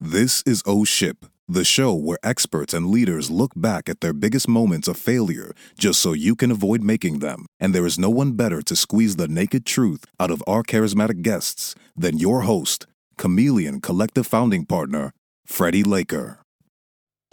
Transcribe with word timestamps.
This 0.00 0.44
is 0.46 0.62
O 0.64 0.84
Ship, 0.84 1.26
the 1.48 1.64
show 1.64 1.92
where 1.92 2.20
experts 2.22 2.72
and 2.72 2.86
leaders 2.86 3.32
look 3.32 3.50
back 3.56 3.88
at 3.88 4.00
their 4.00 4.12
biggest 4.12 4.46
moments 4.46 4.86
of 4.86 4.96
failure 4.96 5.52
just 5.76 5.98
so 5.98 6.12
you 6.12 6.36
can 6.36 6.52
avoid 6.52 6.84
making 6.84 7.18
them. 7.18 7.46
And 7.58 7.74
there 7.74 7.84
is 7.84 7.98
no 7.98 8.08
one 8.08 8.34
better 8.34 8.62
to 8.62 8.76
squeeze 8.76 9.16
the 9.16 9.26
naked 9.26 9.66
truth 9.66 10.04
out 10.20 10.30
of 10.30 10.40
our 10.46 10.62
charismatic 10.62 11.22
guests 11.22 11.74
than 11.96 12.16
your 12.16 12.42
host, 12.42 12.86
Chameleon 13.16 13.80
Collective 13.80 14.24
founding 14.24 14.66
partner, 14.66 15.10
Freddie 15.44 15.82
Laker. 15.82 16.44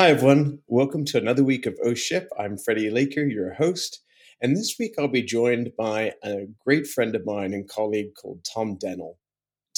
Hi, 0.01 0.09
everyone. 0.09 0.57
Welcome 0.65 1.05
to 1.05 1.19
another 1.19 1.43
week 1.43 1.67
of 1.67 1.77
O 1.83 1.93
Ship. 1.93 2.27
I'm 2.39 2.57
Freddie 2.57 2.89
Laker, 2.89 3.27
your 3.27 3.53
host. 3.53 4.01
And 4.41 4.57
this 4.57 4.75
week 4.79 4.95
I'll 4.97 5.07
be 5.07 5.21
joined 5.21 5.73
by 5.77 6.13
a 6.23 6.47
great 6.65 6.87
friend 6.87 7.15
of 7.15 7.27
mine 7.27 7.53
and 7.53 7.69
colleague 7.69 8.15
called 8.19 8.43
Tom 8.43 8.79
Dennell. 8.79 9.17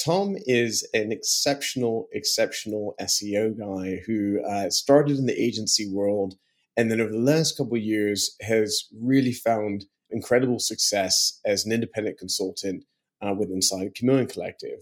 Tom 0.08 0.36
is 0.46 0.88
an 0.94 1.12
exceptional, 1.12 2.08
exceptional 2.12 2.94
SEO 2.98 3.58
guy 3.58 4.00
who 4.06 4.40
uh, 4.42 4.70
started 4.70 5.18
in 5.18 5.26
the 5.26 5.38
agency 5.38 5.86
world 5.92 6.34
and 6.78 6.90
then 6.90 6.98
over 6.98 7.10
the 7.10 7.18
last 7.18 7.58
couple 7.58 7.76
of 7.76 7.82
years 7.82 8.34
has 8.40 8.84
really 8.98 9.34
found 9.34 9.84
incredible 10.08 10.60
success 10.60 11.38
as 11.44 11.66
an 11.66 11.72
independent 11.72 12.16
consultant 12.16 12.84
uh, 13.20 13.34
with 13.38 13.50
Inside 13.50 13.94
Chameleon 13.94 14.28
Collective. 14.28 14.78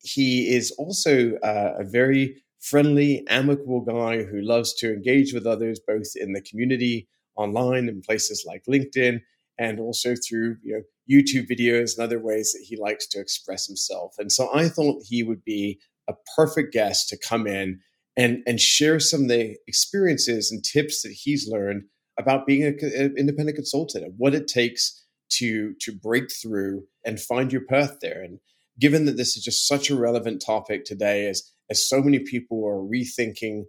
He 0.00 0.54
is 0.54 0.70
also 0.78 1.32
uh, 1.38 1.74
a 1.80 1.84
very 1.84 2.36
friendly, 2.60 3.26
amicable 3.26 3.80
guy 3.80 4.22
who 4.22 4.42
loves 4.42 4.74
to 4.74 4.92
engage 4.92 5.34
with 5.34 5.44
others, 5.44 5.80
both 5.84 6.12
in 6.14 6.34
the 6.34 6.40
community, 6.40 7.08
online, 7.34 7.88
in 7.88 8.00
places 8.00 8.44
like 8.46 8.62
LinkedIn, 8.66 9.22
and 9.58 9.80
also 9.80 10.14
through 10.14 10.58
you 10.62 10.74
know 10.74 10.82
YouTube 11.12 11.46
videos 11.50 11.96
and 11.96 12.04
other 12.04 12.20
ways 12.20 12.52
that 12.52 12.64
he 12.66 12.76
likes 12.80 13.06
to 13.08 13.20
express 13.20 13.66
himself. 13.66 14.14
And 14.18 14.32
so 14.32 14.48
I 14.54 14.68
thought 14.68 15.04
he 15.06 15.22
would 15.22 15.44
be 15.44 15.80
a 16.08 16.14
perfect 16.36 16.72
guest 16.72 17.08
to 17.10 17.18
come 17.18 17.46
in 17.46 17.80
and, 18.16 18.42
and 18.46 18.60
share 18.60 19.00
some 19.00 19.22
of 19.22 19.28
the 19.28 19.56
experiences 19.66 20.50
and 20.50 20.64
tips 20.64 21.02
that 21.02 21.12
he's 21.12 21.48
learned 21.48 21.84
about 22.18 22.46
being 22.46 22.62
an 22.62 23.14
independent 23.16 23.56
consultant 23.56 24.04
and 24.04 24.14
what 24.16 24.34
it 24.34 24.46
takes 24.46 25.04
to, 25.30 25.74
to 25.80 25.92
break 25.92 26.30
through 26.30 26.84
and 27.04 27.20
find 27.20 27.52
your 27.52 27.64
path 27.64 27.96
there. 28.02 28.22
And 28.22 28.38
given 28.78 29.06
that 29.06 29.16
this 29.16 29.36
is 29.36 29.42
just 29.42 29.66
such 29.66 29.90
a 29.90 29.96
relevant 29.96 30.42
topic 30.44 30.84
today, 30.84 31.26
as, 31.28 31.42
as 31.70 31.88
so 31.88 32.02
many 32.02 32.18
people 32.18 32.66
are 32.66 32.82
rethinking 32.82 33.64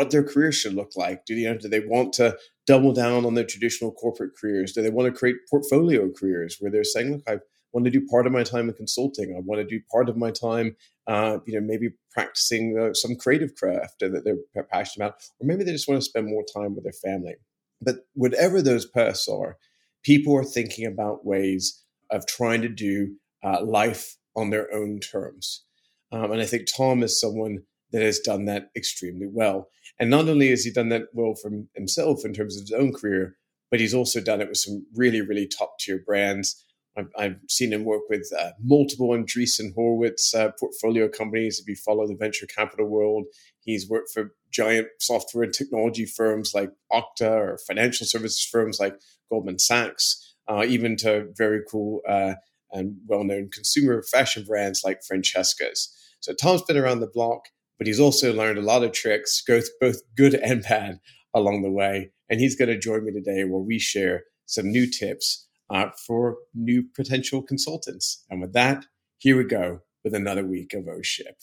what 0.00 0.10
their 0.10 0.24
career 0.24 0.50
should 0.50 0.72
look 0.72 0.92
like. 0.96 1.26
Do, 1.26 1.34
you 1.34 1.46
know, 1.46 1.58
do 1.58 1.68
they 1.68 1.80
want 1.80 2.14
to 2.14 2.34
double 2.66 2.94
down 2.94 3.26
on 3.26 3.34
their 3.34 3.44
traditional 3.44 3.92
corporate 3.92 4.32
careers? 4.34 4.72
Do 4.72 4.80
they 4.80 4.88
want 4.88 5.12
to 5.12 5.18
create 5.18 5.36
portfolio 5.50 6.10
careers 6.10 6.56
where 6.58 6.70
they're 6.70 6.84
saying, 6.84 7.12
look, 7.12 7.22
I 7.28 7.40
want 7.74 7.84
to 7.84 7.90
do 7.90 8.06
part 8.06 8.26
of 8.26 8.32
my 8.32 8.42
time 8.42 8.70
in 8.70 8.74
consulting. 8.74 9.34
I 9.36 9.40
want 9.44 9.60
to 9.60 9.66
do 9.66 9.84
part 9.92 10.08
of 10.08 10.16
my 10.16 10.30
time, 10.30 10.74
uh, 11.06 11.40
you 11.46 11.52
know, 11.52 11.66
maybe 11.66 11.90
practicing 12.12 12.78
uh, 12.78 12.94
some 12.94 13.14
creative 13.14 13.54
craft 13.54 14.00
that 14.00 14.24
they're 14.24 14.64
passionate 14.64 15.04
about, 15.04 15.20
or 15.38 15.46
maybe 15.46 15.64
they 15.64 15.72
just 15.72 15.86
want 15.86 16.00
to 16.00 16.08
spend 16.08 16.28
more 16.28 16.44
time 16.50 16.74
with 16.74 16.84
their 16.84 16.94
family. 16.94 17.34
But 17.82 17.96
whatever 18.14 18.62
those 18.62 18.86
paths 18.86 19.28
are, 19.28 19.58
people 20.02 20.34
are 20.34 20.44
thinking 20.44 20.86
about 20.86 21.26
ways 21.26 21.84
of 22.10 22.26
trying 22.26 22.62
to 22.62 22.70
do 22.70 23.16
uh, 23.44 23.62
life 23.62 24.16
on 24.34 24.48
their 24.48 24.72
own 24.74 24.98
terms. 25.00 25.66
Um, 26.10 26.32
and 26.32 26.40
I 26.40 26.46
think 26.46 26.66
Tom 26.74 27.02
is 27.02 27.20
someone 27.20 27.64
that 27.92 28.02
has 28.02 28.20
done 28.20 28.44
that 28.46 28.70
extremely 28.76 29.26
well. 29.26 29.68
And 29.98 30.10
not 30.10 30.28
only 30.28 30.50
has 30.50 30.64
he 30.64 30.70
done 30.70 30.88
that 30.90 31.08
well 31.12 31.34
for 31.34 31.50
himself 31.74 32.24
in 32.24 32.32
terms 32.32 32.56
of 32.56 32.62
his 32.62 32.72
own 32.72 32.92
career, 32.92 33.36
but 33.70 33.80
he's 33.80 33.94
also 33.94 34.20
done 34.20 34.40
it 34.40 34.48
with 34.48 34.58
some 34.58 34.86
really, 34.94 35.20
really 35.20 35.46
top 35.46 35.78
tier 35.78 36.02
brands. 36.04 36.64
I've, 36.96 37.10
I've, 37.16 37.36
seen 37.48 37.72
him 37.72 37.84
work 37.84 38.02
with 38.08 38.28
uh, 38.36 38.50
multiple 38.60 39.10
Andreessen 39.10 39.72
Horowitz 39.74 40.34
uh, 40.34 40.50
portfolio 40.58 41.08
companies. 41.08 41.60
If 41.60 41.68
you 41.68 41.76
follow 41.76 42.06
the 42.06 42.16
venture 42.16 42.46
capital 42.46 42.86
world, 42.86 43.26
he's 43.60 43.88
worked 43.88 44.10
for 44.12 44.32
giant 44.50 44.88
software 44.98 45.44
and 45.44 45.54
technology 45.54 46.04
firms 46.04 46.52
like 46.52 46.72
Okta 46.92 47.30
or 47.30 47.58
financial 47.66 48.06
services 48.06 48.44
firms 48.44 48.80
like 48.80 48.98
Goldman 49.30 49.60
Sachs, 49.60 50.34
uh, 50.48 50.64
even 50.66 50.96
to 50.96 51.28
very 51.36 51.62
cool 51.70 52.00
uh, 52.08 52.34
and 52.72 52.96
well 53.06 53.24
known 53.24 53.50
consumer 53.50 54.02
fashion 54.02 54.44
brands 54.44 54.82
like 54.84 55.02
Francesca's. 55.06 55.94
So 56.20 56.34
Tom's 56.34 56.62
been 56.62 56.76
around 56.76 57.00
the 57.00 57.06
block 57.06 57.46
but 57.80 57.86
he's 57.86 57.98
also 57.98 58.30
learned 58.34 58.58
a 58.58 58.62
lot 58.62 58.84
of 58.84 58.92
tricks, 58.92 59.42
both 59.80 59.96
good 60.14 60.34
and 60.34 60.62
bad, 60.62 61.00
along 61.34 61.62
the 61.62 61.70
way. 61.70 62.10
And 62.28 62.38
he's 62.38 62.54
going 62.54 62.68
to 62.68 62.78
join 62.78 63.06
me 63.06 63.12
today 63.12 63.42
where 63.44 63.62
we 63.62 63.78
share 63.78 64.24
some 64.44 64.70
new 64.70 64.86
tips 64.86 65.48
uh, 65.70 65.86
for 66.06 66.36
new 66.54 66.84
potential 66.94 67.42
consultants. 67.42 68.22
And 68.28 68.42
with 68.42 68.52
that, 68.52 68.84
here 69.16 69.38
we 69.38 69.44
go 69.44 69.80
with 70.04 70.14
another 70.14 70.44
week 70.44 70.74
of 70.74 70.88
O 70.88 71.00
Ship. 71.00 71.36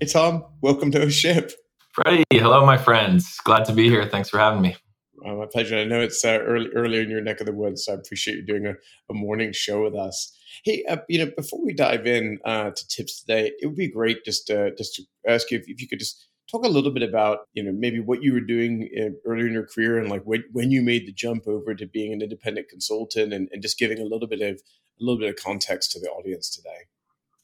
Hey, 0.00 0.06
Tom, 0.06 0.46
welcome 0.62 0.90
to 0.92 1.02
a 1.02 1.10
ship. 1.10 1.52
Freddie, 1.92 2.24
hello, 2.32 2.64
my 2.64 2.78
friends. 2.78 3.38
Glad 3.44 3.66
to 3.66 3.74
be 3.74 3.86
here. 3.86 4.06
Thanks 4.06 4.30
for 4.30 4.38
having 4.38 4.62
me. 4.62 4.74
Uh, 5.26 5.34
my 5.34 5.44
pleasure. 5.44 5.76
I 5.76 5.84
know 5.84 6.00
it's 6.00 6.24
uh, 6.24 6.38
early, 6.40 6.70
earlier 6.74 7.02
in 7.02 7.10
your 7.10 7.20
neck 7.20 7.40
of 7.40 7.46
the 7.46 7.52
woods, 7.52 7.84
so 7.84 7.92
I 7.92 7.96
appreciate 7.96 8.38
you 8.38 8.46
doing 8.46 8.64
a, 8.64 8.76
a 9.10 9.14
morning 9.14 9.52
show 9.52 9.82
with 9.82 9.94
us. 9.94 10.34
Hey, 10.64 10.82
uh, 10.88 10.96
you 11.10 11.18
know, 11.18 11.30
before 11.36 11.62
we 11.62 11.74
dive 11.74 12.06
in 12.06 12.38
uh, 12.46 12.70
to 12.70 12.88
tips 12.88 13.20
today, 13.20 13.52
it 13.60 13.66
would 13.66 13.76
be 13.76 13.90
great 13.90 14.24
just 14.24 14.46
to, 14.46 14.74
just 14.74 14.94
to 14.94 15.02
ask 15.28 15.50
you 15.50 15.58
if, 15.58 15.68
if 15.68 15.82
you 15.82 15.86
could 15.86 15.98
just 15.98 16.28
talk 16.50 16.64
a 16.64 16.68
little 16.68 16.92
bit 16.92 17.02
about 17.02 17.40
you 17.52 17.62
know 17.62 17.70
maybe 17.70 18.00
what 18.00 18.22
you 18.22 18.32
were 18.32 18.40
doing 18.40 18.88
uh, 18.98 19.10
earlier 19.30 19.48
in 19.48 19.52
your 19.52 19.66
career 19.66 19.98
and 19.98 20.08
like 20.08 20.22
when, 20.22 20.42
when 20.52 20.70
you 20.70 20.80
made 20.80 21.06
the 21.06 21.12
jump 21.12 21.46
over 21.46 21.74
to 21.74 21.86
being 21.86 22.12
an 22.12 22.22
independent 22.22 22.68
consultant 22.70 23.34
and, 23.34 23.50
and 23.52 23.62
just 23.62 23.78
giving 23.78 23.98
a 24.00 24.04
little 24.04 24.26
bit 24.26 24.40
of 24.40 24.56
a 24.56 25.04
little 25.04 25.20
bit 25.20 25.28
of 25.28 25.36
context 25.36 25.92
to 25.92 26.00
the 26.00 26.08
audience 26.08 26.50
today 26.50 26.88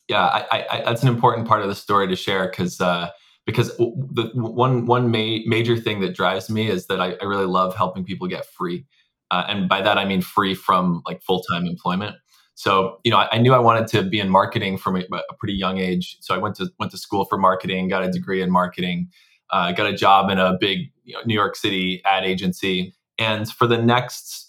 yeah, 0.09 0.25
I, 0.25 0.67
I, 0.71 0.83
that's 0.85 1.03
an 1.03 1.09
important 1.09 1.49
part 1.49 1.63
of 1.63 1.69
the 1.69 1.75
story 1.75 2.07
to 2.09 2.17
share 2.17 2.49
because 2.49 2.81
uh, 2.81 3.11
because 3.45 3.77
the 3.77 4.31
one 4.35 4.87
one 4.87 5.11
ma- 5.11 5.39
major 5.47 5.77
thing 5.77 6.01
that 6.01 6.15
drives 6.15 6.49
me 6.49 6.69
is 6.69 6.87
that 6.87 7.01
I, 7.01 7.17
I 7.21 7.25
really 7.25 7.47
love 7.47 7.75
helping 7.75 8.05
people 8.05 8.29
get 8.29 8.47
free, 8.47 8.87
uh, 9.31 9.45
and 9.49 9.69
by 9.69 9.83
that 9.83 9.99
I 9.99 10.05
mean 10.05 10.23
free 10.23 10.55
from 10.55 11.03
like 11.07 11.23
full 11.23 11.43
time 11.43 11.67
employment. 11.67 12.17
So 12.55 12.99
you 13.05 13.11
know, 13.11 13.19
I, 13.19 13.29
I, 13.33 13.39
knew 13.39 13.53
I 13.53 13.59
wanted 13.59 13.87
to 13.89 14.03
be 14.03 14.19
in 14.19 14.31
marketing 14.31 14.79
from 14.79 14.97
a, 14.97 15.01
a, 15.01 15.35
pretty 15.39 15.53
young 15.53 15.79
age. 15.79 16.17
So 16.21 16.35
I 16.35 16.39
went 16.39 16.55
to 16.57 16.69
went 16.79 16.91
to 16.93 16.99
school 16.99 17.25
for 17.27 17.37
marketing, 17.37 17.89
got 17.89 18.03
a 18.03 18.11
degree 18.11 18.41
in 18.41 18.51
marketing, 18.51 19.09
uh, 19.51 19.73
got 19.73 19.87
a 19.87 19.93
job 19.93 20.31
in 20.31 20.39
a 20.39 20.57
big 20.59 20.91
you 21.05 21.15
know, 21.15 21.21
New 21.27 21.35
York 21.35 21.57
City 21.57 22.01
ad 22.05 22.25
agency, 22.25 22.95
and 23.19 23.51
for 23.51 23.67
the 23.67 23.77
next 23.77 24.46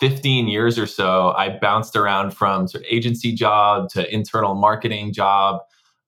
15 0.00 0.48
years 0.48 0.78
or 0.78 0.86
so, 0.86 1.32
I 1.36 1.48
bounced 1.48 1.96
around 1.96 2.32
from 2.32 2.68
sort 2.68 2.84
of 2.84 2.88
agency 2.90 3.32
job 3.32 3.88
to 3.90 4.12
internal 4.12 4.54
marketing 4.54 5.12
job. 5.12 5.60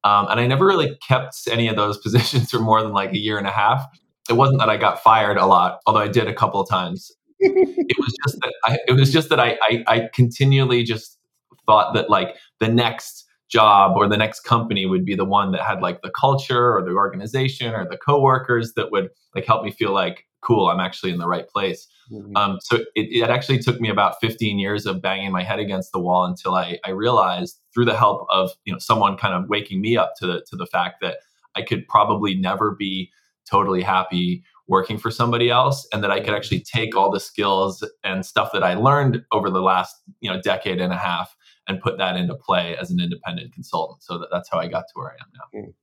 Um, 0.04 0.26
and 0.30 0.38
I 0.40 0.46
never 0.46 0.66
really 0.66 0.96
kept 1.06 1.36
any 1.50 1.68
of 1.68 1.76
those 1.76 1.98
positions 2.02 2.50
for 2.50 2.58
more 2.58 2.82
than 2.82 2.92
like 2.92 3.12
a 3.12 3.18
year 3.18 3.38
and 3.38 3.46
a 3.46 3.52
half. 3.52 3.86
It 4.28 4.34
wasn't 4.34 4.58
that 4.58 4.68
I 4.68 4.76
got 4.76 5.02
fired 5.02 5.38
a 5.38 5.46
lot, 5.46 5.80
although 5.86 6.00
I 6.00 6.08
did 6.08 6.28
a 6.28 6.34
couple 6.34 6.60
of 6.60 6.68
times. 6.68 7.10
it 7.40 7.96
was 7.98 8.14
just 8.24 8.40
that 8.40 8.52
I, 8.66 8.78
it 8.88 8.92
was 8.92 9.12
just 9.12 9.28
that 9.28 9.40
I, 9.40 9.56
I, 9.62 9.84
I 9.86 10.08
continually 10.12 10.82
just 10.82 11.18
thought 11.66 11.94
that 11.94 12.10
like 12.10 12.36
the 12.58 12.68
next 12.68 13.24
job 13.48 13.96
or 13.96 14.08
the 14.08 14.16
next 14.16 14.40
company 14.40 14.86
would 14.86 15.04
be 15.04 15.14
the 15.14 15.24
one 15.24 15.52
that 15.52 15.62
had 15.62 15.80
like 15.80 16.02
the 16.02 16.10
culture 16.10 16.76
or 16.76 16.82
the 16.82 16.90
organization 16.90 17.74
or 17.74 17.88
the 17.88 17.96
coworkers 17.96 18.74
that 18.74 18.90
would 18.90 19.08
like 19.34 19.46
help 19.46 19.64
me 19.64 19.70
feel 19.70 19.92
like 19.92 20.26
cool 20.40 20.68
i'm 20.68 20.80
actually 20.80 21.10
in 21.10 21.18
the 21.18 21.26
right 21.26 21.48
place. 21.48 21.86
Mm-hmm. 22.10 22.36
um, 22.36 22.58
so 22.62 22.76
it, 22.94 23.08
it, 23.10 23.28
actually 23.28 23.58
took 23.58 23.80
me 23.80 23.90
about 23.90 24.14
15 24.22 24.58
years 24.58 24.86
of 24.86 25.02
banging 25.02 25.30
my 25.30 25.42
head 25.42 25.58
against 25.58 25.92
the 25.92 25.98
wall 25.98 26.24
until 26.24 26.54
I, 26.54 26.78
I 26.82 26.90
realized 26.90 27.60
through 27.74 27.84
the 27.84 27.96
help 27.96 28.26
of 28.30 28.50
you 28.64 28.72
know 28.72 28.78
someone 28.78 29.18
kind 29.18 29.34
of 29.34 29.50
waking 29.50 29.82
me 29.82 29.96
up 29.96 30.14
to 30.20 30.26
the 30.26 30.44
to 30.48 30.56
the 30.56 30.66
fact 30.66 31.02
that 31.02 31.18
i 31.54 31.62
could 31.62 31.86
probably 31.86 32.34
never 32.34 32.74
be 32.74 33.10
totally 33.50 33.82
happy 33.82 34.42
working 34.68 34.96
for 34.96 35.10
somebody 35.10 35.50
else 35.50 35.86
and 35.92 36.02
that 36.02 36.10
i 36.10 36.18
could 36.18 36.32
actually 36.34 36.60
take 36.60 36.96
all 36.96 37.10
the 37.10 37.20
skills 37.20 37.86
and 38.04 38.24
stuff 38.24 38.52
that 38.52 38.64
i 38.64 38.72
learned 38.72 39.22
over 39.32 39.50
the 39.50 39.62
last 39.62 39.96
you 40.20 40.30
know 40.30 40.40
decade 40.40 40.80
and 40.80 40.94
a 40.94 40.98
half 40.98 41.36
and 41.66 41.78
put 41.82 41.98
that 41.98 42.16
into 42.16 42.34
play 42.34 42.74
as 42.78 42.90
an 42.90 42.98
independent 42.98 43.52
consultant. 43.52 44.02
So 44.02 44.18
that, 44.18 44.28
that's 44.32 44.48
how 44.50 44.58
i 44.58 44.66
got 44.66 44.84
to 44.88 44.92
where 44.94 45.10
i 45.10 45.14
am 45.14 45.30
now. 45.34 45.60
Mm 45.60 45.74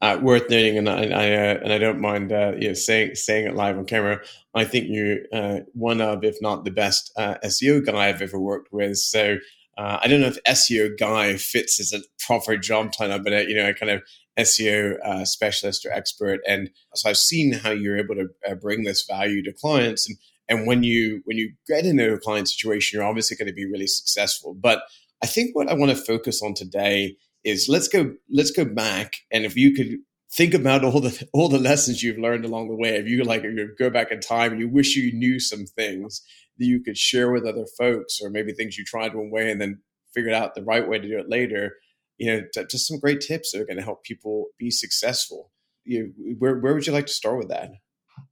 uh, 0.00 0.18
worth 0.22 0.48
noting, 0.48 0.78
and 0.78 0.88
I, 0.88 1.06
I 1.06 1.32
uh, 1.32 1.60
and 1.62 1.72
I 1.72 1.78
don't 1.78 2.00
mind 2.00 2.32
uh, 2.32 2.52
you 2.58 2.68
know, 2.68 2.74
saying 2.74 3.16
saying 3.16 3.46
it 3.46 3.54
live 3.54 3.76
on 3.76 3.84
camera. 3.84 4.20
I 4.54 4.64
think 4.64 4.86
you're 4.88 5.18
uh, 5.32 5.60
one 5.72 6.00
of, 6.00 6.24
if 6.24 6.36
not 6.40 6.64
the 6.64 6.70
best 6.70 7.12
uh, 7.16 7.34
SEO 7.44 7.84
guy 7.84 8.08
I've 8.08 8.22
ever 8.22 8.38
worked 8.38 8.72
with. 8.72 8.98
So 8.98 9.38
uh, 9.76 9.98
I 10.02 10.06
don't 10.06 10.20
know 10.20 10.28
if 10.28 10.42
SEO 10.44 10.96
guy 10.98 11.36
fits 11.36 11.80
as 11.80 11.92
a 11.92 12.02
proper 12.24 12.56
job 12.56 12.92
title, 12.92 13.18
but 13.18 13.48
you 13.48 13.56
know, 13.56 13.68
a 13.68 13.74
kind 13.74 13.90
of 13.90 14.02
SEO 14.38 15.26
specialist 15.26 15.84
or 15.84 15.92
expert. 15.92 16.40
And 16.46 16.70
so 16.94 17.10
I've 17.10 17.16
seen 17.16 17.52
how 17.52 17.70
you're 17.70 17.98
able 17.98 18.14
to 18.14 18.56
bring 18.56 18.84
this 18.84 19.04
value 19.04 19.42
to 19.42 19.52
clients, 19.52 20.08
and 20.08 20.16
and 20.48 20.66
when 20.66 20.84
you 20.84 21.22
when 21.24 21.38
you 21.38 21.52
get 21.66 21.84
into 21.84 22.12
a 22.12 22.18
client 22.18 22.48
situation, 22.48 22.96
you're 22.96 23.08
obviously 23.08 23.36
going 23.36 23.48
to 23.48 23.54
be 23.54 23.66
really 23.66 23.88
successful. 23.88 24.54
But 24.54 24.82
I 25.22 25.26
think 25.26 25.56
what 25.56 25.68
I 25.68 25.74
want 25.74 25.90
to 25.90 25.96
focus 25.96 26.40
on 26.40 26.54
today 26.54 27.16
is 27.48 27.68
let's 27.68 27.88
go 27.88 28.14
let's 28.30 28.50
go 28.50 28.64
back 28.64 29.14
and 29.32 29.44
if 29.44 29.56
you 29.56 29.74
could 29.74 29.98
think 30.30 30.54
about 30.54 30.84
all 30.84 31.00
the 31.00 31.28
all 31.32 31.48
the 31.48 31.58
lessons 31.58 32.02
you've 32.02 32.18
learned 32.18 32.44
along 32.44 32.68
the 32.68 32.76
way. 32.76 32.96
If 32.96 33.06
you 33.06 33.22
like 33.24 33.44
if 33.44 33.56
you 33.56 33.74
go 33.78 33.90
back 33.90 34.10
in 34.10 34.20
time 34.20 34.52
and 34.52 34.60
you 34.60 34.68
wish 34.68 34.96
you 34.96 35.12
knew 35.12 35.40
some 35.40 35.64
things 35.64 36.22
that 36.58 36.66
you 36.66 36.82
could 36.82 36.98
share 36.98 37.30
with 37.30 37.46
other 37.46 37.66
folks, 37.78 38.20
or 38.22 38.30
maybe 38.30 38.52
things 38.52 38.76
you 38.76 38.84
tried 38.84 39.14
one 39.14 39.30
way 39.30 39.50
and 39.50 39.60
then 39.60 39.80
figured 40.14 40.34
out 40.34 40.54
the 40.54 40.62
right 40.62 40.88
way 40.88 40.98
to 40.98 41.08
do 41.08 41.18
it 41.18 41.28
later. 41.28 41.76
You 42.18 42.32
know, 42.32 42.42
t- 42.52 42.64
just 42.68 42.88
some 42.88 42.98
great 42.98 43.20
tips 43.20 43.52
that 43.52 43.60
are 43.60 43.66
going 43.66 43.76
to 43.76 43.82
help 43.84 44.02
people 44.02 44.46
be 44.58 44.70
successful. 44.70 45.52
You, 45.84 46.12
where 46.38 46.58
where 46.58 46.74
would 46.74 46.86
you 46.86 46.92
like 46.92 47.06
to 47.06 47.12
start 47.12 47.38
with 47.38 47.48
that? 47.48 47.70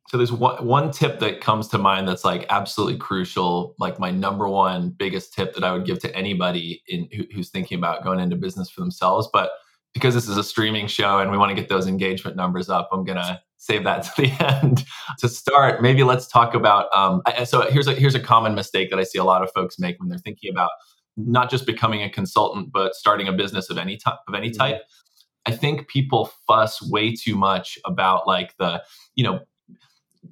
So 0.08 0.16
there's 0.16 0.32
one 0.32 0.64
one 0.64 0.90
tip 0.92 1.18
that 1.20 1.40
comes 1.40 1.68
to 1.68 1.78
mind 1.78 2.08
that's 2.08 2.24
like 2.24 2.46
absolutely 2.48 2.98
crucial, 2.98 3.74
like 3.78 3.98
my 3.98 4.10
number 4.10 4.48
one 4.48 4.90
biggest 4.90 5.34
tip 5.34 5.54
that 5.54 5.64
I 5.64 5.72
would 5.72 5.84
give 5.84 5.98
to 6.00 6.14
anybody 6.14 6.82
in 6.86 7.08
who, 7.12 7.24
who's 7.34 7.50
thinking 7.50 7.78
about 7.78 8.04
going 8.04 8.20
into 8.20 8.36
business 8.36 8.70
for 8.70 8.80
themselves, 8.80 9.28
but 9.32 9.50
because 9.94 10.12
this 10.12 10.28
is 10.28 10.36
a 10.36 10.44
streaming 10.44 10.86
show 10.86 11.20
and 11.20 11.30
we 11.30 11.38
want 11.38 11.48
to 11.48 11.54
get 11.54 11.70
those 11.70 11.86
engagement 11.86 12.36
numbers 12.36 12.68
up, 12.68 12.90
I'm 12.92 13.02
gonna 13.02 13.40
save 13.56 13.84
that 13.84 14.02
to 14.16 14.22
the 14.22 14.44
end. 14.62 14.84
to 15.18 15.28
start, 15.28 15.82
maybe 15.82 16.02
let's 16.02 16.28
talk 16.28 16.54
about. 16.54 16.94
Um, 16.94 17.22
so 17.44 17.62
here's 17.70 17.88
a 17.88 17.94
here's 17.94 18.14
a 18.14 18.20
common 18.20 18.54
mistake 18.54 18.90
that 18.90 18.98
I 18.98 19.04
see 19.04 19.18
a 19.18 19.24
lot 19.24 19.42
of 19.42 19.50
folks 19.52 19.78
make 19.78 19.98
when 19.98 20.08
they're 20.08 20.18
thinking 20.18 20.50
about 20.50 20.70
not 21.16 21.50
just 21.50 21.66
becoming 21.66 22.02
a 22.02 22.10
consultant, 22.10 22.70
but 22.72 22.94
starting 22.94 23.26
a 23.26 23.32
business 23.32 23.70
of 23.70 23.78
any 23.78 23.96
type 23.96 24.18
of 24.28 24.34
any 24.34 24.50
mm-hmm. 24.50 24.58
type. 24.58 24.76
Mm-hmm. 24.76 25.52
I 25.52 25.56
think 25.56 25.88
people 25.88 26.30
fuss 26.46 26.82
way 26.82 27.14
too 27.14 27.36
much 27.36 27.78
about 27.84 28.26
like 28.26 28.54
the 28.58 28.82
you 29.14 29.24
know 29.24 29.40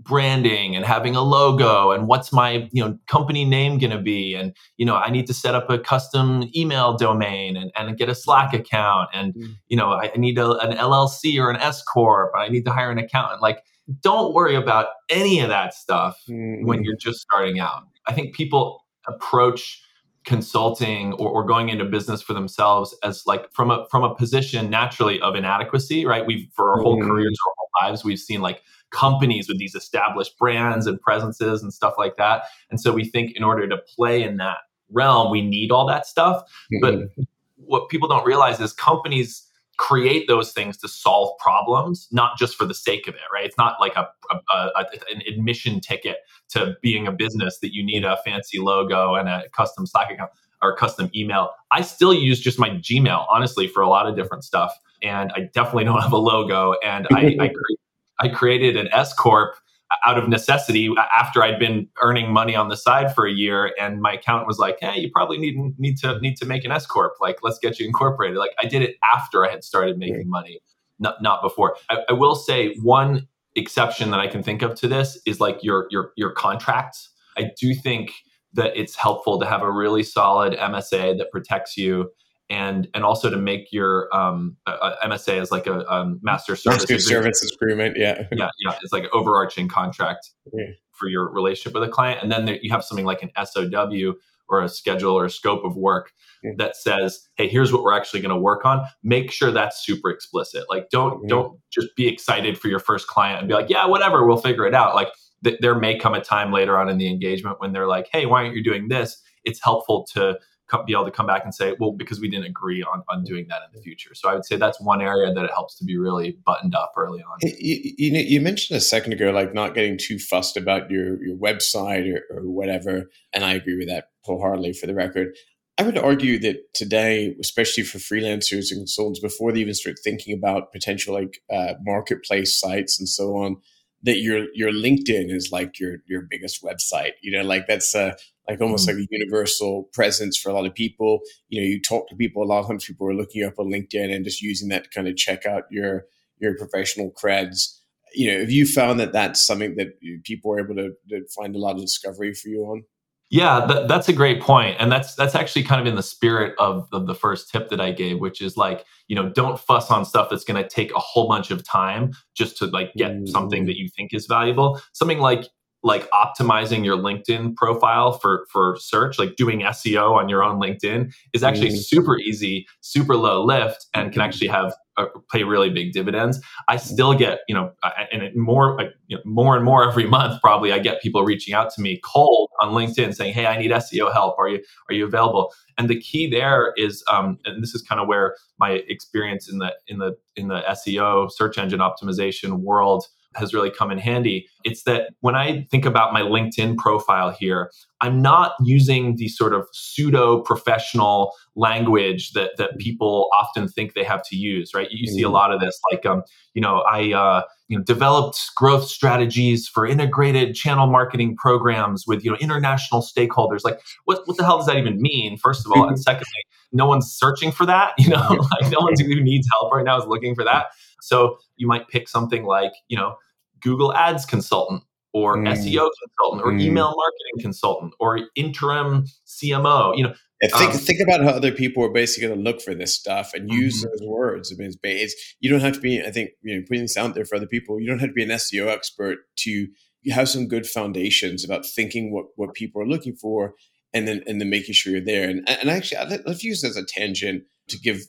branding 0.00 0.76
and 0.76 0.84
having 0.84 1.16
a 1.16 1.22
logo 1.22 1.90
and 1.90 2.06
what's 2.06 2.32
my 2.32 2.68
you 2.72 2.84
know 2.84 2.98
company 3.06 3.44
name 3.44 3.78
going 3.78 3.90
to 3.90 4.00
be 4.00 4.34
and 4.34 4.54
you 4.76 4.86
know 4.86 4.96
i 4.96 5.10
need 5.10 5.26
to 5.26 5.34
set 5.34 5.54
up 5.54 5.68
a 5.70 5.78
custom 5.78 6.48
email 6.54 6.96
domain 6.96 7.56
and, 7.56 7.70
and 7.76 7.96
get 7.96 8.08
a 8.08 8.14
slack 8.14 8.52
account 8.52 9.08
and 9.12 9.34
mm. 9.34 9.54
you 9.68 9.76
know 9.76 9.92
i 9.92 10.10
need 10.16 10.38
a, 10.38 10.50
an 10.58 10.76
llc 10.76 11.40
or 11.40 11.50
an 11.50 11.56
s 11.56 11.82
corp 11.82 12.32
i 12.36 12.48
need 12.48 12.64
to 12.64 12.70
hire 12.70 12.90
an 12.90 12.98
accountant 12.98 13.40
like 13.40 13.62
don't 14.00 14.32
worry 14.32 14.54
about 14.54 14.88
any 15.10 15.40
of 15.40 15.48
that 15.48 15.74
stuff 15.74 16.18
mm. 16.28 16.64
when 16.64 16.82
you're 16.82 16.96
just 16.96 17.20
starting 17.20 17.58
out 17.58 17.82
i 18.06 18.12
think 18.12 18.34
people 18.34 18.84
approach 19.06 19.80
consulting 20.24 21.12
or, 21.14 21.28
or, 21.28 21.44
going 21.44 21.68
into 21.68 21.84
business 21.84 22.22
for 22.22 22.32
themselves 22.32 22.96
as 23.02 23.26
like 23.26 23.52
from 23.52 23.70
a 23.70 23.86
from 23.90 24.02
a 24.02 24.14
position 24.14 24.70
naturally 24.70 25.20
of 25.20 25.34
inadequacy 25.34 26.06
right 26.06 26.24
we've 26.24 26.48
for 26.54 26.72
our 26.72 26.80
whole 26.80 26.98
mm. 26.98 27.06
careers 27.06 27.36
our 27.46 27.52
whole 27.58 27.88
lives 27.88 28.04
we've 28.04 28.18
seen 28.18 28.40
like 28.40 28.62
companies 28.90 29.48
with 29.48 29.58
these 29.58 29.74
established 29.74 30.38
brands 30.38 30.86
and 30.86 31.00
presences 31.00 31.62
and 31.62 31.72
stuff 31.72 31.94
like 31.98 32.16
that. 32.16 32.44
And 32.70 32.80
so 32.80 32.92
we 32.92 33.04
think 33.04 33.36
in 33.36 33.42
order 33.42 33.68
to 33.68 33.78
play 33.96 34.22
in 34.22 34.36
that 34.38 34.58
realm, 34.90 35.30
we 35.30 35.42
need 35.42 35.70
all 35.70 35.86
that 35.86 36.06
stuff. 36.06 36.42
Mm-hmm. 36.72 36.80
But 36.80 37.26
what 37.56 37.88
people 37.88 38.08
don't 38.08 38.26
realize 38.26 38.60
is 38.60 38.72
companies 38.72 39.46
create 39.76 40.28
those 40.28 40.52
things 40.52 40.76
to 40.78 40.88
solve 40.88 41.36
problems, 41.38 42.08
not 42.12 42.38
just 42.38 42.54
for 42.54 42.64
the 42.64 42.74
sake 42.74 43.08
of 43.08 43.14
it, 43.14 43.20
right? 43.32 43.44
It's 43.44 43.58
not 43.58 43.80
like 43.80 43.96
a, 43.96 44.08
a, 44.30 44.70
a, 44.76 44.86
an 45.12 45.22
admission 45.26 45.80
ticket 45.80 46.18
to 46.50 46.76
being 46.80 47.06
a 47.06 47.12
business 47.12 47.58
that 47.60 47.74
you 47.74 47.84
need 47.84 48.04
a 48.04 48.16
fancy 48.24 48.58
logo 48.60 49.14
and 49.14 49.28
a 49.28 49.48
custom 49.52 49.86
Slack 49.86 50.12
account 50.12 50.30
or 50.62 50.76
custom 50.76 51.10
email. 51.14 51.50
I 51.70 51.82
still 51.82 52.14
use 52.14 52.40
just 52.40 52.58
my 52.58 52.70
Gmail, 52.70 53.26
honestly, 53.28 53.66
for 53.66 53.82
a 53.82 53.88
lot 53.88 54.06
of 54.06 54.16
different 54.16 54.44
stuff. 54.44 54.72
And 55.02 55.32
I 55.32 55.48
definitely 55.52 55.84
don't 55.84 56.00
have 56.00 56.12
a 56.12 56.18
logo. 56.18 56.74
And 56.84 57.06
I, 57.12 57.36
I 57.38 57.48
create 57.48 57.80
I 58.20 58.28
created 58.28 58.76
an 58.76 58.88
S 58.92 59.12
corp 59.12 59.56
out 60.04 60.18
of 60.18 60.28
necessity 60.28 60.90
after 61.14 61.42
I'd 61.42 61.58
been 61.58 61.88
earning 62.02 62.32
money 62.32 62.56
on 62.56 62.68
the 62.68 62.76
side 62.76 63.14
for 63.14 63.26
a 63.26 63.32
year 63.32 63.72
and 63.78 64.00
my 64.00 64.14
accountant 64.14 64.46
was 64.46 64.58
like, 64.58 64.78
"Hey, 64.80 64.98
you 65.00 65.10
probably 65.10 65.38
need 65.38 65.56
need 65.78 65.96
to 65.98 66.18
need 66.20 66.36
to 66.38 66.46
make 66.46 66.64
an 66.64 66.72
S 66.72 66.86
corp. 66.86 67.14
Like, 67.20 67.38
let's 67.42 67.58
get 67.58 67.78
you 67.78 67.86
incorporated." 67.86 68.38
Like 68.38 68.52
I 68.60 68.66
did 68.66 68.82
it 68.82 68.96
after 69.12 69.44
I 69.46 69.50
had 69.50 69.64
started 69.64 69.98
making 69.98 70.28
money, 70.28 70.60
not 70.98 71.22
not 71.22 71.42
before. 71.42 71.76
I, 71.90 71.98
I 72.08 72.12
will 72.12 72.34
say 72.34 72.74
one 72.82 73.28
exception 73.56 74.10
that 74.10 74.20
I 74.20 74.26
can 74.26 74.42
think 74.42 74.62
of 74.62 74.74
to 74.76 74.88
this 74.88 75.20
is 75.26 75.40
like 75.40 75.62
your 75.62 75.86
your 75.90 76.12
your 76.16 76.32
contracts. 76.32 77.10
I 77.36 77.50
do 77.60 77.74
think 77.74 78.12
that 78.54 78.76
it's 78.76 78.94
helpful 78.94 79.38
to 79.40 79.46
have 79.46 79.62
a 79.62 79.70
really 79.70 80.02
solid 80.02 80.54
MSA 80.54 81.18
that 81.18 81.30
protects 81.30 81.76
you 81.76 82.10
and 82.50 82.88
and 82.94 83.04
also 83.04 83.30
to 83.30 83.36
make 83.36 83.72
your 83.72 84.14
um, 84.14 84.56
MSA 84.68 85.40
as 85.40 85.50
like 85.50 85.66
a 85.66 85.90
um, 85.92 86.20
master 86.22 86.56
service 86.56 86.80
master 86.80 86.98
services 86.98 87.56
agreement. 87.60 87.96
Yeah, 87.96 88.26
yeah, 88.32 88.50
yeah. 88.64 88.76
It's 88.82 88.92
like 88.92 89.04
an 89.04 89.10
overarching 89.12 89.68
contract 89.68 90.30
yeah. 90.52 90.66
for 90.92 91.08
your 91.08 91.32
relationship 91.32 91.74
with 91.74 91.88
a 91.88 91.92
client, 91.92 92.22
and 92.22 92.30
then 92.30 92.44
there, 92.44 92.58
you 92.60 92.70
have 92.70 92.84
something 92.84 93.06
like 93.06 93.22
an 93.22 93.30
SOW 93.42 94.14
or 94.48 94.62
a 94.62 94.68
schedule 94.68 95.14
or 95.14 95.24
a 95.24 95.30
scope 95.30 95.64
of 95.64 95.76
work 95.76 96.12
yeah. 96.42 96.52
that 96.58 96.76
says, 96.76 97.28
"Hey, 97.36 97.48
here's 97.48 97.72
what 97.72 97.82
we're 97.82 97.96
actually 97.96 98.20
going 98.20 98.34
to 98.34 98.40
work 98.40 98.66
on." 98.66 98.86
Make 99.02 99.30
sure 99.30 99.50
that's 99.50 99.84
super 99.84 100.10
explicit. 100.10 100.64
Like, 100.68 100.90
don't 100.90 101.18
mm-hmm. 101.18 101.28
don't 101.28 101.58
just 101.72 101.96
be 101.96 102.08
excited 102.08 102.58
for 102.58 102.68
your 102.68 102.78
first 102.78 103.06
client 103.06 103.38
and 103.38 103.48
be 103.48 103.54
like, 103.54 103.70
"Yeah, 103.70 103.86
whatever, 103.86 104.26
we'll 104.26 104.36
figure 104.36 104.66
it 104.66 104.74
out." 104.74 104.94
Like, 104.94 105.08
th- 105.44 105.58
there 105.60 105.74
may 105.74 105.98
come 105.98 106.14
a 106.14 106.20
time 106.20 106.52
later 106.52 106.78
on 106.78 106.90
in 106.90 106.98
the 106.98 107.08
engagement 107.08 107.60
when 107.60 107.72
they're 107.72 107.88
like, 107.88 108.08
"Hey, 108.12 108.26
why 108.26 108.42
aren't 108.42 108.54
you 108.54 108.62
doing 108.62 108.88
this?" 108.88 109.20
It's 109.44 109.62
helpful 109.62 110.06
to 110.14 110.38
be 110.86 110.92
able 110.92 111.04
to 111.04 111.10
come 111.10 111.26
back 111.26 111.44
and 111.44 111.54
say, 111.54 111.74
well, 111.78 111.92
because 111.92 112.20
we 112.20 112.28
didn't 112.28 112.46
agree 112.46 112.82
on, 112.82 113.02
on 113.08 113.22
doing 113.24 113.46
that 113.48 113.62
in 113.62 113.76
the 113.76 113.82
future. 113.82 114.14
So 114.14 114.28
I 114.28 114.34
would 114.34 114.44
say 114.44 114.56
that's 114.56 114.80
one 114.80 115.00
area 115.02 115.32
that 115.32 115.44
it 115.44 115.50
helps 115.50 115.76
to 115.78 115.84
be 115.84 115.96
really 115.96 116.38
buttoned 116.44 116.74
up 116.74 116.92
early 116.96 117.22
on. 117.22 117.38
You, 117.42 117.94
you, 117.98 118.18
you 118.18 118.40
mentioned 118.40 118.76
a 118.76 118.80
second 118.80 119.12
ago, 119.12 119.30
like 119.30 119.54
not 119.54 119.74
getting 119.74 119.98
too 119.98 120.18
fussed 120.18 120.56
about 120.56 120.90
your, 120.90 121.22
your 121.24 121.36
website 121.36 122.12
or, 122.12 122.38
or 122.38 122.50
whatever. 122.50 123.10
And 123.32 123.44
I 123.44 123.52
agree 123.54 123.76
with 123.76 123.88
that 123.88 124.08
wholeheartedly 124.22 124.72
for 124.72 124.86
the 124.86 124.94
record. 124.94 125.36
I 125.76 125.82
would 125.82 125.98
argue 125.98 126.38
that 126.40 126.72
today, 126.72 127.34
especially 127.40 127.82
for 127.82 127.98
freelancers 127.98 128.70
and 128.70 128.80
consultants, 128.80 129.20
before 129.20 129.52
they 129.52 129.60
even 129.60 129.74
start 129.74 129.96
thinking 130.02 130.36
about 130.36 130.72
potential 130.72 131.14
like 131.14 131.42
uh, 131.52 131.74
marketplace 131.82 132.58
sites 132.58 132.98
and 132.98 133.08
so 133.08 133.36
on, 133.36 133.56
that 134.04 134.18
your 134.18 134.46
your 134.54 134.70
LinkedIn 134.70 135.34
is 135.34 135.50
like 135.50 135.80
your 135.80 135.96
your 136.06 136.22
biggest 136.22 136.62
website. 136.62 137.12
You 137.22 137.36
know, 137.36 137.42
like 137.42 137.66
that's 137.66 137.94
uh, 137.94 138.14
like 138.48 138.60
almost 138.60 138.88
mm-hmm. 138.88 138.98
like 138.98 139.08
a 139.10 139.16
universal 139.16 139.84
presence 139.92 140.36
for 140.36 140.50
a 140.50 140.52
lot 140.52 140.66
of 140.66 140.74
people. 140.74 141.20
You 141.48 141.60
know, 141.60 141.66
you 141.66 141.80
talk 141.80 142.08
to 142.08 142.16
people, 142.16 142.42
a 142.42 142.44
lot 142.44 142.60
of 142.60 142.66
times 142.66 142.84
people 142.84 143.08
are 143.08 143.14
looking 143.14 143.42
you 143.42 143.48
up 143.48 143.58
on 143.58 143.70
LinkedIn 143.70 144.14
and 144.14 144.24
just 144.24 144.42
using 144.42 144.68
that 144.68 144.84
to 144.84 144.90
kind 144.90 145.08
of 145.08 145.16
check 145.16 145.46
out 145.46 145.64
your 145.70 146.06
your 146.38 146.56
professional 146.56 147.10
creds. 147.10 147.78
You 148.14 148.32
know, 148.32 148.40
have 148.40 148.50
you 148.50 148.66
found 148.66 149.00
that 149.00 149.12
that's 149.12 149.44
something 149.44 149.76
that 149.76 149.98
people 150.24 150.52
are 150.52 150.60
able 150.60 150.74
to, 150.76 150.92
to 151.08 151.26
find 151.34 151.56
a 151.56 151.58
lot 151.58 151.76
of 151.76 151.80
discovery 151.80 152.34
for 152.34 152.48
you 152.48 152.62
on? 152.64 152.84
Yeah, 153.30 153.66
th- 153.66 153.88
that's 153.88 154.08
a 154.08 154.12
great 154.12 154.40
point, 154.40 154.76
and 154.78 154.92
that's 154.92 155.14
that's 155.14 155.34
actually 155.34 155.64
kind 155.64 155.80
of 155.80 155.86
in 155.86 155.96
the 155.96 156.02
spirit 156.02 156.54
of, 156.58 156.86
of 156.92 157.06
the 157.06 157.14
first 157.14 157.50
tip 157.50 157.70
that 157.70 157.80
I 157.80 157.90
gave, 157.90 158.20
which 158.20 158.40
is 158.40 158.56
like 158.56 158.84
you 159.08 159.16
know 159.16 159.30
don't 159.30 159.58
fuss 159.58 159.90
on 159.90 160.04
stuff 160.04 160.28
that's 160.30 160.44
going 160.44 160.62
to 160.62 160.68
take 160.68 160.94
a 160.94 161.00
whole 161.00 161.26
bunch 161.26 161.50
of 161.50 161.66
time 161.66 162.12
just 162.36 162.58
to 162.58 162.66
like 162.66 162.92
get 162.94 163.12
mm-hmm. 163.12 163.26
something 163.26 163.66
that 163.66 163.76
you 163.76 163.88
think 163.88 164.12
is 164.12 164.26
valuable. 164.26 164.80
Something 164.92 165.18
like 165.18 165.48
like 165.84 166.08
optimizing 166.10 166.82
your 166.82 166.96
LinkedIn 166.96 167.54
profile 167.56 168.12
for 168.12 168.46
for 168.50 168.76
search, 168.80 169.18
like 169.18 169.36
doing 169.36 169.60
SEO 169.60 170.16
on 170.16 170.28
your 170.28 170.42
own 170.42 170.58
LinkedIn, 170.58 171.12
is 171.34 171.44
actually 171.44 171.70
mm. 171.70 171.78
super 171.78 172.18
easy, 172.18 172.66
super 172.80 173.14
low 173.14 173.44
lift, 173.44 173.86
and 173.94 174.10
can 174.10 174.22
actually 174.22 174.48
have 174.48 174.74
uh, 174.96 175.06
pay 175.30 175.44
really 175.44 175.68
big 175.68 175.92
dividends. 175.92 176.40
I 176.68 176.78
still 176.78 177.14
get 177.14 177.40
you 177.48 177.54
know, 177.54 177.70
and 178.10 178.22
it 178.22 178.34
more 178.34 178.80
you 179.08 179.16
know, 179.16 179.22
more 179.26 179.56
and 179.56 179.64
more 179.64 179.86
every 179.86 180.06
month. 180.06 180.40
Probably 180.40 180.72
I 180.72 180.78
get 180.78 181.02
people 181.02 181.22
reaching 181.22 181.52
out 181.52 181.72
to 181.74 181.82
me 181.82 182.00
cold 182.02 182.48
on 182.62 182.70
LinkedIn 182.72 183.14
saying, 183.14 183.34
"Hey, 183.34 183.46
I 183.46 183.58
need 183.58 183.70
SEO 183.70 184.10
help. 184.10 184.38
Are 184.38 184.48
you 184.48 184.62
are 184.88 184.94
you 184.94 185.04
available?" 185.04 185.52
And 185.76 185.90
the 185.90 186.00
key 186.00 186.30
there 186.30 186.72
is, 186.78 187.04
um, 187.10 187.38
and 187.44 187.62
this 187.62 187.74
is 187.74 187.82
kind 187.82 188.00
of 188.00 188.08
where 188.08 188.36
my 188.58 188.82
experience 188.88 189.50
in 189.52 189.58
the 189.58 189.74
in 189.86 189.98
the 189.98 190.16
in 190.34 190.48
the 190.48 190.62
SEO 190.70 191.30
search 191.30 191.58
engine 191.58 191.80
optimization 191.80 192.60
world 192.60 193.04
has 193.36 193.54
really 193.54 193.70
come 193.70 193.90
in 193.90 193.98
handy. 193.98 194.46
It's 194.64 194.82
that 194.84 195.10
when 195.20 195.34
I 195.34 195.66
think 195.70 195.84
about 195.84 196.12
my 196.12 196.20
LinkedIn 196.20 196.76
profile 196.76 197.30
here, 197.30 197.70
I'm 198.00 198.20
not 198.20 198.52
using 198.62 199.16
the 199.16 199.28
sort 199.28 199.54
of 199.54 199.66
pseudo 199.72 200.40
professional 200.40 201.32
language 201.56 202.32
that 202.32 202.52
that 202.58 202.78
people 202.78 203.28
often 203.38 203.68
think 203.68 203.94
they 203.94 204.04
have 204.04 204.22
to 204.28 204.36
use, 204.36 204.72
right? 204.74 204.88
You, 204.90 205.06
see 205.06 205.22
a 205.22 205.24
mm-hmm. 205.24 205.34
lot 205.34 205.52
of 205.52 205.60
this, 205.60 205.78
like, 205.92 206.04
um, 206.04 206.22
you 206.54 206.60
know, 206.60 206.80
I 206.80 207.12
uh, 207.12 207.42
you 207.68 207.78
know 207.78 207.84
developed 207.84 208.40
growth 208.56 208.84
strategies 208.84 209.68
for 209.68 209.86
integrated 209.86 210.54
channel 210.54 210.86
marketing 210.86 211.36
programs 211.36 212.04
with 212.06 212.24
you 212.24 212.30
know 212.30 212.36
international 212.40 213.02
stakeholders. 213.02 213.60
Like, 213.64 213.80
what 214.04 214.22
what 214.26 214.36
the 214.36 214.44
hell 214.44 214.58
does 214.58 214.66
that 214.66 214.76
even 214.76 215.00
mean? 215.00 215.38
First 215.38 215.66
of 215.66 215.72
all, 215.72 215.88
and 215.88 215.98
secondly, 215.98 216.44
no 216.72 216.86
one's 216.86 217.10
searching 217.10 217.52
for 217.52 217.64
that. 217.66 217.92
You 218.04 218.10
know, 218.10 218.28
like 218.60 218.70
no 218.70 218.80
one 218.80 218.92
who 218.98 219.22
needs 219.22 219.48
help 219.50 219.72
right 219.72 219.84
now 219.84 219.98
is 219.98 220.04
looking 220.06 220.34
for 220.34 220.44
that. 220.44 220.66
So 221.00 221.38
you 221.56 221.66
might 221.66 221.88
pick 221.88 222.08
something 222.08 222.44
like, 222.44 222.72
you 222.88 222.96
know, 222.96 223.16
Google 223.64 223.92
Ads 223.94 224.26
consultant 224.26 224.82
or 225.12 225.36
mm. 225.36 225.48
SEO 225.48 225.88
consultant 226.02 226.42
or 226.42 226.52
mm. 226.52 226.60
email 226.60 226.94
marketing 226.96 227.40
consultant 227.40 227.94
or 227.98 228.20
interim 228.36 229.06
CMO. 229.26 229.96
You 229.96 230.04
know, 230.04 230.14
think 230.48 230.72
um, 230.72 230.78
think 230.78 231.00
about 231.00 231.22
how 231.22 231.30
other 231.30 231.52
people 231.52 231.84
are 231.84 231.90
basically 231.90 232.28
going 232.28 232.38
to 232.38 232.44
look 232.44 232.60
for 232.60 232.74
this 232.74 232.94
stuff 232.94 233.32
and 233.34 233.50
use 233.50 233.84
mm-hmm. 233.84 233.90
those 233.90 234.08
words. 234.08 234.52
I 234.52 234.56
mean, 234.56 234.68
it's, 234.68 234.78
it's, 234.82 235.36
you 235.40 235.50
don't 235.50 235.60
have 235.60 235.74
to 235.74 235.80
be. 235.80 236.02
I 236.02 236.10
think 236.10 236.30
you 236.42 236.56
know, 236.56 236.62
putting 236.68 236.82
this 236.82 236.96
out 236.96 237.14
there 237.14 237.24
for 237.24 237.36
other 237.36 237.46
people. 237.46 237.80
You 237.80 237.88
don't 237.88 238.00
have 238.00 238.10
to 238.10 238.14
be 238.14 238.22
an 238.22 238.30
SEO 238.30 238.68
expert 238.68 239.18
to 239.36 239.68
have 240.10 240.28
some 240.28 240.48
good 240.48 240.66
foundations 240.66 241.44
about 241.44 241.64
thinking 241.64 242.12
what 242.12 242.26
what 242.36 242.54
people 242.54 242.82
are 242.82 242.86
looking 242.86 243.16
for, 243.16 243.54
and 243.92 244.06
then 244.06 244.22
and 244.26 244.40
then 244.40 244.50
making 244.50 244.74
sure 244.74 244.92
you're 244.92 245.04
there. 245.04 245.28
And 245.28 245.48
and 245.48 245.70
actually, 245.70 245.98
I'd, 245.98 246.26
let's 246.26 246.44
use 246.44 246.62
this 246.62 246.76
as 246.76 246.82
a 246.82 246.86
tangent 246.86 247.44
to 247.68 247.78
give 247.78 248.02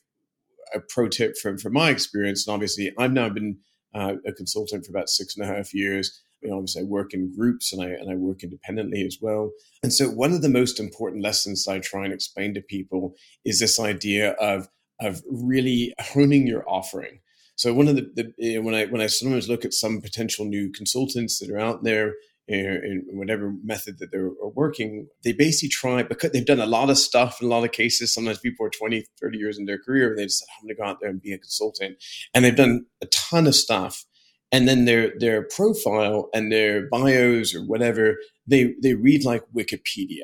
a 0.73 0.79
pro 0.79 1.07
tip 1.07 1.37
from 1.37 1.57
from 1.57 1.73
my 1.73 1.89
experience, 1.89 2.47
and 2.47 2.53
obviously 2.53 2.91
I've 2.97 3.13
now 3.13 3.29
been 3.29 3.59
uh, 3.95 4.15
a 4.27 4.33
consultant 4.33 4.85
for 4.85 4.91
about 4.91 5.09
six 5.09 5.35
and 5.35 5.49
a 5.49 5.53
half 5.53 5.73
years. 5.73 6.21
You 6.41 6.49
know, 6.49 6.57
obviously, 6.57 6.81
I 6.81 6.85
work 6.85 7.13
in 7.13 7.33
groups 7.35 7.73
and 7.73 7.81
I 7.81 7.87
and 7.87 8.11
I 8.11 8.15
work 8.15 8.43
independently 8.43 9.03
as 9.03 9.17
well. 9.21 9.51
And 9.81 9.91
so, 9.91 10.09
one 10.09 10.33
of 10.33 10.41
the 10.41 10.49
most 10.49 10.79
important 10.79 11.23
lessons 11.23 11.67
I 11.67 11.79
try 11.79 12.03
and 12.05 12.13
explain 12.13 12.53
to 12.53 12.61
people 12.61 13.15
is 13.45 13.59
this 13.59 13.79
idea 13.79 14.31
of 14.33 14.67
of 15.01 15.23
really 15.29 15.93
honing 15.99 16.45
your 16.45 16.67
offering. 16.69 17.19
So, 17.55 17.73
one 17.73 17.87
of 17.87 17.95
the, 17.95 18.11
the 18.15 18.33
you 18.37 18.55
know, 18.55 18.65
when 18.65 18.75
I 18.75 18.85
when 18.85 19.01
I 19.01 19.07
sometimes 19.07 19.49
look 19.49 19.65
at 19.65 19.73
some 19.73 20.01
potential 20.01 20.45
new 20.45 20.71
consultants 20.71 21.39
that 21.39 21.49
are 21.49 21.59
out 21.59 21.83
there, 21.83 22.13
in 22.47 23.03
whatever 23.13 23.53
method 23.63 23.97
that 23.99 24.11
they're 24.11 24.31
working, 24.53 25.07
they 25.23 25.33
basically 25.33 25.69
try 25.69 26.03
because 26.03 26.31
they've 26.31 26.45
done 26.45 26.59
a 26.59 26.65
lot 26.65 26.89
of 26.89 26.97
stuff 26.97 27.41
in 27.41 27.47
a 27.47 27.49
lot 27.49 27.63
of 27.63 27.71
cases. 27.71 28.13
Sometimes 28.13 28.39
people 28.39 28.65
are 28.65 28.69
20, 28.69 29.05
30 29.19 29.37
years 29.37 29.57
in 29.57 29.65
their 29.65 29.79
career, 29.79 30.09
and 30.09 30.19
they 30.19 30.25
just 30.25 30.45
I'm 30.59 30.67
going 30.67 30.75
to 30.75 30.81
go 30.81 30.87
out 30.87 30.99
there 31.01 31.09
and 31.09 31.21
be 31.21 31.33
a 31.33 31.37
consultant. 31.37 31.97
And 32.33 32.45
they've 32.45 32.55
done 32.55 32.85
a 33.01 33.07
ton 33.07 33.47
of 33.47 33.55
stuff. 33.55 34.05
And 34.51 34.67
then 34.67 34.85
their 34.85 35.11
their 35.17 35.43
profile 35.43 36.29
and 36.33 36.51
their 36.51 36.87
bios 36.89 37.55
or 37.55 37.61
whatever, 37.61 38.17
they 38.45 38.75
they 38.81 38.93
read 38.93 39.25
like 39.25 39.43
Wikipedia. 39.55 40.23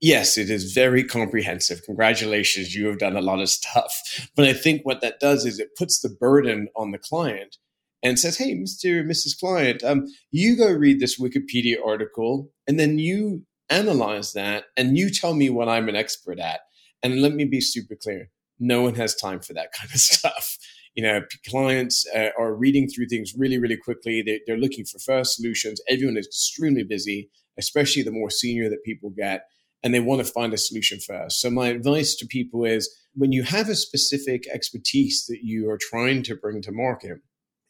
Yes, 0.00 0.36
it 0.36 0.50
is 0.50 0.72
very 0.72 1.04
comprehensive. 1.04 1.82
Congratulations, 1.84 2.74
you 2.74 2.88
have 2.88 2.98
done 2.98 3.16
a 3.16 3.20
lot 3.20 3.40
of 3.40 3.48
stuff. 3.48 3.94
But 4.34 4.46
I 4.46 4.52
think 4.52 4.82
what 4.84 5.00
that 5.02 5.20
does 5.20 5.44
is 5.44 5.60
it 5.60 5.76
puts 5.76 6.00
the 6.00 6.08
burden 6.08 6.68
on 6.74 6.90
the 6.90 6.98
client 6.98 7.58
and 8.02 8.18
says, 8.18 8.38
Hey, 8.38 8.54
Mr. 8.54 9.00
and 9.00 9.10
Mrs. 9.10 9.38
Client, 9.38 9.82
um, 9.84 10.06
you 10.30 10.56
go 10.56 10.72
read 10.72 11.00
this 11.00 11.20
Wikipedia 11.20 11.76
article 11.84 12.50
and 12.66 12.78
then 12.78 12.98
you 12.98 13.44
analyze 13.70 14.32
that 14.32 14.64
and 14.76 14.98
you 14.98 15.10
tell 15.10 15.34
me 15.34 15.50
what 15.50 15.68
I'm 15.68 15.88
an 15.88 15.96
expert 15.96 16.38
at. 16.38 16.60
And 17.02 17.20
let 17.20 17.32
me 17.32 17.44
be 17.44 17.60
super 17.60 17.96
clear 18.00 18.30
no 18.62 18.82
one 18.82 18.94
has 18.94 19.14
time 19.14 19.40
for 19.40 19.52
that 19.52 19.72
kind 19.78 19.90
of 19.92 20.00
stuff. 20.00 20.56
You 20.94 21.02
know, 21.02 21.20
clients 21.48 22.06
uh, 22.14 22.30
are 22.38 22.54
reading 22.54 22.88
through 22.88 23.08
things 23.08 23.32
really, 23.36 23.58
really 23.58 23.76
quickly. 23.76 24.22
They, 24.22 24.40
they're 24.46 24.58
looking 24.58 24.84
for 24.84 24.98
first 24.98 25.36
solutions. 25.36 25.80
Everyone 25.88 26.16
is 26.16 26.26
extremely 26.26 26.84
busy, 26.84 27.30
especially 27.58 28.02
the 28.02 28.10
more 28.10 28.30
senior 28.30 28.68
that 28.68 28.84
people 28.84 29.10
get, 29.10 29.46
and 29.82 29.94
they 29.94 30.00
want 30.00 30.24
to 30.24 30.30
find 30.30 30.52
a 30.52 30.58
solution 30.58 30.98
first. 31.00 31.40
So, 31.40 31.50
my 31.50 31.68
advice 31.68 32.14
to 32.16 32.26
people 32.26 32.64
is 32.64 32.94
when 33.14 33.32
you 33.32 33.42
have 33.42 33.70
a 33.70 33.74
specific 33.74 34.46
expertise 34.52 35.24
that 35.28 35.38
you 35.42 35.70
are 35.70 35.78
trying 35.80 36.22
to 36.24 36.36
bring 36.36 36.60
to 36.62 36.72
market, 36.72 37.18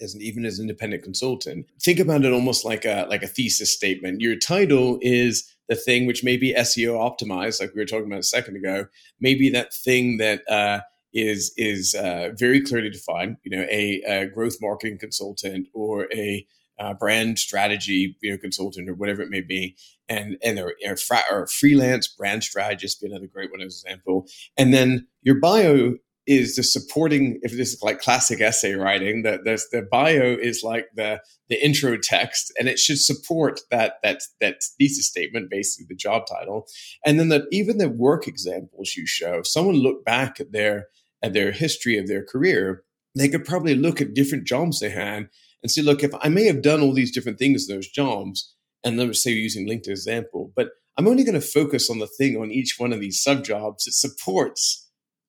as 0.02 0.14
an, 0.14 0.22
even 0.22 0.44
as 0.44 0.58
an 0.58 0.64
independent 0.64 1.02
consultant, 1.02 1.66
think 1.80 1.98
about 1.98 2.24
it 2.24 2.32
almost 2.32 2.64
like 2.64 2.84
a 2.84 3.06
like 3.08 3.22
a 3.22 3.28
thesis 3.28 3.72
statement. 3.72 4.20
Your 4.20 4.36
title 4.36 4.98
is 5.00 5.48
the 5.68 5.76
thing 5.76 6.06
which 6.06 6.24
may 6.24 6.36
be 6.36 6.54
SEO 6.54 6.94
optimized, 6.94 7.60
like 7.60 7.74
we 7.74 7.80
were 7.80 7.86
talking 7.86 8.06
about 8.06 8.18
a 8.18 8.24
second 8.24 8.56
ago. 8.56 8.86
Maybe 9.20 9.48
that 9.50 9.72
thing 9.72 10.18
that 10.18 10.42
uh, 10.50 10.80
is 11.12 11.52
is 11.56 11.94
uh, 11.94 12.30
very 12.34 12.60
clearly 12.60 12.90
defined. 12.90 13.36
You 13.44 13.56
know, 13.56 13.66
a, 13.70 14.02
a 14.06 14.26
growth 14.26 14.56
marketing 14.60 14.98
consultant 14.98 15.68
or 15.72 16.08
a 16.12 16.46
uh, 16.78 16.94
brand 16.94 17.38
strategy 17.38 18.16
you 18.22 18.30
know, 18.30 18.38
consultant 18.38 18.88
or 18.88 18.94
whatever 18.94 19.22
it 19.22 19.30
may 19.30 19.40
be, 19.40 19.76
and 20.08 20.36
and 20.42 20.58
or, 20.58 20.74
or, 20.86 20.96
fra- 20.96 21.24
or 21.30 21.46
freelance 21.46 22.08
brand 22.08 22.42
strategist 22.42 23.00
be 23.00 23.06
another 23.06 23.26
great 23.26 23.50
one 23.50 23.60
as 23.60 23.82
an 23.84 23.90
example. 23.90 24.26
And 24.56 24.72
then 24.74 25.06
your 25.22 25.38
bio 25.38 25.96
is 26.26 26.56
the 26.56 26.62
supporting 26.62 27.40
if 27.42 27.52
this 27.52 27.72
is 27.72 27.82
like 27.82 28.00
classic 28.00 28.40
essay 28.40 28.74
writing 28.74 29.22
that 29.22 29.44
the, 29.44 29.60
the 29.72 29.82
bio 29.82 30.36
is 30.40 30.62
like 30.62 30.86
the 30.94 31.20
the 31.48 31.64
intro 31.64 31.96
text 32.00 32.52
and 32.58 32.68
it 32.68 32.78
should 32.78 32.98
support 32.98 33.60
that 33.70 33.94
that 34.02 34.22
that 34.40 34.62
thesis 34.78 35.08
statement 35.08 35.50
basically 35.50 35.86
the 35.88 35.96
job 35.96 36.22
title. 36.26 36.66
And 37.04 37.18
then 37.18 37.28
that 37.30 37.44
even 37.50 37.78
the 37.78 37.88
work 37.88 38.28
examples 38.28 38.94
you 38.96 39.06
show 39.06 39.40
if 39.40 39.46
someone 39.46 39.76
look 39.76 40.04
back 40.04 40.38
at 40.38 40.52
their 40.52 40.86
at 41.22 41.32
their 41.32 41.52
history 41.52 41.98
of 41.98 42.06
their 42.06 42.24
career 42.24 42.84
they 43.14 43.28
could 43.28 43.44
probably 43.44 43.74
look 43.74 44.00
at 44.00 44.14
different 44.14 44.46
jobs 44.46 44.80
they 44.80 44.90
had 44.90 45.28
and 45.62 45.70
say 45.70 45.82
look 45.82 46.02
if 46.02 46.12
i 46.22 46.28
may 46.28 46.44
have 46.44 46.62
done 46.62 46.80
all 46.80 46.92
these 46.92 47.12
different 47.12 47.38
things 47.38 47.68
in 47.68 47.74
those 47.74 47.88
jobs 47.88 48.54
and 48.84 48.96
let's 48.96 49.22
say 49.22 49.30
using 49.30 49.68
linkedin 49.68 49.88
example 49.88 50.52
but 50.56 50.70
i'm 50.96 51.08
only 51.08 51.24
going 51.24 51.40
to 51.40 51.46
focus 51.46 51.90
on 51.90 51.98
the 51.98 52.06
thing 52.06 52.36
on 52.36 52.50
each 52.50 52.76
one 52.78 52.92
of 52.92 53.00
these 53.00 53.22
sub 53.22 53.44
jobs 53.44 53.84
that 53.84 53.92
supports 53.92 54.81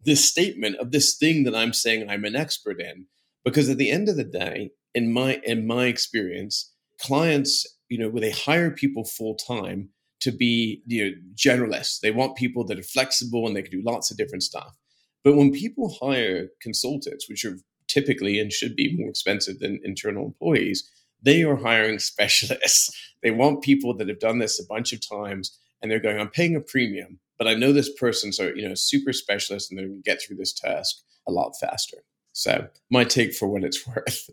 this 0.05 0.27
statement 0.27 0.77
of 0.77 0.91
this 0.91 1.15
thing 1.15 1.43
that 1.43 1.55
I'm 1.55 1.73
saying 1.73 2.09
I'm 2.09 2.25
an 2.25 2.35
expert 2.35 2.79
in. 2.79 3.07
Because 3.45 3.69
at 3.69 3.77
the 3.77 3.91
end 3.91 4.07
of 4.07 4.15
the 4.15 4.23
day, 4.23 4.71
in 4.95 5.11
my 5.11 5.41
in 5.43 5.67
my 5.67 5.85
experience, 5.85 6.71
clients, 6.99 7.65
you 7.89 7.97
know, 7.97 8.09
they 8.09 8.31
hire 8.31 8.71
people 8.71 9.03
full 9.03 9.35
time 9.35 9.89
to 10.21 10.31
be 10.31 10.81
you 10.87 11.03
know 11.03 11.11
generalists, 11.35 11.99
they 11.99 12.11
want 12.11 12.37
people 12.37 12.63
that 12.65 12.79
are 12.79 12.83
flexible 12.83 13.45
and 13.45 13.55
they 13.55 13.61
can 13.61 13.71
do 13.71 13.83
lots 13.85 14.09
of 14.09 14.17
different 14.17 14.43
stuff. 14.43 14.77
But 15.23 15.35
when 15.35 15.51
people 15.51 15.97
hire 16.01 16.47
consultants, 16.61 17.29
which 17.29 17.43
are 17.43 17.57
typically 17.87 18.39
and 18.39 18.51
should 18.51 18.75
be 18.75 18.95
more 18.97 19.09
expensive 19.09 19.59
than 19.59 19.81
internal 19.83 20.25
employees, 20.25 20.89
they 21.21 21.43
are 21.43 21.57
hiring 21.57 21.99
specialists. 22.13 22.89
They 23.21 23.31
want 23.31 23.63
people 23.63 23.95
that 23.97 24.07
have 24.07 24.19
done 24.19 24.39
this 24.39 24.59
a 24.59 24.65
bunch 24.65 24.93
of 24.93 25.01
times 25.07 25.57
and 25.83 25.91
they're 25.91 25.99
going, 25.99 26.19
I'm 26.19 26.29
paying 26.29 26.55
a 26.55 26.61
premium 26.61 27.19
but 27.43 27.47
I 27.47 27.55
know 27.55 27.73
this 27.73 27.91
person's 27.93 28.39
a 28.39 28.53
you 28.55 28.67
know 28.67 28.75
super 28.75 29.11
specialist 29.13 29.69
and 29.69 29.77
they're 29.77 29.87
going 29.87 30.01
to 30.01 30.09
get 30.09 30.21
through 30.21 30.37
this 30.37 30.53
task 30.53 31.01
a 31.27 31.31
lot 31.31 31.53
faster. 31.59 31.97
So 32.31 32.67
my 32.89 33.03
take 33.03 33.33
for 33.33 33.47
what 33.47 33.63
it's 33.63 33.85
worth. 33.87 34.29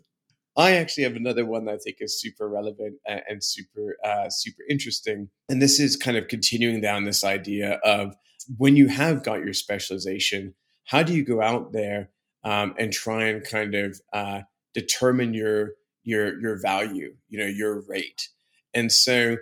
I 0.57 0.73
actually 0.73 1.03
have 1.03 1.15
another 1.15 1.45
one 1.45 1.65
that 1.65 1.75
I 1.75 1.77
think 1.77 1.97
is 1.99 2.19
super 2.19 2.47
relevant 2.47 2.95
and 3.05 3.43
super 3.43 3.97
uh, 4.03 4.29
super 4.29 4.63
interesting, 4.69 5.29
and 5.49 5.61
this 5.61 5.79
is 5.79 5.95
kind 5.95 6.17
of 6.17 6.27
continuing 6.27 6.81
down 6.81 7.03
this 7.03 7.23
idea 7.23 7.79
of 7.83 8.15
when 8.57 8.75
you 8.75 8.87
have 8.87 9.23
got 9.23 9.43
your 9.43 9.53
specialization, 9.53 10.55
how 10.85 11.03
do 11.03 11.13
you 11.13 11.23
go 11.23 11.41
out 11.41 11.73
there 11.73 12.09
um, 12.43 12.73
and 12.77 12.91
try 12.91 13.25
and 13.25 13.43
kind 13.43 13.75
of 13.75 14.01
uh, 14.13 14.41
determine 14.73 15.33
your 15.33 15.71
your 16.03 16.39
your 16.39 16.61
value, 16.61 17.15
you 17.29 17.39
know, 17.39 17.45
your 17.45 17.81
rate. 17.87 18.29
And 18.73 18.91
so, 18.91 19.37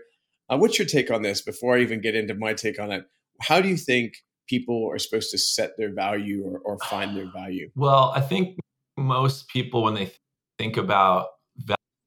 uh, 0.50 0.58
what's 0.58 0.80
your 0.80 0.88
take 0.88 1.12
on 1.12 1.22
this? 1.22 1.42
Before 1.42 1.78
I 1.78 1.82
even 1.82 2.02
get 2.02 2.16
into 2.16 2.34
my 2.34 2.54
take 2.54 2.80
on 2.80 2.92
it, 2.92 3.06
how 3.42 3.62
do 3.62 3.70
you 3.70 3.78
think 3.78 4.16
people 4.48 4.90
are 4.92 4.98
supposed 4.98 5.32
to 5.32 5.38
set 5.38 5.78
their 5.78 5.94
value 5.94 6.44
or, 6.44 6.60
or 6.60 6.78
find 6.90 7.16
their 7.16 7.32
value? 7.32 7.70
Well, 7.76 8.12
I 8.16 8.22
think 8.22 8.60
most 8.98 9.48
people, 9.50 9.84
when 9.84 9.94
they 9.94 10.12
think 10.58 10.78
about 10.78 11.28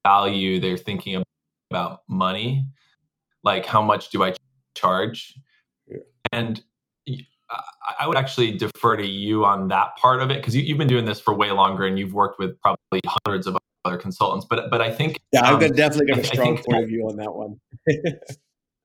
value, 0.04 0.60
they're 0.60 0.76
thinking 0.76 1.22
about 1.70 2.00
money. 2.08 2.66
Like, 3.44 3.64
how 3.66 3.82
much 3.82 4.10
do 4.10 4.22
I 4.22 4.34
charge? 4.74 5.34
Yeah. 5.86 5.98
And 6.32 6.62
I 7.98 8.06
would 8.06 8.16
actually 8.16 8.52
defer 8.52 8.96
to 8.96 9.06
you 9.06 9.44
on 9.44 9.68
that 9.68 9.96
part 9.96 10.22
of 10.22 10.30
it 10.30 10.38
because 10.38 10.54
you, 10.56 10.66
have 10.68 10.78
been 10.78 10.88
doing 10.88 11.04
this 11.04 11.20
for 11.20 11.34
way 11.34 11.50
longer 11.50 11.84
and 11.86 11.98
you've 11.98 12.14
worked 12.14 12.38
with 12.38 12.58
probably 12.60 13.00
hundreds 13.24 13.46
of 13.46 13.56
other 13.84 13.96
consultants. 13.96 14.46
But 14.48 14.70
but 14.70 14.80
I 14.80 14.90
think 14.90 15.20
yeah, 15.32 15.44
I've 15.44 15.62
um, 15.62 15.72
definitely 15.72 16.06
got 16.06 16.18
a 16.18 16.24
strong 16.24 16.58
point 16.58 16.82
of 16.82 16.88
view 16.88 17.06
on 17.08 17.16
that 17.16 17.34
one. 17.34 17.60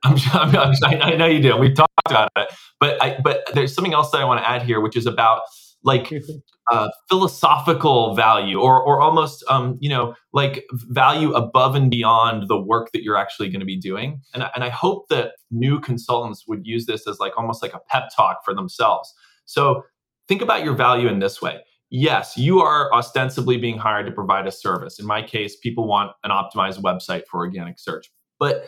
I'm, 0.04 0.16
I'm, 0.34 0.74
i 0.84 1.16
know 1.16 1.26
you 1.26 1.42
do. 1.42 1.58
We 1.58 1.74
talked 1.74 1.92
about 2.06 2.32
it, 2.38 2.50
but 2.80 3.02
I, 3.02 3.18
but 3.24 3.44
there's 3.54 3.74
something 3.74 3.94
else 3.94 4.12
that 4.12 4.22
I 4.22 4.26
want 4.26 4.40
to 4.42 4.48
add 4.48 4.62
here, 4.62 4.80
which 4.80 4.96
is 4.96 5.08
about 5.08 5.42
like 5.84 6.14
uh, 6.72 6.90
philosophical 7.10 8.14
value, 8.16 8.60
or 8.60 8.82
or 8.82 9.02
almost 9.02 9.44
um, 9.50 9.78
you 9.82 9.90
know 9.90 10.16
like 10.34 10.66
value 10.72 11.34
above 11.34 11.76
and 11.76 11.90
beyond 11.90 12.48
the 12.48 12.60
work 12.60 12.92
that 12.94 13.04
you're 13.04 13.18
actually 13.18 13.50
going 13.50 13.60
to 13.60 13.66
be 13.66 13.78
doing. 13.78 14.22
And 14.34 14.44
and 14.56 14.64
I 14.64 14.70
hope 14.70 15.08
that 15.10 15.34
new 15.52 15.80
consultants 15.80 16.46
would 16.48 16.66
use 16.66 16.86
this 16.86 17.08
as 17.08 17.20
like 17.20 17.38
almost 17.38 17.62
like 17.62 17.74
a 17.74 17.80
pep 17.90 18.10
talk 18.16 18.46
for 18.46 18.54
themselves. 18.54 19.14
So 19.46 19.84
think 20.28 20.42
about 20.42 20.64
your 20.64 20.76
value 20.76 21.08
in 21.08 21.20
this 21.20 21.42
way. 21.42 21.62
Yes, 21.90 22.38
you 22.38 22.60
are 22.60 22.94
ostensibly 22.94 23.58
being 23.58 23.78
hired 23.78 24.06
to 24.08 24.12
provide 24.12 24.46
a 24.46 24.52
service. 24.52 25.00
In 25.00 25.06
my 25.06 25.22
case, 25.22 25.56
people 25.56 25.88
want 25.88 26.12
an 26.24 26.32
optimized 26.32 26.82
website 26.82 27.24
for 27.28 27.38
organic 27.40 27.80
search. 27.80 28.12
But 28.40 28.68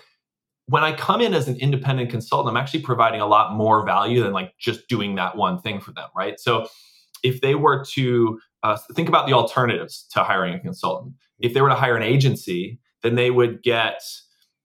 when 0.67 0.83
I 0.83 0.93
come 0.93 1.19
in 1.19 1.33
as 1.33 1.47
an 1.47 1.57
independent 1.57 2.11
consultant, 2.11 2.55
I'm 2.55 2.61
actually 2.61 2.81
providing 2.81 3.21
a 3.21 3.27
lot 3.27 3.53
more 3.53 3.85
value 3.85 4.21
than 4.21 4.31
like 4.31 4.53
just 4.59 4.87
doing 4.87 5.15
that 5.15 5.35
one 5.35 5.59
thing 5.59 5.81
for 5.81 5.91
them, 5.91 6.07
right? 6.15 6.39
So 6.39 6.67
if 7.23 7.41
they 7.41 7.55
were 7.55 7.83
to 7.93 8.39
uh, 8.63 8.77
think 8.93 9.09
about 9.09 9.27
the 9.27 9.33
alternatives 9.33 10.07
to 10.11 10.23
hiring 10.23 10.53
a 10.53 10.59
consultant, 10.59 11.15
if 11.39 11.53
they 11.53 11.61
were 11.61 11.69
to 11.69 11.75
hire 11.75 11.97
an 11.97 12.03
agency, 12.03 12.79
then 13.01 13.15
they 13.15 13.31
would 13.31 13.63
get 13.63 14.01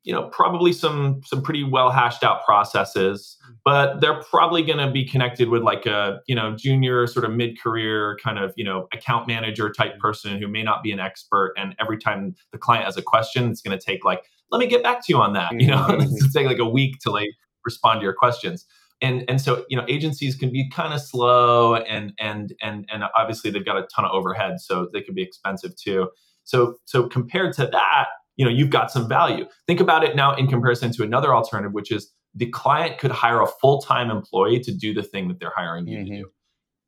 you 0.05 0.13
know 0.13 0.29
probably 0.29 0.73
some 0.73 1.21
some 1.25 1.43
pretty 1.43 1.65
well 1.65 1.91
hashed 1.91 2.23
out 2.23 2.45
processes 2.45 3.37
but 3.65 4.01
they're 4.01 4.23
probably 4.23 4.63
going 4.63 4.79
to 4.79 4.91
be 4.91 5.05
connected 5.05 5.49
with 5.49 5.63
like 5.63 5.87
a 5.87 6.21
you 6.27 6.35
know 6.35 6.55
junior 6.55 7.07
sort 7.07 7.25
of 7.25 7.33
mid 7.33 7.61
career 7.61 8.17
kind 8.23 8.39
of 8.39 8.53
you 8.57 8.65
know 8.65 8.87
account 8.93 9.27
manager 9.27 9.71
type 9.71 9.99
person 9.99 10.39
who 10.39 10.47
may 10.47 10.63
not 10.63 10.83
be 10.83 10.93
an 10.93 11.01
expert 11.01 11.53
and 11.57 11.75
every 11.81 11.99
time 11.99 12.35
the 12.53 12.59
client 12.59 12.85
has 12.85 12.97
a 12.97 13.03
question 13.03 13.51
it's 13.51 13.61
going 13.61 13.77
to 13.77 13.85
take 13.85 14.05
like 14.05 14.25
let 14.55 14.61
me 14.61 14.67
get 14.67 14.83
back 14.83 15.05
to 15.05 15.13
you 15.13 15.21
on 15.21 15.33
that. 15.33 15.53
You 15.61 15.69
know, 15.69 15.77
mm-hmm. 15.89 16.03
it's 16.03 16.33
take 16.33 16.47
like 16.47 16.59
a 16.59 16.69
week 16.69 17.01
to 17.01 17.11
like 17.11 17.31
respond 17.65 18.01
to 18.01 18.05
your 18.05 18.15
questions. 18.15 18.65
And 19.03 19.25
and 19.29 19.41
so 19.41 19.65
you 19.69 19.77
know 19.77 19.85
agencies 19.89 20.37
can 20.37 20.51
be 20.51 20.71
kind 20.71 20.95
of 20.95 21.01
slow 21.01 21.75
and 21.75 22.13
and 22.19 22.55
and 22.63 22.89
and 22.91 23.03
obviously 23.17 23.51
they've 23.51 23.65
got 23.65 23.77
a 23.77 23.87
ton 23.95 24.05
of 24.05 24.13
overhead, 24.13 24.61
so 24.61 24.89
they 24.93 25.01
can 25.01 25.15
be 25.15 25.23
expensive 25.23 25.75
too. 25.77 26.09
So 26.45 26.77
so 26.85 27.09
compared 27.09 27.55
to 27.55 27.67
that, 27.67 28.07
you 28.37 28.45
know, 28.45 28.51
you've 28.51 28.71
got 28.71 28.91
some 28.91 29.09
value. 29.09 29.47
Think 29.67 29.81
about 29.81 30.05
it 30.05 30.17
now 30.17 30.35
in 30.35 30.47
comparison 30.47 30.93
to 30.93 31.03
another 31.03 31.35
alternative, 31.35 31.73
which 31.73 31.93
is 31.93 32.13
the 32.35 32.47
client 32.47 32.99
could 32.99 33.13
hire 33.13 33.41
a 33.41 33.47
full-time 33.47 34.11
employee 34.11 34.61
to 34.61 34.73
do 34.73 34.93
the 34.93 35.03
thing 35.03 35.29
that 35.29 35.39
they're 35.39 35.53
hiring 35.55 35.87
you 35.87 35.99
mm-hmm. 35.99 36.11
to 36.11 36.21
do. 36.23 36.31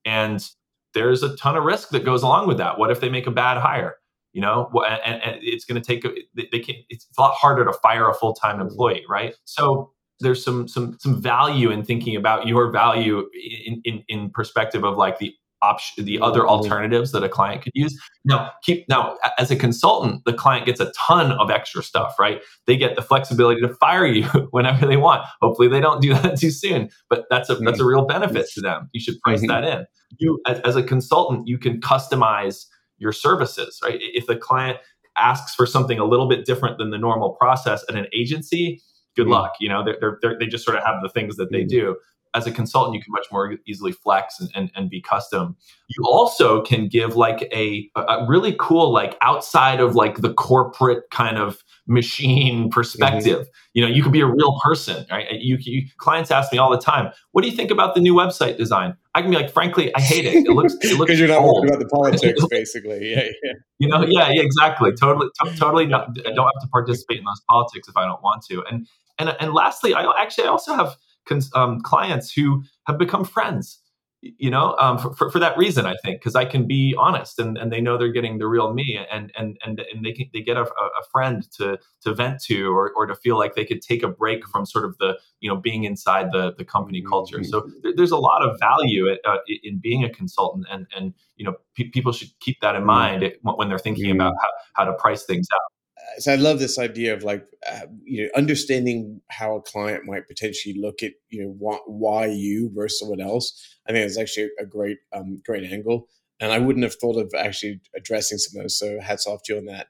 And 0.04 0.48
there's 0.94 1.22
a 1.22 1.36
ton 1.36 1.56
of 1.56 1.64
risk 1.64 1.90
that 1.90 2.04
goes 2.04 2.22
along 2.22 2.48
with 2.48 2.58
that. 2.58 2.78
What 2.78 2.90
if 2.90 3.00
they 3.00 3.08
make 3.08 3.26
a 3.26 3.30
bad 3.30 3.58
hire? 3.58 3.96
You 4.32 4.42
know, 4.42 4.70
and, 4.86 5.22
and 5.22 5.38
it's 5.42 5.64
going 5.64 5.80
to 5.80 5.86
take. 5.86 6.04
They 6.34 6.58
can. 6.58 6.76
It's 6.90 7.06
a 7.16 7.20
lot 7.20 7.34
harder 7.34 7.64
to 7.64 7.72
fire 7.72 8.08
a 8.08 8.14
full 8.14 8.34
time 8.34 8.60
employee, 8.60 9.04
right? 9.08 9.34
So 9.44 9.92
there's 10.20 10.44
some 10.44 10.68
some 10.68 10.98
some 11.00 11.20
value 11.20 11.70
in 11.70 11.84
thinking 11.84 12.16
about 12.16 12.46
your 12.46 12.70
value 12.70 13.26
in 13.64 13.80
in, 13.84 14.04
in 14.08 14.30
perspective 14.30 14.84
of 14.84 14.96
like 14.96 15.18
the 15.18 15.32
option 15.62 16.04
the 16.04 16.20
other 16.20 16.46
alternatives 16.46 17.12
that 17.12 17.24
a 17.24 17.28
client 17.28 17.62
could 17.62 17.72
use. 17.74 17.98
Now 18.24 18.52
keep 18.62 18.88
now 18.88 19.16
as 19.38 19.50
a 19.50 19.56
consultant 19.56 20.24
the 20.24 20.32
client 20.32 20.66
gets 20.66 20.80
a 20.80 20.92
ton 20.92 21.32
of 21.32 21.50
extra 21.50 21.82
stuff 21.82 22.14
right? 22.18 22.42
They 22.66 22.76
get 22.76 22.96
the 22.96 23.02
flexibility 23.02 23.60
to 23.62 23.68
fire 23.74 24.06
you 24.06 24.24
whenever 24.50 24.86
they 24.86 24.96
want. 24.96 25.26
Hopefully 25.40 25.68
they 25.68 25.80
don't 25.80 26.00
do 26.00 26.14
that 26.14 26.38
too 26.40 26.50
soon 26.50 26.90
but 27.08 27.24
that's 27.30 27.48
a 27.48 27.56
that's 27.56 27.80
a 27.80 27.84
real 27.84 28.06
benefit 28.06 28.48
to 28.54 28.60
them. 28.60 28.88
You 28.92 29.00
should 29.00 29.20
price 29.20 29.40
mm-hmm. 29.40 29.48
that 29.48 29.64
in. 29.64 29.86
You 30.18 30.40
as, 30.46 30.60
as 30.60 30.76
a 30.76 30.82
consultant 30.82 31.48
you 31.48 31.58
can 31.58 31.80
customize 31.80 32.66
your 32.98 33.12
services 33.12 33.78
right? 33.82 33.98
If 34.00 34.26
the 34.26 34.36
client 34.36 34.78
asks 35.16 35.54
for 35.54 35.66
something 35.66 35.98
a 35.98 36.04
little 36.04 36.28
bit 36.28 36.44
different 36.44 36.78
than 36.78 36.90
the 36.90 36.98
normal 36.98 37.30
process 37.30 37.84
at 37.88 37.94
an 37.94 38.06
agency 38.12 38.82
good 39.16 39.22
mm-hmm. 39.22 39.32
luck 39.32 39.52
you 39.60 39.68
know? 39.68 39.82
They're, 39.82 40.18
they're, 40.20 40.36
they 40.38 40.46
just 40.46 40.64
sort 40.64 40.76
of 40.76 40.84
have 40.84 40.96
the 41.02 41.08
things 41.08 41.36
that 41.36 41.50
they 41.50 41.60
mm-hmm. 41.60 41.68
do 41.68 41.96
as 42.36 42.46
a 42.46 42.52
consultant, 42.52 42.94
you 42.94 43.02
can 43.02 43.12
much 43.12 43.26
more 43.32 43.56
easily 43.66 43.92
flex 43.92 44.38
and, 44.38 44.50
and, 44.54 44.70
and 44.76 44.90
be 44.90 45.00
custom. 45.00 45.56
You 45.88 46.04
also 46.04 46.60
can 46.60 46.86
give 46.86 47.16
like 47.16 47.48
a, 47.50 47.90
a, 47.96 48.26
really 48.28 48.54
cool, 48.60 48.92
like 48.92 49.16
outside 49.22 49.80
of 49.80 49.94
like 49.94 50.18
the 50.18 50.34
corporate 50.34 51.08
kind 51.10 51.38
of 51.38 51.64
machine 51.86 52.68
perspective. 52.68 53.40
Mm-hmm. 53.40 53.70
You 53.72 53.82
know, 53.82 53.88
you 53.88 54.02
could 54.02 54.12
be 54.12 54.20
a 54.20 54.26
real 54.26 54.58
person, 54.62 55.06
right? 55.10 55.26
You, 55.32 55.56
you, 55.60 55.88
clients 55.96 56.30
ask 56.30 56.52
me 56.52 56.58
all 56.58 56.70
the 56.70 56.78
time, 56.78 57.10
"What 57.32 57.42
do 57.42 57.48
you 57.48 57.56
think 57.56 57.70
about 57.70 57.94
the 57.94 58.02
new 58.02 58.14
website 58.14 58.58
design?" 58.58 58.94
I 59.14 59.22
can 59.22 59.30
be 59.30 59.36
like, 59.36 59.50
"Frankly, 59.50 59.94
I 59.94 60.00
hate 60.02 60.26
it. 60.26 60.34
It 60.34 60.50
looks 60.50 60.74
it 60.82 60.92
looks 60.98 61.08
because 61.08 61.18
you're 61.18 61.28
not 61.28 61.40
talking 61.40 61.70
about 61.70 61.78
the 61.78 61.88
politics, 61.92 62.44
basically." 62.50 63.12
Yeah, 63.12 63.28
yeah. 63.42 63.52
You 63.78 63.88
know, 63.88 64.04
yeah, 64.06 64.30
yeah, 64.30 64.42
exactly. 64.42 64.92
Totally, 64.92 65.28
to- 65.42 65.56
totally. 65.56 65.86
Not, 65.86 66.08
I 66.26 66.32
don't 66.32 66.46
have 66.46 66.62
to 66.62 66.68
participate 66.70 67.18
in 67.18 67.24
those 67.24 67.40
politics 67.48 67.88
if 67.88 67.96
I 67.96 68.04
don't 68.04 68.22
want 68.22 68.44
to. 68.50 68.62
And 68.70 68.86
and 69.18 69.34
and 69.40 69.54
lastly, 69.54 69.94
I 69.94 70.04
actually 70.20 70.44
I 70.44 70.50
also 70.50 70.74
have 70.74 70.96
cons- 71.26 71.50
um, 71.54 71.80
clients 71.80 72.32
who 72.32 72.62
have 72.86 72.98
become 72.98 73.24
friends 73.24 73.80
you 74.22 74.50
know 74.50 74.74
um, 74.78 74.98
for, 74.98 75.14
for, 75.14 75.30
for, 75.30 75.38
that 75.38 75.56
reason 75.58 75.86
i 75.86 75.94
think 76.02 76.20
because 76.20 76.34
i 76.34 76.44
can 76.44 76.66
be 76.66 76.94
honest 76.98 77.38
and, 77.38 77.58
and 77.58 77.70
they 77.70 77.80
know 77.80 77.98
they're 77.98 78.12
getting 78.12 78.38
the 78.38 78.46
real 78.46 78.72
me 78.72 78.98
and 79.12 79.30
and 79.36 79.56
and, 79.64 79.80
and 79.92 80.04
they 80.04 80.12
can, 80.12 80.26
they 80.32 80.40
get 80.40 80.56
a, 80.56 80.62
a 80.62 81.02
friend 81.12 81.46
to 81.52 81.78
to 82.02 82.14
vent 82.14 82.40
to 82.42 82.74
or, 82.74 82.92
or 82.96 83.06
to 83.06 83.14
feel 83.14 83.38
like 83.38 83.54
they 83.54 83.64
could 83.64 83.82
take 83.82 84.02
a 84.02 84.08
break 84.08 84.46
from 84.48 84.64
sort 84.64 84.84
of 84.84 84.96
the 84.98 85.18
you 85.40 85.48
know 85.48 85.56
being 85.56 85.84
inside 85.84 86.32
the 86.32 86.54
the 86.56 86.64
company 86.64 87.00
mm-hmm. 87.00 87.08
culture 87.08 87.44
so 87.44 87.68
there, 87.82 87.92
there's 87.94 88.10
a 88.10 88.16
lot 88.16 88.42
of 88.42 88.58
value 88.58 89.10
at, 89.10 89.20
uh, 89.28 89.38
in 89.62 89.78
being 89.78 90.02
a 90.02 90.10
consultant 90.10 90.66
and 90.70 90.86
and 90.96 91.12
you 91.36 91.44
know 91.44 91.54
pe- 91.76 91.90
people 91.90 92.12
should 92.12 92.30
keep 92.40 92.58
that 92.60 92.74
in 92.74 92.80
mm-hmm. 92.80 92.86
mind 92.86 93.32
when 93.42 93.68
they're 93.68 93.78
thinking 93.78 94.10
about 94.10 94.34
how, 94.40 94.48
how 94.74 94.84
to 94.84 94.92
price 94.94 95.24
things 95.24 95.46
out 95.54 95.75
so 96.18 96.32
I 96.32 96.36
love 96.36 96.58
this 96.58 96.78
idea 96.78 97.14
of 97.14 97.22
like 97.22 97.44
uh, 97.70 97.86
you 98.04 98.24
know 98.24 98.30
understanding 98.36 99.20
how 99.30 99.56
a 99.56 99.62
client 99.62 100.04
might 100.04 100.26
potentially 100.26 100.74
look 100.78 101.02
at 101.02 101.12
you 101.28 101.42
know 101.42 101.54
why, 101.58 101.78
why 101.86 102.26
you 102.26 102.70
versus 102.74 102.98
someone 102.98 103.20
else. 103.20 103.76
I 103.88 103.92
think 103.92 104.06
it's 104.06 104.18
actually 104.18 104.50
a 104.58 104.66
great 104.66 104.98
um, 105.12 105.42
great 105.44 105.70
angle, 105.70 106.08
and 106.40 106.52
I 106.52 106.58
wouldn't 106.58 106.84
have 106.84 106.94
thought 106.94 107.18
of 107.18 107.32
actually 107.36 107.80
addressing 107.94 108.38
some 108.38 108.58
of 108.58 108.64
those. 108.64 108.78
So 108.78 109.00
hats 109.00 109.26
off 109.26 109.42
to 109.44 109.54
you 109.54 109.58
on 109.58 109.66
that. 109.66 109.88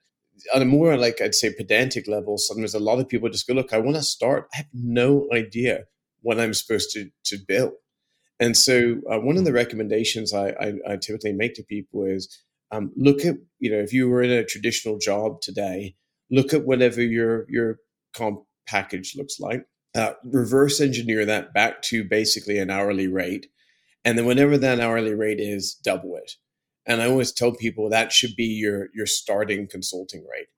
On 0.55 0.61
a 0.61 0.67
more 0.67 0.97
like 0.97 1.21
I'd 1.21 1.35
say 1.35 1.53
pedantic 1.53 2.07
level, 2.07 2.37
sometimes 2.39 2.75
a 2.75 2.79
lot 2.79 2.99
of 2.99 3.09
people 3.09 3.29
just 3.29 3.47
go, 3.47 3.55
"Look, 3.55 3.73
I 3.73 3.79
want 3.79 3.97
to 3.97 4.03
start. 4.03 4.49
I 4.53 4.59
have 4.59 4.67
no 4.73 5.29
idea 5.33 5.85
what 6.23 6.39
I'm 6.39 6.55
supposed 6.55 6.91
to 6.93 7.11
to 7.27 7.39
build." 7.47 7.73
And 8.39 8.57
so 8.57 8.97
uh, 9.11 9.19
one 9.19 9.39
of 9.39 9.47
the 9.47 9.53
recommendations 9.53 10.35
I, 10.35 10.49
I, 10.51 10.73
I 10.87 10.97
typically 10.97 11.33
make 11.33 11.55
to 11.55 11.63
people 11.63 12.05
is 12.05 12.29
um, 12.71 12.93
look 12.97 13.25
at 13.25 13.37
you 13.59 13.71
know 13.71 13.79
if 13.79 13.93
you 13.93 14.09
were 14.09 14.23
in 14.23 14.31
a 14.31 14.45
traditional 14.45 14.99
job 14.99 15.41
today 15.41 15.95
look 16.31 16.53
at 16.53 16.65
whatever 16.65 17.03
your 17.03 17.47
your 17.49 17.79
comp 18.15 18.41
package 18.67 19.15
looks 19.17 19.39
like, 19.39 19.65
uh, 19.95 20.13
reverse 20.25 20.81
engineer 20.81 21.25
that 21.25 21.55
back 21.55 21.83
to 21.83 22.05
basically 22.05 22.59
an 22.59 22.71
hourly 22.71 23.09
rate, 23.09 23.47
and 24.05 24.19
then 24.19 24.27
whenever 24.27 24.59
that 24.59 24.81
hourly 24.81 25.15
rate 25.15 25.41
is, 25.41 25.75
double 25.75 26.17
it. 26.17 26.33
And 26.87 27.03
I 27.03 27.09
always 27.09 27.33
tell 27.33 27.53
people 27.53 27.91
that 27.91 28.13
should 28.13 28.37
be 28.37 28.45
your 28.45 28.89
your 28.95 29.07
starting 29.07 29.69
consulting 29.69 30.25
rate. 30.31 30.49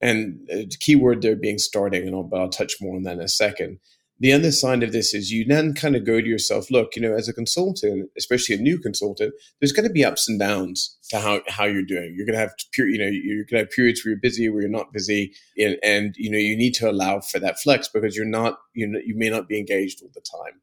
And 0.00 0.46
the 0.48 0.76
key 0.78 0.96
word 0.96 1.22
there 1.22 1.36
being 1.36 1.58
starting, 1.58 2.06
and 2.06 2.14
I'll, 2.14 2.22
but 2.22 2.40
I'll 2.40 2.50
touch 2.50 2.74
more 2.80 2.96
on 2.96 3.04
that 3.04 3.14
in 3.14 3.20
a 3.22 3.28
second 3.28 3.78
the 4.18 4.32
other 4.32 4.50
side 4.50 4.82
of 4.82 4.92
this 4.92 5.12
is 5.12 5.30
you 5.30 5.44
then 5.44 5.74
kind 5.74 5.94
of 5.94 6.06
go 6.06 6.20
to 6.20 6.26
yourself, 6.26 6.70
look, 6.70 6.96
you 6.96 7.02
know, 7.02 7.14
as 7.14 7.28
a 7.28 7.34
consultant, 7.34 8.10
especially 8.16 8.54
a 8.54 8.58
new 8.58 8.78
consultant, 8.78 9.34
there's 9.60 9.72
going 9.72 9.86
to 9.86 9.92
be 9.92 10.04
ups 10.04 10.28
and 10.28 10.40
downs 10.40 10.96
to 11.10 11.20
how, 11.20 11.40
how 11.48 11.64
you're 11.64 11.84
doing. 11.84 12.14
You're 12.16 12.26
going 12.26 12.34
to 12.34 12.40
have, 12.40 12.54
you 12.78 12.98
know, 12.98 13.10
you're 13.10 13.44
going 13.44 13.60
to 13.60 13.66
have 13.66 13.70
periods 13.70 14.04
where 14.04 14.12
you're 14.12 14.20
busy, 14.20 14.48
where 14.48 14.62
you're 14.62 14.70
not 14.70 14.92
busy. 14.92 15.34
And, 15.58 15.76
and, 15.82 16.14
you 16.16 16.30
know, 16.30 16.38
you 16.38 16.56
need 16.56 16.72
to 16.74 16.90
allow 16.90 17.20
for 17.20 17.38
that 17.40 17.60
flex 17.60 17.88
because 17.88 18.16
you're 18.16 18.24
not, 18.24 18.58
you 18.74 18.86
know, 18.86 19.00
you 19.04 19.14
may 19.16 19.28
not 19.28 19.48
be 19.48 19.58
engaged 19.58 20.00
all 20.02 20.10
the 20.14 20.22
time. 20.22 20.60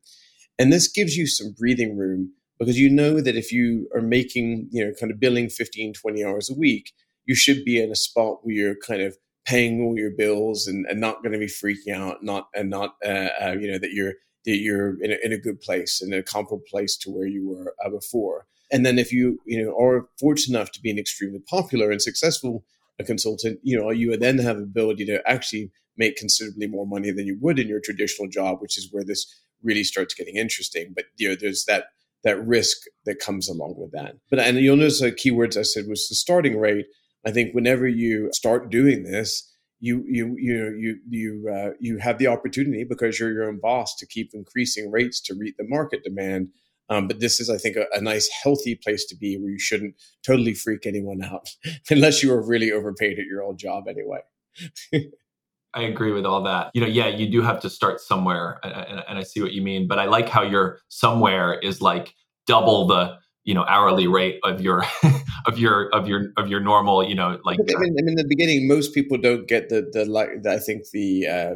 And 0.57 0.73
this 0.73 0.87
gives 0.87 1.15
you 1.15 1.27
some 1.27 1.53
breathing 1.57 1.95
room 1.95 2.33
because 2.57 2.79
you 2.79 2.89
know 2.89 3.21
that 3.21 3.35
if 3.35 3.51
you 3.51 3.87
are 3.93 4.01
making, 4.01 4.69
you 4.71 4.83
know, 4.83 4.93
kind 4.99 5.11
of 5.11 5.19
billing 5.19 5.49
15, 5.49 5.93
20 5.93 6.23
hours 6.23 6.49
a 6.49 6.57
week, 6.57 6.91
you 7.25 7.35
should 7.35 7.63
be 7.63 7.81
in 7.81 7.91
a 7.91 7.95
spot 7.95 8.39
where 8.41 8.55
you're 8.55 8.75
kind 8.75 9.01
of 9.01 9.17
paying 9.45 9.81
all 9.81 9.97
your 9.97 10.11
bills 10.11 10.67
and, 10.67 10.85
and 10.85 10.99
not 10.99 11.21
going 11.21 11.33
to 11.33 11.39
be 11.39 11.47
freaking 11.47 11.95
out, 11.95 12.23
not 12.23 12.47
and 12.55 12.69
not 12.69 12.95
uh, 13.05 13.29
uh, 13.41 13.55
you 13.59 13.71
know 13.71 13.77
that 13.77 13.91
you're 13.91 14.13
that 14.45 14.57
you're 14.57 15.01
in 15.03 15.11
a, 15.11 15.17
in 15.23 15.31
a 15.31 15.37
good 15.37 15.61
place, 15.61 16.01
in 16.01 16.13
a 16.13 16.23
comfortable 16.23 16.63
place 16.69 16.97
to 16.97 17.09
where 17.09 17.27
you 17.27 17.49
were 17.49 17.75
uh, 17.83 17.89
before. 17.89 18.45
And 18.71 18.85
then 18.85 18.97
if 18.97 19.11
you 19.11 19.39
you 19.45 19.63
know 19.63 19.77
are 19.77 20.07
fortunate 20.19 20.57
enough 20.57 20.71
to 20.71 20.81
be 20.81 20.91
an 20.91 20.99
extremely 20.99 21.39
popular 21.39 21.91
and 21.91 22.01
successful 22.01 22.65
a 22.99 23.03
consultant, 23.03 23.59
you 23.63 23.77
know 23.77 23.89
you 23.89 24.09
would 24.09 24.21
then 24.21 24.37
have 24.39 24.57
ability 24.57 25.05
to 25.05 25.21
actually 25.29 25.71
make 25.97 26.15
considerably 26.15 26.67
more 26.67 26.87
money 26.87 27.11
than 27.11 27.27
you 27.27 27.37
would 27.41 27.59
in 27.59 27.67
your 27.67 27.79
traditional 27.79 28.27
job, 28.27 28.61
which 28.61 28.77
is 28.77 28.89
where 28.91 29.03
this 29.03 29.41
really 29.61 29.83
starts 29.83 30.13
getting 30.13 30.37
interesting. 30.37 30.93
But 30.95 31.05
you 31.17 31.29
know 31.29 31.35
there's 31.39 31.65
that 31.65 31.85
that 32.23 32.45
risk 32.45 32.77
that 33.05 33.19
comes 33.19 33.49
along 33.49 33.75
with 33.77 33.91
that. 33.91 34.15
But 34.29 34.39
and 34.39 34.57
you'll 34.57 34.77
notice 34.77 35.01
the 35.01 35.11
keywords 35.11 35.57
I 35.57 35.63
said 35.63 35.87
was 35.87 36.07
the 36.07 36.15
starting 36.15 36.57
rate 36.57 36.85
I 37.25 37.31
think 37.31 37.53
whenever 37.53 37.87
you 37.87 38.29
start 38.33 38.69
doing 38.69 39.03
this, 39.03 39.49
you 39.79 40.03
you 40.07 40.35
you 40.37 40.75
you 40.77 40.99
you 41.09 41.53
uh, 41.53 41.69
you 41.79 41.97
have 41.97 42.17
the 42.17 42.27
opportunity 42.27 42.83
because 42.83 43.19
you're 43.19 43.31
your 43.31 43.47
own 43.47 43.59
boss 43.59 43.95
to 43.97 44.07
keep 44.07 44.31
increasing 44.33 44.91
rates 44.91 45.21
to 45.21 45.35
meet 45.35 45.55
the 45.57 45.65
market 45.67 46.03
demand. 46.03 46.49
Um, 46.89 47.07
but 47.07 47.21
this 47.21 47.39
is, 47.39 47.49
I 47.49 47.57
think, 47.57 47.77
a, 47.77 47.85
a, 47.93 48.01
nice, 48.01 48.29
healthy 48.43 48.75
place 48.75 49.05
to 49.05 49.15
be 49.15 49.37
where 49.37 49.49
you 49.49 49.57
shouldn't 49.57 49.95
totally 50.25 50.53
freak 50.53 50.85
anyone 50.85 51.23
out 51.23 51.47
unless 51.89 52.21
you 52.21 52.31
are 52.33 52.45
really 52.45 52.71
overpaid 52.73 53.19
at 53.19 53.25
your 53.25 53.41
old 53.41 53.57
job 53.57 53.85
anyway. 53.87 54.19
I 55.73 55.83
agree 55.83 56.11
with 56.11 56.25
all 56.25 56.43
that. 56.43 56.71
You 56.73 56.81
know, 56.81 56.87
yeah, 56.87 57.07
you 57.07 57.27
do 57.27 57.41
have 57.41 57.59
to 57.61 57.69
start 57.69 57.99
somewhere, 57.99 58.59
and, 58.63 59.03
and 59.07 59.17
I 59.17 59.23
see 59.23 59.41
what 59.41 59.53
you 59.53 59.61
mean. 59.61 59.87
But 59.87 59.97
I 59.97 60.05
like 60.05 60.29
how 60.29 60.43
your 60.43 60.79
somewhere 60.89 61.59
is 61.59 61.81
like 61.81 62.13
double 62.45 62.85
the 62.85 63.17
you 63.43 63.53
know 63.53 63.65
hourly 63.67 64.07
rate 64.07 64.39
of 64.43 64.61
your 64.61 64.83
of 65.45 65.57
your 65.57 65.89
of 65.93 66.07
your 66.07 66.31
of 66.37 66.47
your 66.47 66.59
normal 66.59 67.03
you 67.03 67.15
know 67.15 67.39
like 67.43 67.59
I 67.59 67.79
mean, 67.79 67.95
in 67.97 68.15
the 68.15 68.25
beginning 68.27 68.67
most 68.67 68.93
people 68.93 69.17
don't 69.17 69.47
get 69.47 69.69
the 69.69 69.89
the 69.91 70.05
like 70.05 70.29
I 70.47 70.59
think 70.59 70.89
the 70.91 71.27
uh 71.27 71.53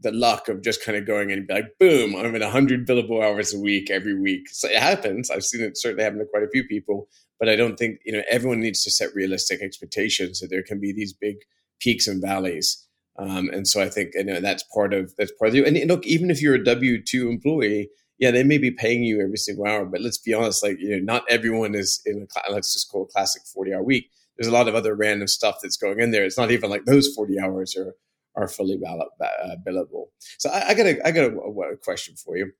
the 0.00 0.12
luck 0.12 0.48
of 0.48 0.60
just 0.60 0.84
kind 0.84 0.98
of 0.98 1.06
going 1.06 1.30
in 1.30 1.38
and 1.38 1.46
be 1.46 1.54
like 1.54 1.78
boom 1.78 2.16
I'm 2.16 2.34
at 2.34 2.40
100 2.40 2.86
billable 2.86 3.22
hours 3.24 3.54
a 3.54 3.58
week 3.58 3.90
every 3.90 4.18
week. 4.20 4.48
So 4.50 4.68
it 4.68 4.78
happens. 4.78 5.30
I've 5.30 5.44
seen 5.44 5.62
it 5.62 5.78
certainly 5.78 6.04
happen 6.04 6.18
to 6.18 6.26
quite 6.26 6.42
a 6.42 6.50
few 6.50 6.64
people 6.64 7.08
but 7.38 7.48
I 7.48 7.56
don't 7.56 7.76
think 7.76 8.00
you 8.04 8.12
know 8.12 8.22
everyone 8.30 8.60
needs 8.60 8.82
to 8.84 8.90
set 8.90 9.14
realistic 9.14 9.60
expectations 9.62 10.40
that 10.40 10.48
there 10.48 10.62
can 10.62 10.80
be 10.80 10.92
these 10.92 11.12
big 11.12 11.36
peaks 11.80 12.06
and 12.06 12.22
valleys. 12.22 12.86
Um, 13.18 13.48
and 13.52 13.68
so 13.68 13.80
I 13.80 13.88
think 13.88 14.12
you 14.14 14.24
know 14.24 14.40
that's 14.40 14.64
part 14.74 14.94
of 14.94 15.14
that's 15.16 15.32
part 15.32 15.50
of 15.50 15.54
you 15.54 15.64
and 15.64 15.76
look 15.88 16.06
even 16.06 16.30
if 16.30 16.42
you're 16.42 16.54
a 16.54 16.64
W 16.64 17.02
two 17.04 17.28
employee 17.28 17.90
yeah, 18.18 18.30
they 18.30 18.44
may 18.44 18.58
be 18.58 18.70
paying 18.70 19.02
you 19.02 19.20
every 19.20 19.36
single 19.36 19.66
hour, 19.66 19.84
but 19.84 20.00
let's 20.00 20.18
be 20.18 20.34
honest, 20.34 20.62
like, 20.62 20.78
you 20.78 20.90
know, 20.90 20.98
not 20.98 21.24
everyone 21.28 21.74
is 21.74 22.00
in 22.06 22.26
a, 22.48 22.52
let's 22.52 22.72
just 22.72 22.90
call 22.90 23.04
a 23.04 23.06
classic 23.06 23.42
40 23.52 23.74
hour 23.74 23.82
week. 23.82 24.10
There's 24.36 24.48
a 24.48 24.52
lot 24.52 24.68
of 24.68 24.74
other 24.74 24.94
random 24.94 25.28
stuff 25.28 25.58
that's 25.62 25.76
going 25.76 26.00
in 26.00 26.10
there. 26.10 26.24
It's 26.24 26.38
not 26.38 26.50
even 26.50 26.70
like 26.70 26.84
those 26.84 27.12
40 27.14 27.38
hours 27.40 27.76
are, 27.76 27.94
are 28.36 28.48
fully 28.48 28.80
uh, 28.84 29.56
billable. 29.66 30.06
So 30.38 30.50
I, 30.50 30.70
I 30.70 30.74
got 30.74 30.86
a, 30.86 31.06
I 31.06 31.10
got 31.10 31.30
a, 31.30 31.36
a 31.36 31.76
question 31.76 32.14
for 32.16 32.36
you. 32.36 32.52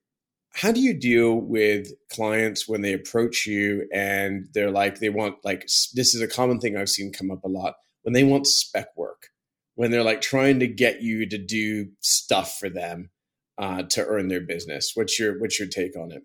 How 0.52 0.70
do 0.70 0.80
you 0.80 0.94
deal 0.94 1.34
with 1.34 1.88
clients 2.10 2.68
when 2.68 2.82
they 2.82 2.92
approach 2.92 3.44
you 3.44 3.88
and 3.92 4.46
they're 4.54 4.70
like, 4.70 5.00
they 5.00 5.08
want 5.08 5.36
like, 5.44 5.62
this 5.94 6.14
is 6.14 6.20
a 6.20 6.28
common 6.28 6.60
thing 6.60 6.76
I've 6.76 6.88
seen 6.88 7.12
come 7.12 7.32
up 7.32 7.42
a 7.44 7.48
lot 7.48 7.74
when 8.02 8.12
they 8.12 8.22
want 8.22 8.46
spec 8.46 8.88
work, 8.96 9.30
when 9.74 9.90
they're 9.90 10.04
like 10.04 10.20
trying 10.20 10.60
to 10.60 10.68
get 10.68 11.02
you 11.02 11.28
to 11.28 11.38
do 11.38 11.88
stuff 12.00 12.56
for 12.58 12.68
them 12.68 13.10
uh, 13.58 13.82
to 13.90 14.04
earn 14.06 14.28
their 14.28 14.40
business. 14.40 14.92
What's 14.94 15.18
your 15.18 15.38
what's 15.38 15.58
your 15.58 15.68
take 15.68 15.96
on 15.96 16.12
it? 16.12 16.22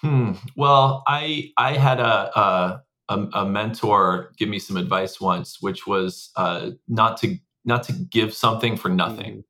Hmm. 0.00 0.32
Well, 0.56 1.02
I 1.06 1.52
I 1.56 1.74
had 1.74 2.00
a, 2.00 2.38
a 2.38 2.82
a, 3.08 3.46
mentor 3.46 4.32
give 4.38 4.48
me 4.48 4.58
some 4.58 4.76
advice 4.76 5.20
once, 5.20 5.58
which 5.60 5.86
was 5.86 6.30
uh, 6.36 6.70
not 6.88 7.18
to 7.18 7.36
not 7.64 7.82
to 7.84 7.92
give 7.92 8.34
something 8.34 8.76
for 8.76 8.88
nothing, 8.88 9.44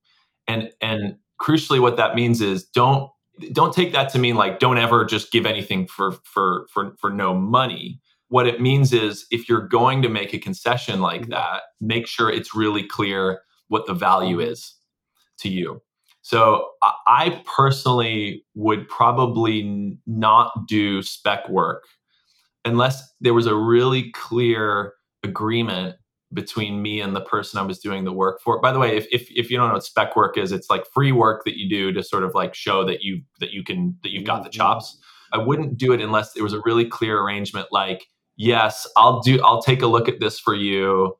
mm-hmm. 0.48 0.52
and 0.52 0.70
and 0.80 1.16
crucially, 1.40 1.80
what 1.80 1.96
that 1.96 2.14
means 2.14 2.40
is 2.40 2.64
don't 2.64 3.10
don't 3.52 3.72
take 3.72 3.92
that 3.92 4.10
to 4.10 4.18
mean 4.18 4.36
like 4.36 4.58
don't 4.58 4.78
ever 4.78 5.04
just 5.04 5.32
give 5.32 5.46
anything 5.46 5.86
for 5.86 6.16
for 6.24 6.66
for 6.70 6.94
for 7.00 7.10
no 7.10 7.34
money 7.34 8.00
what 8.32 8.46
it 8.46 8.62
means 8.62 8.94
is 8.94 9.26
if 9.30 9.46
you're 9.46 9.68
going 9.68 10.00
to 10.00 10.08
make 10.08 10.32
a 10.32 10.38
concession 10.38 11.00
like 11.00 11.22
mm-hmm. 11.22 11.32
that 11.32 11.62
make 11.80 12.06
sure 12.06 12.30
it's 12.30 12.54
really 12.54 12.82
clear 12.82 13.40
what 13.68 13.86
the 13.86 13.94
value 13.94 14.38
mm-hmm. 14.38 14.52
is 14.52 14.74
to 15.42 15.48
you 15.48 15.80
so 16.22 16.68
i 17.06 17.42
personally 17.44 18.44
would 18.54 18.88
probably 18.88 19.98
not 20.06 20.52
do 20.66 21.02
spec 21.02 21.48
work 21.48 21.84
unless 22.64 23.02
there 23.20 23.34
was 23.34 23.46
a 23.46 23.54
really 23.54 24.10
clear 24.12 24.94
agreement 25.24 25.96
between 26.34 26.80
me 26.80 27.00
and 27.00 27.14
the 27.14 27.20
person 27.20 27.58
I 27.58 27.62
was 27.62 27.78
doing 27.78 28.04
the 28.04 28.12
work 28.12 28.40
for. 28.40 28.60
By 28.60 28.72
the 28.72 28.78
way, 28.78 28.96
if, 28.96 29.06
if, 29.12 29.28
if 29.30 29.50
you 29.50 29.56
don't 29.56 29.68
know 29.68 29.74
what 29.74 29.84
spec 29.84 30.16
work 30.16 30.38
is, 30.38 30.52
it's 30.52 30.70
like 30.70 30.86
free 30.92 31.12
work 31.12 31.44
that 31.44 31.58
you 31.58 31.68
do 31.68 31.92
to 31.92 32.02
sort 32.02 32.24
of 32.24 32.34
like 32.34 32.54
show 32.54 32.84
that 32.84 33.02
you 33.02 33.22
that 33.40 33.52
you 33.52 33.62
can 33.62 33.96
that 34.02 34.10
you've 34.10 34.24
got 34.24 34.42
the 34.42 34.48
mm-hmm. 34.48 34.56
chops. 34.56 34.98
I 35.32 35.38
wouldn't 35.38 35.78
do 35.78 35.92
it 35.92 36.00
unless 36.00 36.32
there 36.32 36.42
was 36.42 36.52
a 36.52 36.60
really 36.64 36.84
clear 36.84 37.20
arrangement 37.20 37.68
like, 37.70 38.06
yes, 38.36 38.86
I'll 38.96 39.20
do 39.20 39.40
I'll 39.42 39.62
take 39.62 39.82
a 39.82 39.86
look 39.86 40.08
at 40.08 40.20
this 40.20 40.38
for 40.38 40.54
you, 40.54 41.16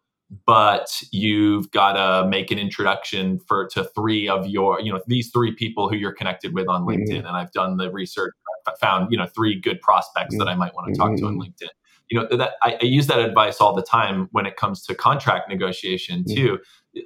but 0.46 1.02
you've 1.10 1.70
got 1.70 1.92
to 1.92 2.28
make 2.28 2.50
an 2.50 2.58
introduction 2.58 3.38
for 3.38 3.68
to 3.68 3.84
three 3.84 4.28
of 4.28 4.46
your, 4.46 4.80
you 4.80 4.92
know, 4.92 5.00
these 5.06 5.30
three 5.30 5.54
people 5.54 5.88
who 5.88 5.96
you're 5.96 6.12
connected 6.12 6.54
with 6.54 6.68
on 6.68 6.82
LinkedIn 6.82 7.08
mm-hmm. 7.08 7.26
and 7.26 7.36
I've 7.36 7.52
done 7.52 7.76
the 7.76 7.90
research 7.90 8.32
found, 8.80 9.10
you 9.10 9.18
know, 9.18 9.26
three 9.26 9.60
good 9.60 9.80
prospects 9.80 10.34
mm-hmm. 10.34 10.38
that 10.44 10.48
I 10.48 10.54
might 10.54 10.74
want 10.74 10.92
to 10.92 10.98
talk 10.98 11.16
to 11.16 11.26
on 11.26 11.34
mm-hmm. 11.34 11.42
LinkedIn 11.42 11.70
you 12.12 12.20
know 12.20 12.36
that 12.36 12.52
I, 12.62 12.78
I, 12.80 12.84
use 12.84 13.06
that 13.06 13.18
advice 13.18 13.58
all 13.58 13.74
the 13.74 13.82
time 13.82 14.28
when 14.32 14.44
it 14.44 14.56
comes 14.56 14.82
to 14.84 14.94
contract 14.94 15.48
negotiation 15.48 16.24
mm. 16.24 16.34
too 16.34 16.58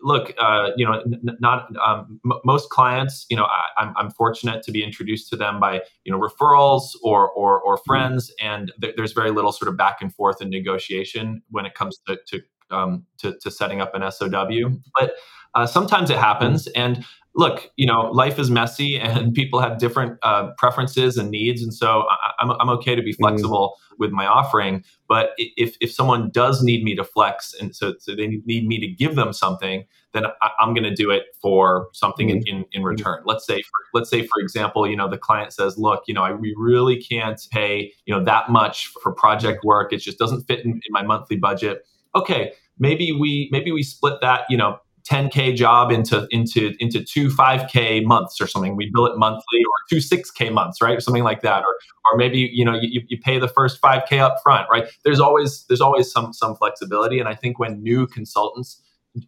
look 0.03 0.35
uh, 0.39 0.71
you 0.77 0.85
know 0.85 1.01
n- 1.01 1.37
not 1.39 1.69
um, 1.77 2.21
m- 2.25 2.41
most 2.45 2.71
clients 2.71 3.25
you 3.31 3.37
know 3.37 3.45
I, 3.45 3.83
am 3.83 3.89
I'm, 3.89 3.95
I'm 3.97 4.11
fortunate 4.11 4.65
to 4.65 4.73
be 4.73 4.83
introduced 4.83 5.31
to 5.31 5.37
them 5.37 5.61
by 5.61 5.83
you 6.05 6.12
know 6.12 6.19
referrals 6.19 6.89
or 7.05 7.31
or, 7.31 7.61
or 7.61 7.79
friends 7.79 8.33
mm. 8.43 8.47
and 8.47 8.73
th- 8.81 8.95
there's 8.97 9.12
very 9.12 9.31
little 9.31 9.53
sort 9.53 9.69
of 9.69 9.77
back 9.77 9.99
and 10.01 10.12
forth 10.12 10.43
in 10.43 10.51
negotiation 10.51 11.41
when 11.51 11.67
it 11.67 11.75
comes 11.75 11.99
to 12.09 12.19
to 12.27 12.43
um, 12.71 13.05
to, 13.19 13.37
to 13.41 13.51
setting 13.51 13.81
up 13.81 13.95
an 13.95 14.11
SOW 14.11 14.79
but 14.99 15.13
uh, 15.55 15.67
sometimes 15.67 16.11
it 16.11 16.19
happens 16.19 16.67
and 16.69 17.05
look, 17.37 17.71
you 17.77 17.87
know, 17.87 18.11
life 18.13 18.39
is 18.39 18.51
messy 18.51 18.99
and 19.01 19.33
people 19.35 19.61
have 19.61 19.79
different 19.79 20.19
uh, 20.23 20.51
preferences 20.59 21.17
and 21.17 21.31
needs. 21.31 21.63
And 21.63 21.73
so 21.73 22.05
I, 22.11 22.33
am 22.43 22.51
I'm, 22.51 22.57
I'm 22.61 22.69
okay 22.79 22.95
to 22.95 23.03
be 23.03 23.13
mm. 23.13 23.19
flexible 23.19 23.77
mm. 23.77 23.99
with 23.99 24.11
my 24.11 24.27
offering. 24.27 24.83
But 25.09 25.31
if, 25.37 25.77
if 25.81 25.93
someone 25.93 26.31
does 26.31 26.63
need 26.63 26.83
me 26.83 26.97
to 26.97 27.05
flex 27.05 27.55
and 27.61 27.77
so, 27.77 27.95
so 27.99 28.17
they 28.17 28.27
need 28.27 28.67
me 28.67 28.81
to 28.81 28.89
give 28.89 29.15
them 29.15 29.33
something, 29.33 29.85
then 30.13 30.25
I, 30.43 30.51
am 30.61 30.73
going 30.73 30.85
to 30.85 30.95
do 30.95 31.11
it 31.11 31.25
for 31.41 31.89
something 31.93 32.29
mm. 32.29 32.43
in, 32.47 32.47
in, 32.47 32.65
in, 32.73 32.83
return. 32.83 33.23
Let's 33.27 33.47
say, 33.47 33.61
for, 33.61 33.81
let's 33.93 34.09
say, 34.09 34.27
for 34.27 34.41
example, 34.41 34.89
you 34.89 34.97
know, 34.97 35.09
the 35.09 35.19
client 35.19 35.53
says, 35.53 35.77
look, 35.77 36.05
you 36.07 36.15
know, 36.15 36.23
I, 36.23 36.33
we 36.33 36.55
really 36.57 37.01
can't 37.01 37.41
pay, 37.51 37.93
you 38.07 38.15
know, 38.15 38.25
that 38.25 38.51
much 38.51 38.89
for 39.03 39.13
project 39.13 39.63
work. 39.63 39.93
It 39.93 39.99
just 39.99 40.19
doesn't 40.19 40.45
fit 40.47 40.65
in, 40.65 40.73
in 40.73 40.91
my 40.91 41.03
monthly 41.03 41.37
budget. 41.37 41.87
Okay. 42.14 42.53
Maybe 42.79 43.12
we, 43.12 43.49
maybe 43.51 43.73
we 43.73 43.83
split 43.83 44.21
that, 44.21 44.42
you 44.49 44.57
know, 44.57 44.79
10k 45.09 45.55
job 45.55 45.92
into 45.92 46.27
into 46.31 46.75
into 46.81 47.03
two 47.05 47.29
5k 47.29 48.05
months 48.05 48.40
or 48.40 48.47
something. 48.47 48.77
We 48.77 48.90
bill 48.92 49.07
it 49.07 49.16
monthly 49.16 49.61
or 49.61 49.77
two 49.88 49.99
6k 49.99 50.53
months 50.53 50.83
right? 50.83 51.01
Something 51.01 51.23
like 51.23 51.42
that. 51.42 51.61
Or 51.61 51.77
or 52.11 52.16
maybe 52.19 52.51
you 52.53 52.64
know 52.64 52.75
you, 52.81 53.03
you 53.07 53.19
pay 53.19 53.38
the 53.38 53.49
first 53.49 53.81
5k 53.81 54.19
up 54.19 54.38
front 54.42 54.69
right? 54.71 54.88
There's 55.05 55.21
always 55.21 55.64
there's 55.69 55.81
always 55.81 56.11
some 56.11 56.33
some 56.33 56.57
flexibility. 56.57 57.21
And 57.21 57.29
i 57.29 57.35
think 57.35 57.59
when 57.59 57.83
new 57.83 58.07
consultants 58.07 58.83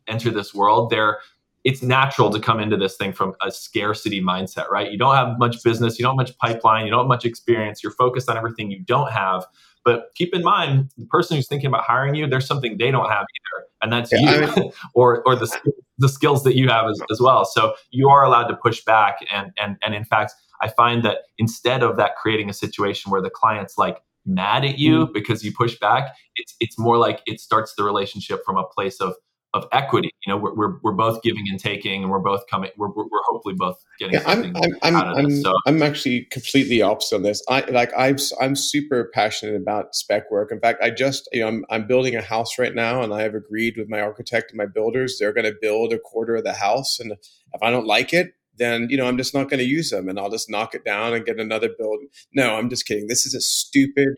enter 0.07 0.31
this 0.31 0.53
world 0.53 0.91
they're 0.91 1.19
it's 1.65 1.83
natural 1.83 2.31
to 2.31 2.41
come 2.41 2.61
into 2.61 2.77
this 2.77 2.97
thing 2.97 3.13
from 3.13 3.35
a 3.45 3.51
scarcity 3.51 4.21
mindset 4.21 4.69
right? 4.71 4.91
You 4.91 4.99
don't 4.99 5.15
have 5.15 5.39
much 5.39 5.63
business 5.63 5.99
you 5.99 6.03
don't 6.03 6.19
have 6.19 6.27
much 6.29 6.37
pipeline 6.39 6.87
you 6.87 6.91
don't 6.91 7.01
have 7.01 7.09
much 7.09 7.25
experience. 7.25 7.83
You're 7.85 7.93
focused 7.93 8.29
on 8.29 8.37
everything 8.37 8.71
you 8.71 8.81
don't 8.81 9.13
have 9.13 9.47
but 9.89 10.11
keep 10.17 10.35
in 10.35 10.43
mind, 10.43 10.91
the 10.99 11.07
person 11.07 11.35
who's 11.35 11.49
thinking 11.49 11.69
about 11.69 11.83
hiring 11.83 12.15
you, 12.15 12.27
there's 12.27 12.47
something 12.47 12.77
they 12.77 12.91
don't 12.91 13.09
have 13.09 13.25
either, 13.25 13.67
and 13.81 13.91
that's 13.91 14.13
yeah, 14.13 14.19
you, 14.19 14.47
I 14.47 14.61
mean, 14.61 14.73
or 14.95 15.23
or 15.27 15.35
the 15.35 15.49
the 15.97 16.11
skills 16.11 16.45
that 16.45 16.55
you 16.55 16.69
have 16.69 16.91
as, 16.91 17.01
as 17.11 17.23
well. 17.23 17.47
So 17.47 17.75
you 17.91 18.11
are 18.11 18.23
allowed 18.23 18.49
to 18.49 18.57
push 18.57 18.85
back, 18.85 19.21
and 19.33 19.51
and 19.59 19.79
and 19.83 19.95
in 19.95 20.05
fact, 20.05 20.35
I 20.61 20.69
find 20.69 21.03
that 21.05 21.21
instead 21.39 21.83
of 21.83 21.97
that 21.97 22.17
creating 22.17 22.51
a 22.51 22.53
situation 22.53 23.11
where 23.11 23.23
the 23.23 23.31
client's 23.31 23.79
like 23.79 23.97
mad 24.27 24.63
at 24.63 24.79
you 24.79 25.05
mm-hmm. 25.05 25.13
because 25.15 25.43
you 25.43 25.55
push 25.57 25.79
back, 25.79 26.15
it's 26.37 26.55
it's 26.61 26.79
more 26.79 26.99
like 26.99 27.23
it 27.25 27.41
starts 27.41 27.73
the 27.75 27.83
relationship 27.83 28.45
from 28.45 28.59
a 28.59 28.65
place 28.65 29.01
of 29.01 29.15
of 29.55 29.67
equity. 29.73 30.11
You 30.27 30.33
know, 30.33 30.39
we're, 30.39 30.55
we're, 30.55 30.75
we're 30.83 30.93
both 30.93 31.23
giving 31.23 31.45
and 31.49 31.59
taking, 31.59 32.03
and 32.03 32.13
we're 32.13 32.19
both 32.19 32.47
coming. 32.49 32.71
We're, 32.77 32.89
we're, 32.89 33.05
we're 33.05 33.23
hopefully 33.31 33.55
both 33.55 33.83
getting 33.99 34.15
yeah, 34.15 34.21
something 34.21 34.55
I'm, 34.57 34.77
I'm, 34.83 34.97
out 34.97 35.09
of 35.09 35.19
I'm, 35.19 35.25
this. 35.31 35.43
So 35.43 35.55
I'm 35.67 35.83
actually 35.83 36.27
completely 36.31 36.83
opposite 36.83 37.17
on 37.17 37.23
this. 37.23 37.43
I 37.49 37.61
like 37.71 37.91
I'm 37.97 38.17
I'm 38.41 38.55
super 38.55 39.11
passionate 39.15 39.57
about 39.57 39.95
spec 39.95 40.31
work. 40.31 40.53
In 40.53 40.61
fact, 40.61 40.83
I 40.83 40.91
just 40.91 41.29
you 41.33 41.41
know 41.41 41.49
I'm 41.49 41.65
I'm 41.71 41.87
building 41.87 42.15
a 42.15 42.23
house 42.23 42.59
right 42.59 42.75
now, 42.75 43.03
and 43.03 43.13
I 43.13 43.23
have 43.23 43.35
agreed 43.35 43.77
with 43.77 43.89
my 43.89 44.01
architect 44.01 44.51
and 44.51 44.59
my 44.59 44.67
builders. 44.67 45.17
They're 45.19 45.33
going 45.33 45.51
to 45.51 45.57
build 45.61 45.93
a 45.93 45.99
quarter 45.99 46.37
of 46.37 46.45
the 46.45 46.55
house, 46.55 46.99
and 47.01 47.13
if 47.13 47.63
I 47.63 47.71
don't 47.71 47.87
like 47.87 48.13
it, 48.13 48.35
then 48.59 48.89
you 48.91 48.97
know 48.97 49.07
I'm 49.07 49.17
just 49.17 49.35
not 49.35 49.49
going 49.49 49.59
to 49.59 49.65
use 49.65 49.91
them, 49.91 50.09
and 50.09 50.19
I'll 50.19 50.31
just 50.31 50.51
knock 50.51 50.75
it 50.75 50.85
down 50.85 51.15
and 51.15 51.25
get 51.25 51.41
another 51.41 51.71
build. 51.79 52.01
No, 52.35 52.57
I'm 52.57 52.69
just 52.69 52.87
kidding. 52.87 53.07
This 53.07 53.25
is 53.25 53.35
a 53.35 53.41
stupid, 53.41 54.09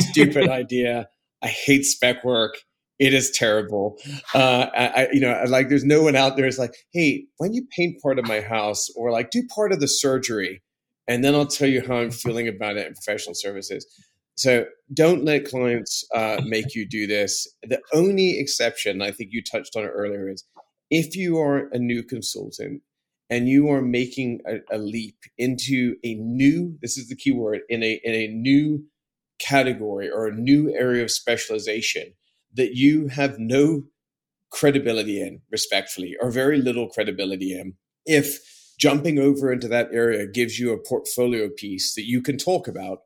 stupid 0.00 0.48
idea. 0.50 1.08
I 1.42 1.48
hate 1.48 1.84
spec 1.84 2.24
work 2.24 2.56
it 2.98 3.12
is 3.12 3.30
terrible. 3.30 3.98
Uh, 4.34 4.66
I, 4.74 5.08
you 5.12 5.20
know, 5.20 5.42
like 5.48 5.68
there's 5.68 5.84
no 5.84 6.02
one 6.02 6.16
out 6.16 6.36
there 6.36 6.46
is 6.46 6.58
like, 6.58 6.74
hey, 6.92 7.26
when 7.38 7.52
you 7.52 7.66
paint 7.76 8.00
part 8.02 8.18
of 8.18 8.26
my 8.26 8.40
house 8.40 8.88
or 8.96 9.10
like 9.10 9.30
do 9.30 9.42
part 9.54 9.72
of 9.72 9.80
the 9.80 9.88
surgery, 9.88 10.62
and 11.06 11.22
then 11.22 11.34
I'll 11.34 11.46
tell 11.46 11.68
you 11.68 11.82
how 11.86 11.96
I'm 11.96 12.10
feeling 12.10 12.48
about 12.48 12.76
it 12.76 12.86
in 12.86 12.94
professional 12.94 13.34
services. 13.34 13.86
So 14.34 14.66
don't 14.92 15.24
let 15.24 15.48
clients 15.48 16.04
uh, 16.14 16.40
make 16.44 16.74
you 16.74 16.86
do 16.86 17.06
this. 17.06 17.46
The 17.62 17.80
only 17.94 18.38
exception, 18.38 19.00
I 19.00 19.10
think 19.10 19.30
you 19.32 19.42
touched 19.42 19.76
on 19.76 19.84
it 19.84 19.88
earlier, 19.88 20.28
is 20.28 20.44
if 20.90 21.16
you 21.16 21.38
are 21.38 21.68
a 21.72 21.78
new 21.78 22.02
consultant 22.02 22.82
and 23.30 23.48
you 23.48 23.68
are 23.70 23.82
making 23.82 24.40
a, 24.46 24.76
a 24.76 24.78
leap 24.78 25.16
into 25.38 25.96
a 26.04 26.14
new, 26.14 26.76
this 26.82 26.98
is 26.98 27.08
the 27.08 27.16
key 27.16 27.32
word, 27.32 27.60
in 27.68 27.82
a 27.82 28.00
in 28.04 28.14
a 28.14 28.28
new 28.28 28.84
category 29.38 30.10
or 30.10 30.26
a 30.26 30.34
new 30.34 30.74
area 30.74 31.02
of 31.02 31.10
specialization 31.10 32.14
that 32.56 32.74
you 32.74 33.08
have 33.08 33.38
no 33.38 33.84
credibility 34.50 35.20
in, 35.20 35.40
respectfully, 35.50 36.16
or 36.20 36.30
very 36.30 36.58
little 36.58 36.88
credibility 36.88 37.58
in. 37.58 37.74
If 38.04 38.38
jumping 38.78 39.18
over 39.18 39.52
into 39.52 39.68
that 39.68 39.88
area 39.92 40.26
gives 40.26 40.58
you 40.58 40.72
a 40.72 40.78
portfolio 40.78 41.48
piece 41.48 41.94
that 41.94 42.06
you 42.06 42.22
can 42.22 42.38
talk 42.38 42.68
about 42.68 42.98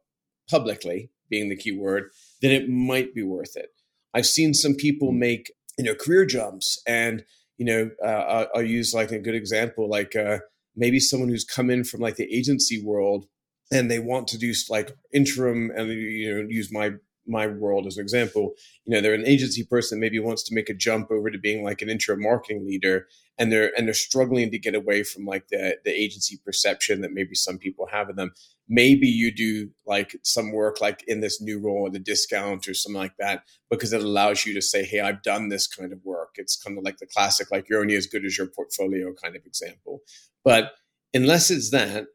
publicly, 0.49 1.11
being 1.29 1.49
the 1.49 1.57
key 1.57 1.73
word, 1.73 2.11
then 2.43 2.51
it 2.51 2.69
might 2.69 3.15
be 3.15 3.23
worth 3.23 3.57
it. 3.57 3.71
I've 4.13 4.27
seen 4.27 4.53
some 4.53 4.75
people 4.75 5.13
make, 5.13 5.53
you 5.79 5.85
know, 5.85 5.95
career 5.95 6.27
jumps 6.27 6.83
and, 6.87 7.25
you 7.57 7.65
know, 7.65 7.91
uh, 8.05 8.47
I'll 8.55 8.63
use 8.63 8.93
like 8.93 9.13
a 9.13 9.21
good 9.21 9.37
example, 9.37 9.89
like 9.89 10.17
uh, 10.17 10.39
maybe 10.75 10.99
someone 10.99 11.29
who's 11.29 11.45
come 11.45 11.71
in 11.71 11.85
from 11.85 12.01
like 12.01 12.17
the 12.17 12.33
agency 12.35 12.83
world 12.83 13.27
and 13.71 13.91
they 13.91 13.99
want 13.99 14.27
to 14.29 14.39
do 14.39 14.53
like 14.69 14.97
interim 15.13 15.71
and 15.77 15.89
you 15.89 16.35
know 16.35 16.47
use 16.49 16.73
my 16.73 16.93
my 17.27 17.47
world 17.47 17.87
as 17.87 17.97
an 17.97 18.03
example, 18.03 18.55
you 18.85 18.95
know, 18.95 19.01
they're 19.01 19.15
an 19.15 19.27
agency 19.27 19.65
person 19.65 20.01
maybe 20.01 20.19
wants 20.19 20.43
to 20.45 20.55
make 20.55 20.69
a 20.69 20.75
jump 20.75 21.11
over 21.11 21.31
to 21.31 21.39
being 21.39 21.63
like 21.63 21.83
an 21.83 21.91
interim 21.91 22.23
marketing 22.23 22.67
leader 22.67 23.07
and 23.39 23.51
they're 23.51 23.73
and 23.77 23.87
they're 23.87 23.95
struggling 23.95 24.51
to 24.51 24.59
get 24.59 24.75
away 24.75 25.03
from 25.03 25.25
like 25.25 25.49
the 25.49 25.79
the 25.85 25.91
agency 25.91 26.39
perception 26.45 27.01
that 27.01 27.13
maybe 27.13 27.35
some 27.35 27.59
people 27.59 27.87
have 27.91 28.11
of 28.11 28.17
them. 28.17 28.33
Maybe 28.69 29.07
you 29.09 29.35
do 29.35 29.71
like 29.87 30.15
some 30.23 30.53
work 30.53 30.81
like 30.81 31.03
in 31.09 31.21
this 31.21 31.41
new 31.41 31.59
role 31.59 31.89
at 31.89 31.97
a 31.97 31.99
discount 31.99 32.69
or 32.69 32.75
something 32.75 33.01
like 33.01 33.17
that 33.19 33.45
because 33.71 33.93
it 33.93 34.03
allows 34.03 34.45
you 34.45 34.53
to 34.55 34.63
say, 34.63 34.85
Hey, 34.85 35.01
I've 35.01 35.23
done 35.23 35.49
this 35.49 35.67
kind 35.67 35.93
of 35.93 36.05
work. 36.05 36.33
It's 36.37 36.57
kind 36.57 36.77
of 36.77 36.85
like 36.85 36.99
the 36.99 37.07
classic, 37.07 37.51
like 37.51 37.69
you're 37.69 37.81
only 37.81 37.97
as 37.97 38.07
good 38.07 38.25
as 38.25 38.37
your 38.37 38.47
portfolio 38.47 39.13
kind 39.15 39.35
of 39.35 39.45
example. 39.47 40.01
But 40.45 40.73
unless 41.15 41.51
it's 41.51 41.71
that, 41.71 42.07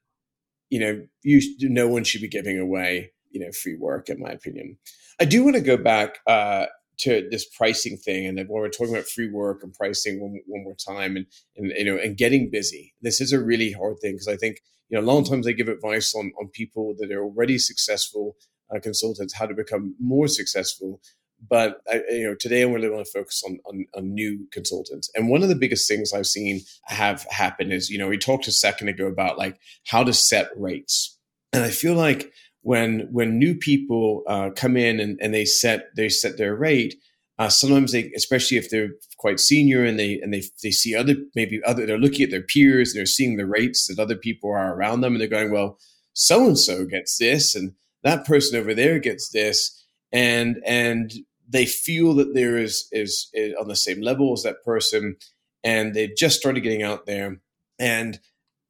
you 0.70 0.80
know, 0.80 1.08
you 1.24 1.42
no 1.60 1.88
one 1.88 2.04
should 2.04 2.22
be 2.22 2.28
giving 2.28 2.60
away 2.60 3.12
you 3.36 3.42
know 3.42 3.52
free 3.52 3.78
work 3.78 4.10
in 4.10 4.20
my 4.20 4.32
opinion. 4.32 4.78
I 5.20 5.26
do 5.26 5.44
want 5.44 5.56
to 5.56 5.62
go 5.62 5.78
back 5.78 6.18
uh, 6.26 6.66
to 7.00 7.28
this 7.30 7.46
pricing 7.46 7.98
thing 7.98 8.26
and 8.26 8.38
when 8.38 8.48
we're 8.48 8.70
talking 8.70 8.94
about 8.94 9.08
free 9.08 9.30
work 9.30 9.62
and 9.64 9.74
pricing 9.74 10.22
one, 10.22 10.40
one 10.48 10.64
more 10.64 10.76
time 10.76 11.16
and, 11.16 11.26
and 11.58 11.72
you 11.78 11.86
know 11.86 12.02
and 12.02 12.18
getting 12.18 12.50
busy. 12.50 12.94
This 13.02 13.22
is 13.22 13.34
a 13.34 13.44
really 13.44 13.72
hard 13.72 13.98
thing 14.02 14.14
because 14.14 14.28
i 14.28 14.38
think 14.38 14.62
you 14.90 14.98
know 14.98 15.04
a 15.04 15.08
lot 15.08 15.20
of 15.20 15.30
times 15.30 15.46
they 15.46 15.54
give 15.54 15.68
advice 15.68 16.16
on 16.16 16.32
on 16.40 16.48
people 16.50 16.96
that 17.00 17.12
are 17.12 17.24
already 17.24 17.58
successful 17.58 18.36
uh, 18.74 18.80
consultants 18.80 19.36
how 19.36 19.46
to 19.46 19.54
become 19.54 19.96
more 20.00 20.28
successful. 20.28 21.02
But 21.48 21.82
I, 21.92 22.02
you 22.10 22.28
know 22.28 22.36
today 22.40 22.62
i'm 22.62 22.72
really 22.72 22.90
want 22.90 23.06
to 23.06 23.12
focus 23.12 23.44
on, 23.46 23.60
on, 23.66 23.86
on 23.96 24.14
new 24.14 24.48
consultants. 24.52 25.10
And 25.16 25.30
one 25.30 25.44
of 25.44 25.50
the 25.50 25.56
biggest 25.56 25.88
things 25.88 26.14
i've 26.14 26.28
seen 26.28 26.62
have 26.86 27.26
happen 27.30 27.72
is 27.72 27.90
you 27.90 27.98
know 27.98 28.08
we 28.08 28.18
talked 28.18 28.48
a 28.48 28.52
second 28.52 28.88
ago 28.88 29.06
about 29.08 29.38
like 29.38 29.60
how 29.86 30.04
to 30.04 30.14
set 30.14 30.50
rates. 30.56 31.20
And 31.52 31.64
i 31.64 31.70
feel 31.70 31.94
like 31.94 32.32
when 32.66 33.08
when 33.12 33.38
new 33.38 33.56
people 33.56 34.24
uh, 34.28 34.50
come 34.62 34.76
in 34.76 35.00
and, 35.00 35.20
and 35.22 35.34
they 35.34 35.46
set 35.46 35.96
they 35.96 36.10
set 36.10 36.38
their 36.38 36.56
rate, 36.56 36.96
Uh, 37.38 37.50
sometimes 37.50 37.92
they, 37.92 38.12
especially 38.16 38.58
if 38.58 38.70
they're 38.70 38.94
quite 39.18 39.40
senior 39.40 39.86
and 39.86 40.00
they 40.00 40.20
and 40.24 40.34
they 40.34 40.44
they 40.64 40.72
see 40.72 40.96
other 40.96 41.16
maybe 41.36 41.60
other 41.70 41.86
they're 41.86 42.06
looking 42.06 42.24
at 42.26 42.32
their 42.32 42.48
peers 42.54 42.90
and 42.90 42.98
they're 42.98 43.16
seeing 43.18 43.38
the 43.38 43.52
rates 43.60 43.88
that 43.88 44.00
other 44.02 44.18
people 44.18 44.50
are 44.50 44.74
around 44.74 45.02
them 45.02 45.14
and 45.14 45.22
they're 45.22 45.38
going, 45.38 45.52
well, 45.52 45.78
so 46.14 46.48
and 46.48 46.58
so 46.58 46.86
gets 46.86 47.18
this 47.18 47.56
and 47.56 47.74
that 48.04 48.26
person 48.26 48.60
over 48.60 48.74
there 48.76 49.00
gets 49.00 49.30
this 49.30 49.86
and 50.12 50.58
and 50.66 51.14
they 51.48 51.66
feel 51.66 52.16
that 52.16 52.34
there 52.34 52.58
is, 52.66 52.88
is 52.92 53.30
is 53.34 53.54
on 53.62 53.68
the 53.68 53.76
same 53.76 54.02
level 54.02 54.34
as 54.34 54.44
that 54.44 54.64
person 54.64 55.16
and 55.64 55.94
they've 55.94 56.18
just 56.18 56.40
started 56.40 56.64
getting 56.64 56.84
out 56.84 57.06
there. 57.06 57.42
And 57.78 58.20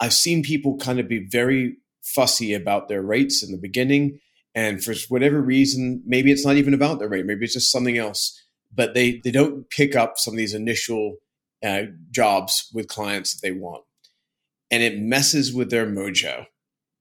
I've 0.03 0.13
seen 0.13 0.43
people 0.43 0.85
kind 0.85 0.99
of 0.99 1.07
be 1.07 1.27
very 1.39 1.77
fussy 2.05 2.53
about 2.53 2.87
their 2.87 3.01
rates 3.01 3.43
in 3.43 3.51
the 3.51 3.57
beginning 3.57 4.19
and 4.53 4.83
for 4.83 4.93
whatever 5.09 5.41
reason 5.41 6.01
maybe 6.05 6.31
it's 6.31 6.45
not 6.45 6.55
even 6.55 6.73
about 6.73 6.99
their 6.99 7.09
rate 7.09 7.25
maybe 7.25 7.43
it's 7.43 7.53
just 7.53 7.71
something 7.71 7.97
else 7.97 8.41
but 8.75 8.93
they 8.93 9.21
they 9.23 9.31
don't 9.31 9.69
pick 9.69 9.95
up 9.95 10.17
some 10.17 10.33
of 10.33 10.37
these 10.37 10.53
initial 10.53 11.17
uh, 11.65 11.83
jobs 12.11 12.69
with 12.73 12.87
clients 12.87 13.33
that 13.33 13.41
they 13.41 13.51
want, 13.51 13.83
and 14.69 14.83
it 14.83 14.99
messes 14.99 15.53
with 15.53 15.69
their 15.69 15.85
mojo. 15.85 16.45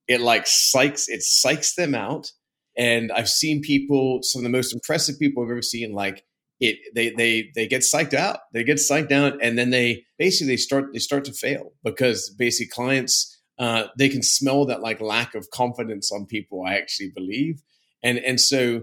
It 0.06 0.20
like 0.20 0.44
psychs 0.44 1.08
it 1.08 1.20
psychs 1.20 1.74
them 1.74 1.94
out. 1.94 2.32
And 2.76 3.12
I've 3.12 3.28
seen 3.28 3.62
people, 3.62 4.18
some 4.22 4.40
of 4.40 4.42
the 4.42 4.56
most 4.56 4.74
impressive 4.74 5.16
people 5.16 5.44
I've 5.44 5.50
ever 5.50 5.62
seen, 5.62 5.92
like 5.92 6.24
it 6.60 6.76
they 6.94 7.10
they 7.10 7.50
they 7.54 7.66
get 7.66 7.82
psyched 7.82 8.14
out. 8.14 8.40
They 8.52 8.64
get 8.64 8.78
psyched 8.78 9.12
out, 9.12 9.34
and 9.42 9.58
then 9.58 9.70
they 9.70 10.04
basically 10.18 10.56
start 10.56 10.92
they 10.92 10.98
start 10.98 11.24
to 11.26 11.32
fail 11.32 11.72
because 11.82 12.30
basically 12.30 12.70
clients 12.70 13.33
uh, 13.58 13.84
they 13.98 14.08
can 14.08 14.22
smell 14.22 14.66
that 14.66 14.80
like 14.80 15.00
lack 15.00 15.34
of 15.34 15.50
confidence 15.50 16.10
on 16.12 16.26
people. 16.26 16.64
I 16.66 16.74
actually 16.74 17.10
believe, 17.14 17.62
and 18.02 18.18
and 18.18 18.40
so 18.40 18.82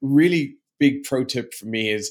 really 0.00 0.56
big 0.78 1.04
pro 1.04 1.24
tip 1.24 1.54
for 1.54 1.66
me 1.66 1.90
is 1.90 2.10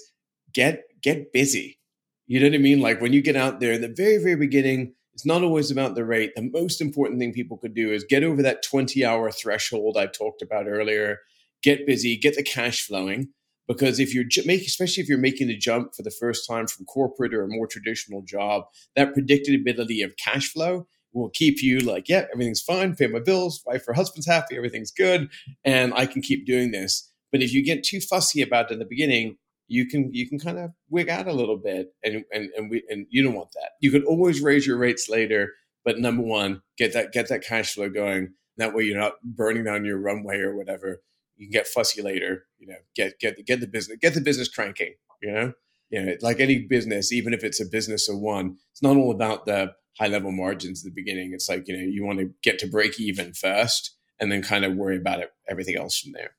get 0.53 0.83
get 1.01 1.31
busy. 1.33 1.79
You 2.27 2.39
know 2.39 2.47
what 2.47 2.55
I 2.55 2.59
mean? 2.59 2.79
Like 2.79 3.01
when 3.01 3.13
you 3.13 3.21
get 3.21 3.35
out 3.35 3.59
there 3.59 3.73
in 3.73 3.81
the 3.81 3.93
very, 3.95 4.17
very 4.17 4.35
beginning, 4.35 4.93
it's 5.13 5.25
not 5.25 5.43
always 5.43 5.71
about 5.71 5.95
the 5.95 6.05
rate. 6.05 6.31
The 6.35 6.49
most 6.53 6.79
important 6.79 7.19
thing 7.19 7.33
people 7.33 7.57
could 7.57 7.73
do 7.73 7.91
is 7.91 8.03
get 8.03 8.23
over 8.23 8.43
that 8.43 8.63
20 8.63 9.03
hour 9.03 9.31
threshold 9.31 9.97
I 9.97 10.05
talked 10.05 10.41
about 10.41 10.67
earlier. 10.67 11.17
Get 11.63 11.87
busy, 11.87 12.15
get 12.15 12.35
the 12.35 12.43
cash 12.43 12.85
flowing. 12.85 13.29
Because 13.67 13.99
if 13.99 14.15
you're 14.15 14.25
making, 14.45 14.65
especially 14.65 15.03
if 15.03 15.09
you're 15.09 15.17
making 15.19 15.47
the 15.47 15.57
jump 15.57 15.93
for 15.93 16.03
the 16.03 16.11
first 16.19 16.47
time 16.47 16.67
from 16.67 16.85
corporate 16.85 17.33
or 17.33 17.43
a 17.43 17.47
more 17.47 17.67
traditional 17.67 18.23
job, 18.23 18.63
that 18.95 19.13
predictability 19.13 20.03
of 20.03 20.15
cash 20.17 20.51
flow 20.51 20.87
will 21.13 21.29
keep 21.29 21.61
you 21.61 21.79
like, 21.79 22.07
yeah, 22.07 22.25
everything's 22.31 22.61
fine, 22.61 22.95
pay 22.95 23.07
my 23.07 23.19
bills, 23.19 23.61
wife 23.65 23.87
or 23.87 23.93
husband's 23.93 24.27
happy, 24.27 24.55
everything's 24.55 24.91
good, 24.91 25.29
and 25.63 25.93
I 25.93 26.05
can 26.05 26.21
keep 26.21 26.45
doing 26.45 26.71
this. 26.71 27.11
But 27.31 27.41
if 27.41 27.53
you 27.53 27.63
get 27.63 27.83
too 27.83 27.99
fussy 27.99 28.41
about 28.41 28.69
it 28.69 28.73
in 28.73 28.79
the 28.79 28.85
beginning, 28.85 29.37
you 29.67 29.85
can 29.85 30.09
you 30.13 30.27
can 30.27 30.39
kind 30.39 30.57
of 30.57 30.71
wig 30.89 31.09
out 31.09 31.27
a 31.27 31.33
little 31.33 31.57
bit 31.57 31.93
and 32.03 32.25
and 32.33 32.49
and 32.57 32.69
we 32.69 32.83
and 32.89 33.05
you 33.09 33.23
don't 33.23 33.35
want 33.35 33.51
that. 33.53 33.71
You 33.81 33.91
can 33.91 34.03
always 34.03 34.41
raise 34.41 34.65
your 34.65 34.77
rates 34.77 35.07
later, 35.07 35.53
but 35.85 35.99
number 35.99 36.23
one, 36.23 36.61
get 36.77 36.93
that 36.93 37.11
get 37.11 37.29
that 37.29 37.43
cash 37.43 37.73
flow 37.73 37.89
going. 37.89 38.33
That 38.57 38.73
way 38.73 38.83
you're 38.83 38.99
not 38.99 39.13
burning 39.23 39.63
down 39.63 39.85
your 39.85 39.99
runway 39.99 40.39
or 40.39 40.55
whatever. 40.57 41.01
You 41.37 41.45
can 41.45 41.51
get 41.51 41.67
fussy 41.67 42.01
later, 42.01 42.45
you 42.57 42.67
know, 42.67 42.75
get 42.95 43.19
get 43.19 43.45
get 43.45 43.61
the 43.61 43.67
business 43.67 43.97
get 44.01 44.15
the 44.15 44.21
business 44.21 44.49
cranking, 44.49 44.95
you 45.21 45.31
know? 45.31 45.53
You 45.91 46.03
know, 46.03 46.13
like 46.21 46.39
any 46.39 46.59
business, 46.59 47.11
even 47.11 47.33
if 47.33 47.43
it's 47.43 47.59
a 47.59 47.65
business 47.65 48.07
of 48.09 48.19
one, 48.19 48.57
it's 48.71 48.83
not 48.83 48.95
all 48.95 49.09
about 49.11 49.47
the 49.47 49.71
high 49.97 50.07
level 50.07 50.31
margins 50.31 50.85
at 50.85 50.91
the 50.93 51.01
beginning. 51.01 51.33
It's 51.33 51.49
like, 51.49 51.67
you 51.67 51.77
know, 51.77 51.83
you 51.83 52.05
want 52.05 52.19
to 52.19 52.31
get 52.43 52.59
to 52.59 52.67
break 52.67 52.99
even 52.99 53.33
first 53.33 53.95
and 54.19 54.31
then 54.31 54.41
kind 54.41 54.65
of 54.65 54.75
worry 54.75 54.97
about 54.97 55.19
it, 55.19 55.31
everything 55.49 55.75
else 55.75 55.99
from 55.99 56.13
there. 56.13 56.31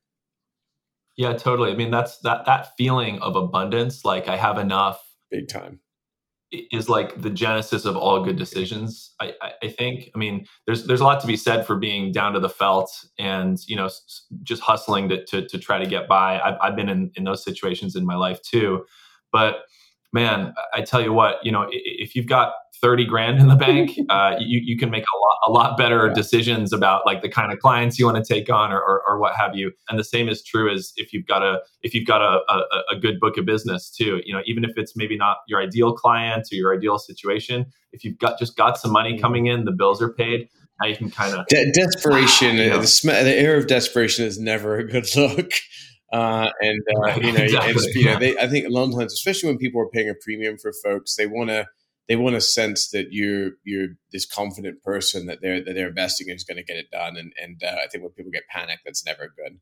Yeah, 1.17 1.35
totally. 1.35 1.71
I 1.71 1.77
mean, 1.77 1.91
that's 1.91 2.19
that 2.21 2.47
that 2.47 2.77
feeling 2.79 3.19
of 3.21 3.37
abundance, 3.37 4.05
like 4.05 4.29
I 4.29 4.37
have 4.37 4.59
enough, 4.59 5.03
big 5.31 5.49
time, 5.49 5.81
is 6.51 6.89
like 6.89 7.21
the 7.21 7.31
genesis 7.31 7.85
of 7.85 7.97
all 7.97 8.25
good 8.25 8.37
decisions. 8.37 9.15
I, 9.21 9.35
I, 9.43 9.53
I 9.65 9.69
think. 9.69 10.11
I 10.15 10.19
mean, 10.19 10.47
there's 10.67 10.87
there's 10.87 11.01
a 11.01 11.05
lot 11.05 11.21
to 11.21 11.27
be 11.27 11.37
said 11.37 11.67
for 11.67 11.77
being 11.77 12.13
down 12.13 12.33
to 12.33 12.41
the 12.41 12.49
felt 12.49 12.91
and 13.19 13.59
you 13.67 13.77
know 13.77 13.91
just 14.43 14.63
hustling 14.63 15.11
to 15.11 15.25
to, 15.27 15.47
to 15.47 15.59
try 15.59 15.79
to 15.79 15.87
get 15.87 16.09
by. 16.09 16.41
I've, 16.41 16.57
I've 16.63 16.77
been 16.77 16.89
in 16.89 17.11
in 17.17 17.25
those 17.25 17.45
situations 17.45 17.97
in 17.97 18.07
my 18.07 18.17
life 18.17 18.41
too, 18.41 18.87
but 19.31 19.65
man, 20.13 20.55
I 20.75 20.83
tell 20.83 21.01
you 21.01 21.13
what, 21.13 21.37
you 21.45 21.53
know, 21.53 21.69
if 21.71 22.17
you've 22.17 22.27
got 22.27 22.53
30 22.81 23.05
grand 23.05 23.39
in 23.41 23.49
the 23.49 23.57
bank, 23.57 23.93
uh, 24.09 24.37
you, 24.39 24.61
you 24.63 24.77
can 24.77 24.91
make 24.91 25.05
a 25.05 25.19
lot, 25.19 25.39
a 25.47 25.51
lot 25.51 25.79
better 25.79 26.07
yeah. 26.07 26.15
decisions 26.15 26.73
about 26.73 27.05
like 27.07 27.23
the 27.23 27.29
kind 27.29 27.53
of 27.53 27.59
clients 27.59 27.99
you 27.99 28.07
want 28.07 28.17
to 28.17 28.35
take 28.35 28.51
on 28.51 28.73
or, 28.73 28.81
or, 28.81 29.03
or, 29.09 29.19
what 29.19 29.35
have 29.35 29.55
you. 29.55 29.73
And 29.89 29.99
the 29.99 30.05
same 30.05 30.29
is 30.29 30.43
true 30.43 30.73
as 30.73 30.93
if 30.97 31.13
you've 31.13 31.27
got 31.27 31.43
a, 31.43 31.61
if 31.83 31.95
you've 31.95 32.07
got 32.07 32.23
a, 32.23 32.41
a, 32.51 32.97
a, 32.97 32.99
good 32.99 33.21
book 33.21 33.37
of 33.37 33.45
business 33.45 33.91
too, 33.91 34.23
you 34.25 34.35
know, 34.35 34.43
even 34.47 34.65
if 34.65 34.73
it's 34.77 34.97
maybe 34.97 35.17
not 35.17 35.39
your 35.47 35.61
ideal 35.61 35.93
client 35.93 36.47
or 36.53 36.57
your 36.57 36.75
ideal 36.75 36.99
situation, 36.99 37.67
if 37.93 38.05
you've 38.05 38.19
got 38.19 38.39
just 38.39 38.57
got 38.57 38.79
some 38.79 38.93
money 38.93 39.19
coming 39.19 39.47
in, 39.47 39.65
the 39.65 39.73
bills 39.73 40.01
are 40.01 40.13
paid. 40.13 40.49
Now 40.81 40.89
you 40.89 40.97
can 40.97 41.11
kind 41.11 41.35
of 41.35 41.47
De- 41.49 41.71
desperation. 41.73 42.57
You 42.57 42.71
know, 42.71 42.81
the, 42.81 42.87
sm- 42.87 43.09
the 43.09 43.35
air 43.37 43.57
of 43.57 43.67
desperation 43.67 44.25
is 44.25 44.39
never 44.39 44.77
a 44.77 44.85
good 44.85 45.07
look. 45.17 45.53
Uh, 46.13 46.51
and 46.61 46.83
uh, 46.97 47.15
you 47.21 47.33
know, 47.33 47.39
exactly. 47.45 47.73
and, 47.73 47.95
you 47.95 48.05
know, 48.07 48.19
they, 48.19 48.39
I 48.39 48.49
think 48.49 48.67
a 48.67 48.71
lot 48.71 48.85
of 48.85 48.99
times, 48.99 49.13
especially 49.13 49.49
when 49.49 49.59
people 49.59 49.81
are 49.81 49.89
paying 49.89 50.09
a 50.09 50.15
premium 50.15 50.57
for 50.59 50.73
folks, 50.83 51.17
they 51.17 51.27
want 51.27 51.51
to 51.51 51.67
they 52.11 52.17
want 52.17 52.35
to 52.35 52.41
sense 52.41 52.91
that 52.91 53.13
you're 53.13 53.53
you're 53.63 53.91
this 54.11 54.27
confident 54.27 54.83
person 54.83 55.27
that 55.27 55.39
they're 55.41 55.65
that 55.65 55.75
they're 55.75 55.89
investing 55.89 56.29
in 56.29 56.35
is 56.35 56.43
going 56.43 56.57
to 56.57 56.65
get 56.65 56.77
it 56.77 56.91
done. 56.91 57.17
And 57.17 57.33
and 57.41 57.63
uh, 57.63 57.77
I 57.85 57.87
think 57.87 58.03
when 58.03 58.11
people 58.11 58.33
get 58.33 58.43
panicked, 58.51 58.83
that's 58.85 59.07
never 59.07 59.33
good. 59.37 59.61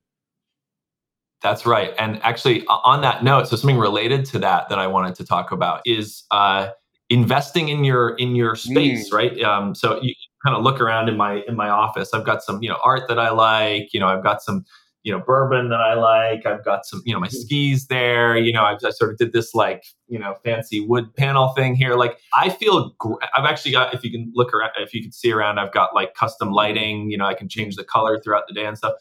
That's 1.42 1.66
right. 1.66 1.92
And 1.98 2.20
actually, 2.22 2.66
on 2.66 3.02
that 3.02 3.22
note, 3.22 3.48
so 3.48 3.56
something 3.56 3.76
related 3.76 4.24
to 4.26 4.38
that 4.38 4.70
that 4.70 4.78
I 4.78 4.86
wanted 4.86 5.14
to 5.16 5.26
talk 5.26 5.52
about 5.52 5.82
is 5.84 6.24
uh, 6.30 6.70
investing 7.10 7.68
in 7.68 7.84
your 7.84 8.16
in 8.16 8.34
your 8.34 8.56
space, 8.56 9.10
mm. 9.10 9.12
right? 9.12 9.42
Um, 9.42 9.74
so 9.74 10.00
you 10.00 10.14
kind 10.42 10.56
of 10.56 10.62
look 10.62 10.80
around 10.80 11.10
in 11.10 11.18
my 11.18 11.42
in 11.46 11.54
my 11.54 11.68
office. 11.68 12.14
I've 12.14 12.24
got 12.24 12.42
some 12.42 12.62
you 12.62 12.70
know 12.70 12.78
art 12.82 13.08
that 13.08 13.18
I 13.18 13.28
like. 13.28 13.92
You 13.92 14.00
know, 14.00 14.08
I've 14.08 14.22
got 14.22 14.40
some 14.40 14.64
you 15.08 15.14
know 15.16 15.24
bourbon 15.24 15.70
that 15.70 15.80
I 15.80 15.94
like. 15.94 16.44
I've 16.44 16.62
got 16.62 16.84
some 16.84 17.00
you 17.06 17.14
know 17.14 17.18
my 17.18 17.28
mm-hmm. 17.28 17.36
skis 17.38 17.86
there. 17.86 18.36
You 18.36 18.52
know 18.52 18.62
I've, 18.62 18.76
I 18.84 18.90
sort 18.90 19.10
of 19.10 19.16
did 19.16 19.32
this 19.32 19.54
like 19.54 19.86
you 20.06 20.18
know 20.18 20.34
fancy 20.44 20.80
wood 20.80 21.16
panel 21.16 21.48
thing 21.56 21.74
here. 21.74 21.94
Like 21.94 22.18
I 22.34 22.50
feel 22.50 22.90
gr- 22.98 23.14
I've 23.34 23.46
actually 23.46 23.72
got 23.72 23.94
if 23.94 24.04
you 24.04 24.10
can 24.10 24.30
look 24.34 24.52
around 24.52 24.72
if 24.76 24.92
you 24.92 25.02
can 25.02 25.10
see 25.10 25.32
around 25.32 25.58
I've 25.58 25.72
got 25.72 25.94
like 25.94 26.14
custom 26.14 26.50
lighting. 26.50 27.10
You 27.10 27.16
know 27.16 27.24
I 27.24 27.32
can 27.32 27.48
change 27.48 27.76
the 27.76 27.84
color 27.84 28.20
throughout 28.20 28.44
the 28.48 28.52
day 28.52 28.66
and 28.66 28.76
stuff. 28.76 28.92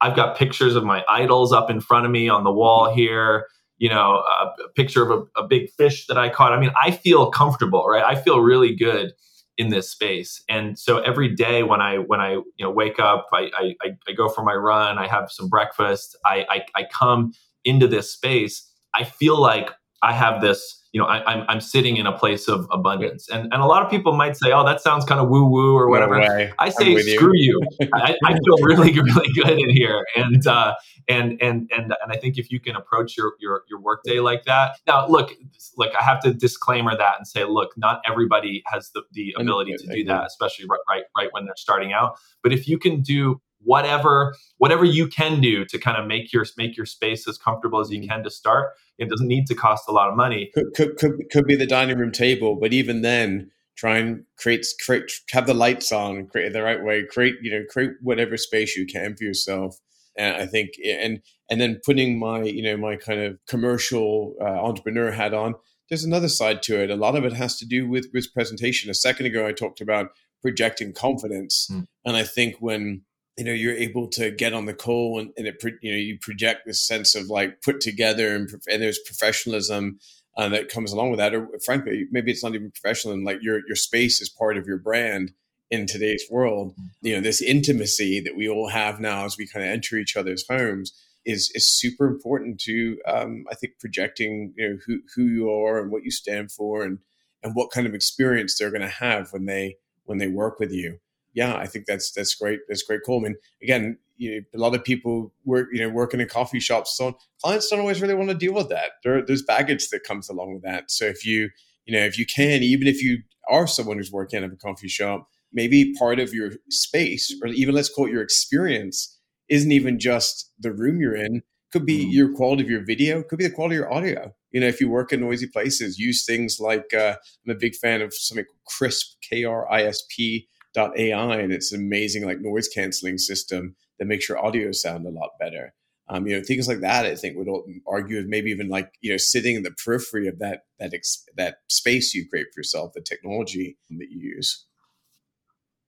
I've 0.00 0.14
got 0.14 0.38
pictures 0.38 0.76
of 0.76 0.84
my 0.84 1.04
idols 1.08 1.52
up 1.52 1.70
in 1.70 1.80
front 1.80 2.06
of 2.06 2.12
me 2.12 2.28
on 2.28 2.44
the 2.44 2.52
wall 2.52 2.94
here. 2.94 3.48
You 3.78 3.88
know 3.88 4.22
a 4.22 4.68
picture 4.76 5.02
of 5.02 5.10
a, 5.10 5.40
a 5.40 5.44
big 5.44 5.70
fish 5.72 6.06
that 6.06 6.16
I 6.16 6.28
caught. 6.28 6.52
I 6.52 6.60
mean 6.60 6.70
I 6.80 6.92
feel 6.92 7.32
comfortable, 7.32 7.84
right? 7.88 8.04
I 8.04 8.14
feel 8.14 8.38
really 8.38 8.76
good 8.76 9.12
in 9.58 9.68
this 9.68 9.90
space. 9.90 10.42
And 10.48 10.78
so 10.78 10.98
every 10.98 11.34
day 11.34 11.64
when 11.64 11.80
I 11.80 11.96
when 11.98 12.20
I 12.20 12.32
you 12.32 12.44
know 12.60 12.70
wake 12.70 12.98
up, 12.98 13.26
I 13.32 13.50
I, 13.56 13.90
I 14.08 14.12
go 14.12 14.28
for 14.28 14.42
my 14.42 14.54
run, 14.54 14.98
I 14.98 15.08
have 15.08 15.30
some 15.30 15.48
breakfast, 15.48 16.16
I, 16.24 16.46
I 16.48 16.80
I 16.82 16.84
come 16.92 17.32
into 17.64 17.88
this 17.88 18.10
space, 18.10 18.72
I 18.94 19.04
feel 19.04 19.38
like 19.38 19.70
I 20.02 20.12
have 20.12 20.40
this 20.40 20.78
you 20.92 21.00
know, 21.00 21.06
I, 21.06 21.18
am 21.18 21.22
I'm, 21.26 21.44
I'm 21.48 21.60
sitting 21.60 21.96
in 21.96 22.06
a 22.06 22.16
place 22.16 22.48
of 22.48 22.66
abundance. 22.70 23.28
And 23.28 23.52
and 23.52 23.62
a 23.62 23.66
lot 23.66 23.82
of 23.82 23.90
people 23.90 24.14
might 24.14 24.36
say, 24.36 24.52
oh, 24.52 24.64
that 24.64 24.80
sounds 24.80 25.04
kind 25.04 25.20
of 25.20 25.28
woo 25.28 25.44
woo 25.44 25.76
or 25.76 25.88
whatever. 25.90 26.18
No 26.18 26.48
I 26.58 26.70
say, 26.70 26.96
screw 26.98 27.32
you. 27.34 27.60
you. 27.78 27.88
I, 27.94 28.16
I, 28.24 28.32
feel 28.32 28.56
really 28.62 28.92
really 29.00 29.28
good 29.34 29.58
in 29.58 29.70
here. 29.70 30.04
And 30.16 30.46
uh, 30.46 30.74
and 31.08 31.40
and 31.42 31.70
and 31.76 31.94
and 32.02 32.12
I 32.12 32.16
think 32.16 32.38
if 32.38 32.50
you 32.50 32.58
can 32.58 32.74
approach 32.74 33.16
your 33.16 33.34
your 33.38 33.64
your 33.68 33.80
workday 33.80 34.20
like 34.20 34.44
that. 34.44 34.78
Now, 34.86 35.06
look, 35.06 35.32
like 35.76 35.92
I 35.98 36.02
have 36.02 36.20
to 36.20 36.32
disclaimer 36.32 36.96
that 36.96 37.18
and 37.18 37.26
say, 37.26 37.44
look, 37.44 37.76
not 37.76 38.00
everybody 38.06 38.62
has 38.66 38.90
the 38.94 39.02
the 39.12 39.34
ability 39.38 39.74
to 39.76 39.86
do 39.86 40.04
that, 40.04 40.26
especially 40.26 40.64
right 40.70 40.80
right 40.88 41.04
right 41.16 41.28
when 41.32 41.44
they're 41.44 41.54
starting 41.56 41.92
out. 41.92 42.16
But 42.42 42.52
if 42.54 42.66
you 42.66 42.78
can 42.78 43.02
do 43.02 43.40
whatever 43.60 44.34
whatever 44.58 44.84
you 44.84 45.06
can 45.06 45.40
do 45.40 45.64
to 45.64 45.78
kind 45.78 45.96
of 45.96 46.06
make 46.06 46.32
your 46.32 46.46
make 46.56 46.76
your 46.76 46.86
space 46.86 47.26
as 47.26 47.38
comfortable 47.38 47.80
as 47.80 47.90
you 47.90 48.00
mm-hmm. 48.00 48.10
can 48.10 48.24
to 48.24 48.30
start 48.30 48.70
it 48.98 49.08
doesn't 49.08 49.28
need 49.28 49.46
to 49.46 49.54
cost 49.54 49.84
a 49.88 49.92
lot 49.92 50.08
of 50.08 50.16
money. 50.16 50.50
Could, 50.54 50.74
could, 50.74 50.96
could, 50.96 51.30
could 51.30 51.46
be 51.46 51.54
the 51.54 51.66
dining 51.66 51.98
room 51.98 52.12
table 52.12 52.56
but 52.56 52.72
even 52.72 53.02
then 53.02 53.50
try 53.76 53.98
and 53.98 54.24
create 54.36 54.66
create 54.84 55.10
have 55.30 55.46
the 55.46 55.54
lights 55.54 55.92
on 55.92 56.26
create 56.26 56.48
it 56.48 56.52
the 56.52 56.62
right 56.62 56.82
way 56.82 57.04
create 57.04 57.36
you 57.42 57.50
know 57.50 57.64
create 57.70 57.92
whatever 58.02 58.36
space 58.36 58.76
you 58.76 58.86
can 58.86 59.16
for 59.16 59.24
yourself. 59.24 59.76
And 60.16 60.36
i 60.36 60.46
think 60.46 60.70
and 60.84 61.20
and 61.50 61.60
then 61.60 61.80
putting 61.84 62.18
my 62.18 62.42
you 62.42 62.62
know 62.62 62.76
my 62.76 62.96
kind 62.96 63.20
of 63.20 63.38
commercial 63.46 64.34
uh, 64.40 64.44
entrepreneur 64.44 65.10
hat 65.10 65.34
on 65.34 65.54
there's 65.88 66.04
another 66.04 66.28
side 66.28 66.62
to 66.64 66.78
it. 66.82 66.90
A 66.90 66.96
lot 66.96 67.16
of 67.16 67.24
it 67.24 67.32
has 67.32 67.56
to 67.58 67.66
do 67.66 67.88
with 67.88 68.08
with 68.12 68.32
presentation. 68.34 68.90
A 68.90 68.94
second 68.94 69.26
ago 69.26 69.46
i 69.46 69.52
talked 69.52 69.80
about 69.80 70.10
projecting 70.42 70.92
confidence. 70.92 71.68
Mm. 71.70 71.86
and 72.04 72.16
i 72.16 72.22
think 72.22 72.56
when 72.60 73.02
you 73.38 73.44
know 73.44 73.52
you're 73.52 73.74
able 73.74 74.08
to 74.08 74.30
get 74.30 74.52
on 74.52 74.66
the 74.66 74.74
call 74.74 75.18
and, 75.18 75.30
and 75.36 75.46
it 75.46 75.62
you 75.80 75.92
know 75.92 75.98
you 75.98 76.18
project 76.18 76.66
this 76.66 76.80
sense 76.80 77.14
of 77.14 77.28
like 77.28 77.62
put 77.62 77.80
together 77.80 78.34
and, 78.34 78.50
and 78.70 78.82
there's 78.82 78.98
professionalism 79.06 79.98
uh, 80.36 80.48
that 80.48 80.68
comes 80.68 80.92
along 80.92 81.10
with 81.10 81.18
that 81.18 81.34
or 81.34 81.48
frankly 81.64 82.06
maybe 82.10 82.30
it's 82.30 82.44
not 82.44 82.54
even 82.54 82.70
professional 82.70 83.14
and 83.14 83.24
like 83.24 83.38
your 83.40 83.60
your 83.66 83.76
space 83.76 84.20
is 84.20 84.28
part 84.28 84.58
of 84.58 84.66
your 84.66 84.78
brand 84.78 85.32
in 85.70 85.86
today's 85.86 86.24
world 86.30 86.72
mm-hmm. 86.72 86.86
you 87.02 87.14
know 87.14 87.20
this 87.20 87.40
intimacy 87.40 88.20
that 88.20 88.36
we 88.36 88.48
all 88.48 88.68
have 88.68 89.00
now 89.00 89.24
as 89.24 89.38
we 89.38 89.46
kind 89.46 89.64
of 89.64 89.70
enter 89.70 89.96
each 89.96 90.16
other's 90.16 90.44
homes 90.48 90.92
is 91.24 91.52
is 91.54 91.70
super 91.70 92.06
important 92.06 92.58
to 92.58 92.98
um, 93.06 93.44
I 93.50 93.54
think 93.54 93.74
projecting 93.78 94.54
you 94.56 94.68
know 94.68 94.78
who 94.86 95.00
who 95.14 95.24
you 95.24 95.50
are 95.50 95.80
and 95.80 95.92
what 95.92 96.02
you 96.02 96.10
stand 96.10 96.50
for 96.50 96.82
and 96.82 96.98
and 97.42 97.54
what 97.54 97.70
kind 97.70 97.86
of 97.86 97.94
experience 97.94 98.58
they're 98.58 98.70
going 98.70 98.80
to 98.82 98.88
have 98.88 99.32
when 99.32 99.44
they 99.44 99.76
when 100.04 100.18
they 100.18 100.28
work 100.28 100.58
with 100.58 100.72
you. 100.72 100.98
Yeah, 101.38 101.54
I 101.54 101.66
think 101.66 101.86
that's 101.86 102.10
that's 102.10 102.34
great. 102.34 102.58
That's 102.68 102.82
great. 102.82 103.02
Cool. 103.06 103.20
I 103.20 103.22
mean, 103.28 103.36
again, 103.62 103.96
you 104.16 104.30
know, 104.32 104.40
a 104.52 104.58
lot 104.58 104.74
of 104.74 104.82
people 104.82 105.32
work 105.44 105.68
you 105.72 105.80
know 105.80 105.88
working 105.88 106.18
in 106.18 106.26
coffee 106.26 106.58
shops. 106.58 106.96
So 106.96 107.16
clients 107.40 107.68
don't 107.68 107.78
always 107.78 108.02
really 108.02 108.14
want 108.14 108.30
to 108.30 108.34
deal 108.34 108.52
with 108.52 108.68
that. 108.70 108.90
There, 109.04 109.24
there's 109.24 109.42
baggage 109.42 109.88
that 109.90 110.02
comes 110.02 110.28
along 110.28 110.54
with 110.54 110.64
that. 110.64 110.90
So 110.90 111.04
if 111.04 111.24
you 111.24 111.50
you 111.86 111.94
know 111.94 112.04
if 112.04 112.18
you 112.18 112.26
can, 112.26 112.64
even 112.64 112.88
if 112.88 113.04
you 113.04 113.22
are 113.48 113.68
someone 113.68 113.98
who's 113.98 114.10
working 114.10 114.42
at 114.42 114.52
a 114.52 114.56
coffee 114.56 114.88
shop, 114.88 115.28
maybe 115.52 115.94
part 115.94 116.18
of 116.18 116.34
your 116.34 116.50
space 116.70 117.32
or 117.40 117.48
even 117.48 117.72
let's 117.72 117.88
call 117.88 118.06
it 118.06 118.12
your 118.12 118.22
experience 118.22 119.16
isn't 119.48 119.72
even 119.72 120.00
just 120.00 120.52
the 120.58 120.72
room 120.72 121.00
you're 121.00 121.16
in 121.16 121.42
could 121.72 121.86
be 121.86 122.04
mm. 122.04 122.12
your 122.12 122.34
quality 122.34 122.64
of 122.64 122.68
your 122.68 122.84
video 122.84 123.22
could 123.22 123.38
be 123.38 123.46
the 123.46 123.54
quality 123.54 123.76
of 123.76 123.80
your 123.80 123.92
audio 123.92 124.34
you 124.50 124.60
know 124.60 124.66
if 124.66 124.80
you 124.80 124.88
work 124.88 125.12
in 125.12 125.20
noisy 125.20 125.46
places 125.46 125.98
use 125.98 126.26
things 126.26 126.58
like 126.60 126.92
uh, 126.92 127.14
i'm 127.46 127.52
a 127.52 127.58
big 127.58 127.74
fan 127.74 128.02
of 128.02 128.12
something 128.12 128.44
called 128.44 128.92
krisp 128.92 129.14
k-r-i-s-p 129.22 130.40
dot 130.40 130.57
ai 130.76 131.38
and 131.38 131.52
it's 131.52 131.72
amazing 131.72 132.24
like 132.24 132.40
noise 132.40 132.68
canceling 132.68 133.18
system 133.18 133.74
that 133.98 134.06
makes 134.06 134.28
your 134.28 134.44
audio 134.44 134.72
sound 134.72 135.06
a 135.06 135.10
lot 135.10 135.30
better 135.40 135.72
um, 136.08 136.26
you 136.26 136.36
know 136.36 136.42
things 136.42 136.68
like 136.68 136.80
that 136.80 137.04
i 137.04 137.14
think 137.14 137.36
would 137.36 137.48
argue 137.86 138.16
with 138.16 138.26
maybe 138.26 138.50
even 138.50 138.68
like 138.68 138.92
you 139.00 139.10
know 139.10 139.16
sitting 139.16 139.56
in 139.56 139.62
the 139.62 139.74
periphery 139.84 140.28
of 140.28 140.38
that 140.38 140.62
that 140.78 140.94
ex- 140.94 141.24
that 141.36 141.56
space 141.68 142.14
you 142.14 142.28
create 142.28 142.46
for 142.54 142.60
yourself 142.60 142.92
the 142.94 143.00
technology 143.00 143.76
that 143.90 144.10
you 144.10 144.20
use 144.20 144.66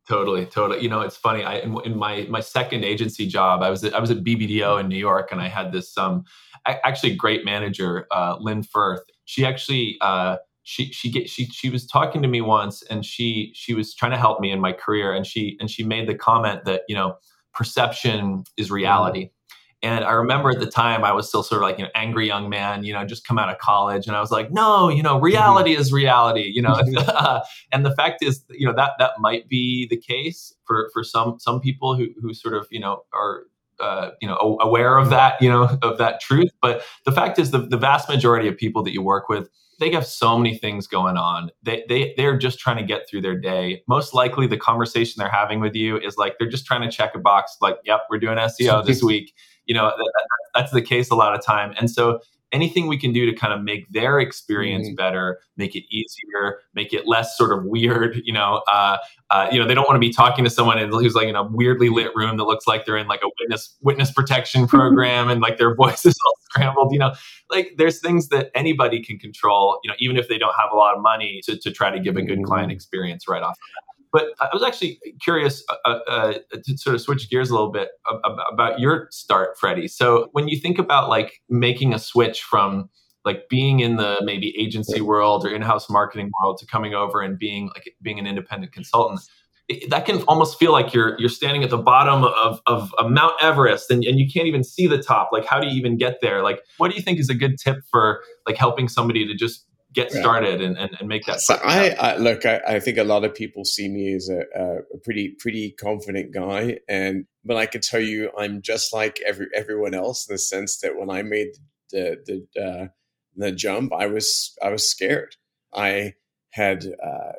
Totally, 0.08 0.44
totally. 0.44 0.82
You 0.82 0.88
know, 0.88 1.02
it's 1.02 1.16
funny. 1.16 1.44
I 1.44 1.58
in 1.58 1.96
my 1.96 2.26
my 2.28 2.40
second 2.40 2.84
agency 2.84 3.28
job, 3.28 3.62
I 3.62 3.70
was 3.70 3.84
at, 3.84 3.94
I 3.94 4.00
was 4.00 4.10
at 4.10 4.24
BBDO 4.24 4.80
in 4.80 4.88
New 4.88 4.96
York, 4.96 5.30
and 5.30 5.40
I 5.40 5.46
had 5.46 5.70
this 5.70 5.96
um 5.96 6.24
actually 6.66 7.14
great 7.14 7.44
manager, 7.44 8.08
uh, 8.10 8.36
Lynn 8.40 8.64
Firth. 8.64 9.02
She 9.26 9.46
actually 9.46 9.98
uh, 10.00 10.38
she 10.62 10.92
she 10.92 11.10
get 11.10 11.28
she 11.28 11.46
she 11.46 11.70
was 11.70 11.86
talking 11.86 12.22
to 12.22 12.28
me 12.28 12.40
once, 12.40 12.82
and 12.82 13.04
she 13.04 13.52
she 13.54 13.74
was 13.74 13.94
trying 13.94 14.12
to 14.12 14.18
help 14.18 14.40
me 14.40 14.50
in 14.50 14.60
my 14.60 14.72
career, 14.72 15.12
and 15.12 15.26
she 15.26 15.56
and 15.60 15.70
she 15.70 15.82
made 15.82 16.08
the 16.08 16.14
comment 16.14 16.64
that 16.64 16.82
you 16.88 16.94
know 16.94 17.16
perception 17.54 18.44
is 18.56 18.70
reality. 18.70 19.30
And 19.82 20.04
I 20.04 20.12
remember 20.12 20.50
at 20.50 20.60
the 20.60 20.66
time 20.66 21.04
I 21.04 21.12
was 21.12 21.26
still 21.26 21.42
sort 21.42 21.62
of 21.62 21.66
like 21.66 21.76
an 21.76 21.80
you 21.80 21.84
know, 21.86 21.90
angry 21.94 22.26
young 22.26 22.50
man, 22.50 22.84
you 22.84 22.92
know, 22.92 23.02
just 23.06 23.26
come 23.26 23.38
out 23.38 23.48
of 23.48 23.56
college, 23.58 24.06
and 24.06 24.14
I 24.14 24.20
was 24.20 24.30
like, 24.30 24.52
no, 24.52 24.90
you 24.90 25.02
know, 25.02 25.14
mm-hmm. 25.14 25.24
reality 25.24 25.74
is 25.74 25.90
reality, 25.90 26.50
you 26.52 26.60
know. 26.60 26.74
Mm-hmm. 26.74 27.38
and 27.72 27.86
the 27.86 27.94
fact 27.94 28.22
is, 28.22 28.44
you 28.50 28.66
know, 28.66 28.74
that 28.74 28.92
that 28.98 29.12
might 29.18 29.48
be 29.48 29.86
the 29.88 29.96
case 29.96 30.54
for 30.66 30.90
for 30.92 31.02
some 31.02 31.38
some 31.38 31.60
people 31.60 31.96
who 31.96 32.08
who 32.20 32.34
sort 32.34 32.54
of 32.54 32.66
you 32.70 32.80
know 32.80 33.04
are 33.14 33.44
uh, 33.80 34.10
you 34.20 34.28
know 34.28 34.58
aware 34.60 34.98
of 34.98 35.10
that 35.10 35.40
you 35.40 35.48
know 35.48 35.78
of 35.82 35.98
that 35.98 36.20
truth. 36.20 36.50
But 36.60 36.82
the 37.04 37.12
fact 37.12 37.38
is, 37.38 37.50
the 37.50 37.58
the 37.58 37.76
vast 37.76 38.08
majority 38.08 38.48
of 38.48 38.56
people 38.56 38.82
that 38.84 38.92
you 38.92 39.02
work 39.02 39.28
with 39.28 39.48
they 39.78 39.90
have 39.90 40.04
so 40.04 40.36
many 40.36 40.58
things 40.58 40.86
going 40.86 41.16
on. 41.16 41.50
They 41.62 41.84
they 41.88 42.12
they're 42.16 42.36
just 42.36 42.58
trying 42.58 42.76
to 42.76 42.84
get 42.84 43.08
through 43.08 43.22
their 43.22 43.38
day. 43.38 43.82
Most 43.88 44.12
likely, 44.12 44.46
the 44.46 44.58
conversation 44.58 45.14
they're 45.18 45.30
having 45.30 45.58
with 45.60 45.74
you 45.74 45.98
is 45.98 46.18
like 46.18 46.36
they're 46.38 46.50
just 46.50 46.66
trying 46.66 46.82
to 46.82 46.90
check 46.90 47.14
a 47.14 47.18
box. 47.18 47.56
Like, 47.62 47.76
yep, 47.84 48.02
we're 48.10 48.18
doing 48.18 48.36
SEO 48.36 48.84
this 48.84 49.02
week 49.12 49.32
you 49.70 49.74
know 49.74 49.92
that, 49.96 50.12
that's 50.54 50.72
the 50.72 50.82
case 50.82 51.10
a 51.10 51.14
lot 51.14 51.32
of 51.32 51.44
time 51.44 51.72
and 51.78 51.88
so 51.88 52.18
anything 52.52 52.86
we 52.88 52.98
can 52.98 53.12
do 53.12 53.26
to 53.26 53.32
kind 53.32 53.52
of 53.52 53.62
make 53.62 53.90
their 53.92 54.18
experience 54.18 54.88
mm-hmm. 54.88 54.96
better, 54.96 55.38
make 55.56 55.76
it 55.76 55.84
easier, 55.90 56.60
make 56.74 56.92
it 56.92 57.06
less 57.06 57.36
sort 57.36 57.56
of 57.56 57.64
weird. 57.64 58.20
You 58.24 58.32
know, 58.32 58.62
uh, 58.70 58.98
uh, 59.30 59.48
you 59.52 59.58
know, 59.58 59.66
they 59.66 59.74
don't 59.74 59.86
want 59.86 59.96
to 59.96 60.00
be 60.00 60.12
talking 60.12 60.44
to 60.44 60.50
someone 60.50 60.78
who's 60.78 61.14
like 61.14 61.28
in 61.28 61.36
a 61.36 61.44
weirdly 61.44 61.88
lit 61.88 62.10
room 62.14 62.36
that 62.36 62.44
looks 62.44 62.66
like 62.66 62.86
they're 62.86 62.96
in 62.96 63.06
like 63.06 63.22
a 63.22 63.30
witness 63.40 63.76
witness 63.82 64.10
protection 64.10 64.66
program 64.68 65.28
and 65.28 65.40
like 65.40 65.58
their 65.58 65.74
voice 65.76 66.04
is 66.04 66.16
all 66.26 66.34
scrambled. 66.50 66.92
You 66.92 66.98
know, 66.98 67.14
like 67.50 67.74
there's 67.76 68.00
things 68.00 68.28
that 68.28 68.50
anybody 68.54 69.02
can 69.02 69.18
control. 69.18 69.78
You 69.84 69.90
know, 69.90 69.96
even 69.98 70.16
if 70.16 70.28
they 70.28 70.38
don't 70.38 70.54
have 70.60 70.70
a 70.72 70.76
lot 70.76 70.96
of 70.96 71.02
money 71.02 71.40
to 71.44 71.58
to 71.58 71.70
try 71.70 71.90
to 71.90 72.00
give 72.00 72.16
a 72.16 72.22
good 72.22 72.42
client 72.44 72.68
mm-hmm. 72.68 72.76
experience 72.76 73.28
right 73.28 73.42
off. 73.42 73.56
But 74.12 74.26
I 74.40 74.48
was 74.52 74.62
actually 74.62 74.98
curious 75.22 75.62
uh, 75.68 75.76
uh, 75.88 76.00
uh, 76.08 76.32
to 76.64 76.76
sort 76.76 76.94
of 76.94 77.00
switch 77.00 77.30
gears 77.30 77.50
a 77.50 77.54
little 77.54 77.70
bit 77.70 77.90
about 78.52 78.80
your 78.80 79.06
start, 79.10 79.56
Freddie. 79.58 79.88
So 79.88 80.28
when 80.32 80.48
you 80.48 80.58
think 80.58 80.78
about 80.78 81.08
like 81.08 81.40
making 81.48 81.94
a 81.94 81.98
switch 81.98 82.42
from 82.42 82.90
like 83.24 83.48
being 83.48 83.80
in 83.80 83.96
the 83.96 84.20
maybe 84.24 84.54
agency 84.58 85.00
world 85.00 85.44
or 85.44 85.50
in-house 85.50 85.88
marketing 85.90 86.30
world 86.40 86.58
to 86.58 86.66
coming 86.66 86.94
over 86.94 87.20
and 87.20 87.38
being 87.38 87.68
like 87.68 87.94
being 88.02 88.18
an 88.18 88.26
independent 88.26 88.72
consultant, 88.72 89.20
that 89.88 90.06
can 90.06 90.22
almost 90.22 90.58
feel 90.58 90.72
like 90.72 90.92
you're 90.92 91.18
you're 91.20 91.28
standing 91.28 91.62
at 91.62 91.70
the 91.70 91.78
bottom 91.78 92.24
of, 92.24 92.60
of, 92.66 92.92
of 92.98 93.10
Mount 93.10 93.34
Everest 93.40 93.90
and, 93.90 94.02
and 94.04 94.18
you 94.18 94.28
can't 94.28 94.46
even 94.46 94.64
see 94.64 94.86
the 94.86 95.00
top. 95.00 95.28
Like, 95.32 95.44
how 95.44 95.60
do 95.60 95.68
you 95.68 95.74
even 95.74 95.96
get 95.96 96.20
there? 96.20 96.42
Like, 96.42 96.60
what 96.78 96.90
do 96.90 96.96
you 96.96 97.02
think 97.02 97.20
is 97.20 97.28
a 97.28 97.34
good 97.34 97.58
tip 97.58 97.76
for 97.90 98.22
like 98.46 98.56
helping 98.56 98.88
somebody 98.88 99.26
to 99.26 99.34
just 99.34 99.66
get 99.92 100.12
started 100.12 100.60
and, 100.60 100.76
and, 100.78 100.90
and, 100.98 101.08
make 101.08 101.24
that. 101.26 101.40
So 101.40 101.58
I, 101.64 101.90
I, 101.98 102.16
look, 102.16 102.46
I, 102.46 102.60
I, 102.66 102.80
think 102.80 102.98
a 102.98 103.04
lot 103.04 103.24
of 103.24 103.34
people 103.34 103.64
see 103.64 103.88
me 103.88 104.14
as 104.14 104.28
a, 104.28 104.42
a, 104.58 104.98
pretty 105.02 105.34
pretty 105.38 105.72
confident 105.72 106.32
guy, 106.32 106.78
and 106.88 107.26
but 107.44 107.56
I 107.56 107.66
can 107.66 107.80
tell 107.80 108.00
you, 108.00 108.30
I'm 108.38 108.62
just 108.62 108.92
like 108.92 109.20
every 109.26 109.48
everyone 109.54 109.94
else 109.94 110.28
in 110.28 110.34
the 110.34 110.38
sense 110.38 110.78
that 110.80 110.96
when 110.96 111.10
I 111.10 111.22
made 111.22 111.48
the 111.90 112.16
the 112.54 112.62
uh, 112.62 112.86
the 113.36 113.52
jump, 113.52 113.92
I 113.92 114.06
was 114.06 114.56
I 114.62 114.70
was 114.70 114.88
scared. 114.88 115.34
I 115.74 116.14
had 116.50 116.84
uh, 116.84 117.32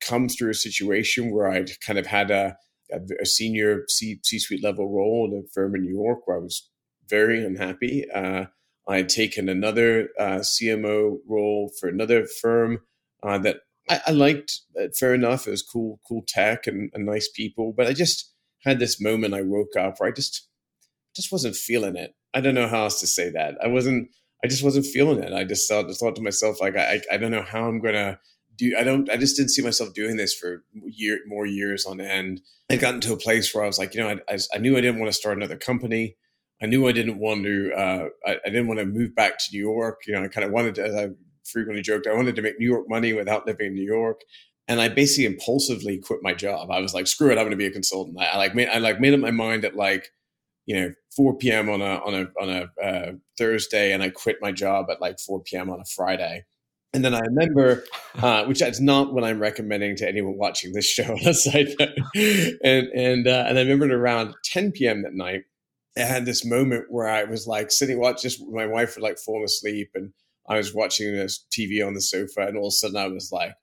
come 0.00 0.28
through 0.28 0.50
a 0.50 0.54
situation 0.54 1.32
where 1.32 1.50
I'd 1.50 1.70
kind 1.80 1.98
of 1.98 2.06
had 2.06 2.30
a 2.30 2.56
a, 2.92 3.26
senior 3.26 3.84
C 3.88 4.20
C 4.24 4.38
suite 4.38 4.62
level 4.62 4.88
role 4.88 5.28
in 5.30 5.44
a 5.44 5.48
firm 5.52 5.74
in 5.74 5.82
New 5.82 5.92
York 5.92 6.26
where 6.26 6.38
I 6.38 6.40
was 6.40 6.68
very 7.08 7.44
unhappy. 7.44 8.06
Uh, 8.10 8.46
I 8.90 8.96
had 8.96 9.08
taken 9.08 9.48
another 9.48 10.08
uh, 10.18 10.40
CMO 10.40 11.18
role 11.28 11.70
for 11.78 11.88
another 11.88 12.26
firm 12.26 12.80
uh, 13.22 13.38
that 13.38 13.58
I, 13.88 14.00
I, 14.08 14.10
liked. 14.10 14.52
Uh, 14.78 14.88
fair 14.98 15.14
enough, 15.14 15.46
it 15.46 15.50
was 15.50 15.62
cool, 15.62 16.00
cool 16.08 16.24
tech 16.26 16.66
and, 16.66 16.90
and, 16.92 17.06
nice 17.06 17.28
people. 17.28 17.72
But 17.76 17.86
I 17.86 17.92
just 17.92 18.32
had 18.64 18.80
this 18.80 19.00
moment. 19.00 19.34
I 19.34 19.42
woke 19.42 19.76
up 19.78 19.98
where 19.98 20.08
I 20.08 20.12
just 20.12 20.48
just 21.14 21.30
wasn't 21.30 21.54
feeling 21.54 21.96
it. 21.96 22.14
I 22.34 22.40
don't 22.40 22.54
know 22.54 22.66
how 22.66 22.84
else 22.84 23.00
to 23.00 23.06
say 23.06 23.30
that. 23.30 23.56
I 23.62 23.68
wasn't. 23.68 24.08
I 24.42 24.48
just 24.48 24.64
wasn't 24.64 24.86
feeling 24.86 25.22
it. 25.22 25.32
I 25.32 25.44
just 25.44 25.68
thought, 25.68 25.86
just 25.86 26.00
thought 26.00 26.16
to 26.16 26.22
myself, 26.22 26.60
like, 26.60 26.76
I, 26.76 27.00
I 27.12 27.16
don't 27.16 27.30
know 27.30 27.42
how 27.42 27.68
I'm 27.68 27.80
gonna 27.80 28.18
do. 28.56 28.74
I 28.76 28.82
don't. 28.82 29.08
I 29.08 29.16
just 29.16 29.36
didn't 29.36 29.50
see 29.50 29.62
myself 29.62 29.94
doing 29.94 30.16
this 30.16 30.34
for 30.34 30.64
year 30.72 31.20
more 31.28 31.46
years 31.46 31.86
on 31.86 32.00
end. 32.00 32.40
I 32.68 32.76
got 32.76 32.94
into 32.94 33.12
a 33.12 33.16
place 33.16 33.54
where 33.54 33.62
I 33.62 33.68
was 33.68 33.78
like, 33.78 33.94
you 33.94 34.00
know, 34.00 34.08
I, 34.08 34.34
I, 34.34 34.38
I 34.54 34.58
knew 34.58 34.76
I 34.76 34.80
didn't 34.80 35.00
want 35.00 35.12
to 35.12 35.18
start 35.18 35.36
another 35.36 35.56
company. 35.56 36.16
I 36.62 36.66
knew 36.66 36.86
I 36.86 36.92
didn't 36.92 37.18
want 37.18 37.44
to. 37.44 37.72
Uh, 37.72 38.08
I, 38.26 38.32
I, 38.44 38.48
didn't 38.48 38.68
want 38.68 38.80
to 38.80 38.86
move 38.86 39.14
back 39.14 39.38
to 39.38 39.46
New 39.52 39.60
York. 39.60 40.02
You 40.06 40.14
know, 40.14 40.24
I 40.24 40.28
kind 40.28 40.44
of 40.44 40.52
wanted 40.52 40.74
to, 40.76 40.84
as 40.84 40.94
I 40.94 41.08
frequently 41.44 41.82
joked, 41.82 42.06
I 42.06 42.14
wanted 42.14 42.36
to 42.36 42.42
make 42.42 42.58
New 42.58 42.68
York 42.68 42.88
money 42.88 43.12
without 43.12 43.46
living 43.46 43.68
in 43.68 43.74
New 43.74 43.84
York. 43.84 44.20
And 44.68 44.80
I 44.80 44.88
basically 44.88 45.26
impulsively 45.26 45.98
quit 45.98 46.20
my 46.22 46.32
job. 46.34 46.70
I 46.70 46.80
was 46.80 46.94
like, 46.94 47.06
screw 47.06 47.30
it, 47.30 47.38
I'm 47.38 47.44
going 47.44 47.50
to 47.50 47.56
be 47.56 47.66
a 47.66 47.70
consultant. 47.70 48.18
I, 48.20 48.26
I, 48.26 48.36
like 48.36 48.54
made 48.54 48.68
I 48.68 48.78
like 48.78 49.00
made 49.00 49.14
up 49.14 49.20
my 49.20 49.30
mind 49.30 49.64
at 49.64 49.74
like, 49.74 50.12
you 50.66 50.78
know, 50.78 50.92
4 51.16 51.38
p.m. 51.38 51.68
on 51.68 51.80
a 51.80 51.96
on 51.96 52.14
a 52.14 52.40
on 52.40 52.48
a 52.50 52.82
uh, 52.82 53.12
Thursday, 53.36 53.92
and 53.92 54.02
I 54.02 54.10
quit 54.10 54.36
my 54.40 54.52
job 54.52 54.86
at 54.90 55.00
like 55.00 55.18
4 55.18 55.42
p.m. 55.42 55.70
on 55.70 55.80
a 55.80 55.84
Friday. 55.84 56.44
And 56.92 57.04
then 57.04 57.14
I 57.14 57.20
remember, 57.20 57.84
uh, 58.22 58.44
which 58.44 58.62
is 58.62 58.80
not 58.80 59.12
what 59.12 59.24
I'm 59.24 59.40
recommending 59.40 59.96
to 59.96 60.08
anyone 60.08 60.36
watching 60.36 60.72
this 60.72 60.86
show 60.86 61.04
on 61.04 61.26
a 61.26 61.34
side 61.34 61.68
note. 61.78 61.98
And 62.62 62.88
and 62.88 63.26
uh, 63.26 63.44
and 63.48 63.58
I 63.58 63.62
remember 63.62 63.92
around 63.92 64.34
10 64.44 64.72
p.m. 64.72 65.02
that 65.02 65.14
night, 65.14 65.44
I 66.00 66.04
had 66.04 66.24
this 66.24 66.44
moment 66.44 66.86
where 66.88 67.08
I 67.08 67.24
was 67.24 67.46
like 67.46 67.70
sitting 67.70 68.00
watch 68.00 68.22
just 68.22 68.42
my 68.48 68.66
wife 68.66 68.96
would 68.96 69.02
like 69.02 69.18
fallen 69.18 69.44
asleep 69.44 69.90
and 69.94 70.12
I 70.48 70.56
was 70.56 70.74
watching 70.74 71.14
this 71.14 71.46
TV 71.50 71.86
on 71.86 71.94
the 71.94 72.00
sofa 72.00 72.46
and 72.46 72.56
all 72.56 72.66
of 72.66 72.70
a 72.70 72.72
sudden 72.72 72.96
I 72.96 73.06
was 73.06 73.30
like, 73.32 73.54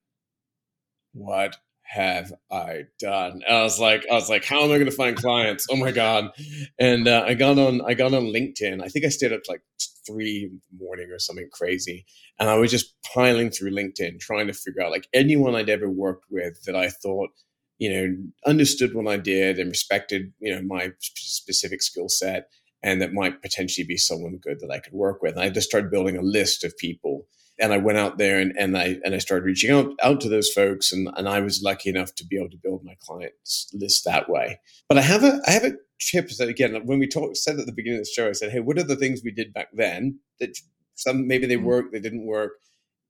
what 1.13 1.57
have 1.87 2.33
I 2.51 2.83
done? 2.99 3.41
And 3.47 3.57
I 3.57 3.63
was 3.63 3.79
like, 3.79 4.05
I 4.11 4.13
was 4.13 4.29
like, 4.29 4.45
how 4.45 4.61
am 4.61 4.71
I 4.71 4.75
going 4.75 4.85
to 4.85 4.91
find 4.91 5.15
clients? 5.15 5.67
Oh 5.71 5.75
my 5.77 5.91
god! 5.91 6.31
And 6.79 7.07
uh, 7.07 7.23
I 7.25 7.33
got 7.33 7.57
on, 7.57 7.81
I 7.87 7.93
got 7.93 8.13
on 8.13 8.25
LinkedIn. 8.25 8.83
I 8.83 8.89
think 8.89 9.05
I 9.05 9.09
stayed 9.09 9.33
up 9.33 9.41
like 9.47 9.61
three 10.05 10.49
in 10.51 10.61
the 10.71 10.85
morning 10.85 11.09
or 11.11 11.19
something 11.19 11.49
crazy, 11.51 12.05
and 12.39 12.49
I 12.49 12.57
was 12.57 12.71
just 12.71 12.93
piling 13.13 13.51
through 13.51 13.71
LinkedIn 13.71 14.19
trying 14.19 14.47
to 14.47 14.53
figure 14.53 14.81
out 14.81 14.91
like 14.91 15.07
anyone 15.13 15.55
I'd 15.55 15.69
ever 15.69 15.89
worked 15.89 16.25
with 16.29 16.61
that 16.65 16.75
I 16.75 16.89
thought 16.89 17.29
you 17.77 17.89
know, 17.89 18.15
understood 18.45 18.93
what 18.93 19.07
I 19.07 19.17
did 19.17 19.59
and 19.59 19.69
respected, 19.69 20.33
you 20.39 20.53
know, 20.53 20.61
my 20.61 20.91
specific 21.01 21.81
skill 21.81 22.09
set 22.09 22.49
and 22.83 23.01
that 23.01 23.13
might 23.13 23.41
potentially 23.41 23.85
be 23.85 23.97
someone 23.97 24.37
good 24.37 24.59
that 24.59 24.71
I 24.71 24.79
could 24.79 24.93
work 24.93 25.21
with. 25.21 25.33
And 25.33 25.41
I 25.41 25.49
just 25.49 25.67
started 25.67 25.91
building 25.91 26.17
a 26.17 26.21
list 26.21 26.63
of 26.63 26.77
people. 26.77 27.27
And 27.59 27.73
I 27.73 27.77
went 27.77 27.97
out 27.97 28.19
there 28.19 28.39
and, 28.39 28.53
and 28.57 28.77
I 28.77 28.99
and 29.03 29.15
I 29.15 29.17
started 29.17 29.45
reaching 29.45 29.71
out 29.71 29.91
out 30.03 30.21
to 30.21 30.29
those 30.29 30.51
folks 30.51 30.91
and, 30.91 31.09
and 31.17 31.27
I 31.27 31.39
was 31.39 31.63
lucky 31.63 31.89
enough 31.89 32.13
to 32.15 32.25
be 32.25 32.37
able 32.37 32.51
to 32.51 32.59
build 32.61 32.83
my 32.83 32.95
clients 33.01 33.71
list 33.73 34.05
that 34.05 34.29
way. 34.29 34.59
But 34.87 34.99
I 34.99 35.01
have 35.01 35.23
a 35.23 35.39
I 35.47 35.51
have 35.51 35.63
a 35.63 35.73
chip 35.99 36.29
that 36.37 36.49
again 36.49 36.79
when 36.85 36.99
we 36.99 37.07
talked 37.07 37.35
said 37.35 37.59
at 37.59 37.65
the 37.65 37.71
beginning 37.71 37.99
of 37.99 38.05
the 38.05 38.11
show, 38.11 38.29
I 38.29 38.33
said, 38.33 38.51
Hey, 38.51 38.59
what 38.59 38.77
are 38.77 38.83
the 38.83 38.95
things 38.95 39.21
we 39.23 39.31
did 39.31 39.53
back 39.53 39.69
then 39.73 40.19
that 40.39 40.55
some 40.93 41.27
maybe 41.27 41.47
they 41.47 41.55
mm-hmm. 41.55 41.65
worked, 41.65 41.93
they 41.93 41.99
didn't 41.99 42.27
work, 42.27 42.53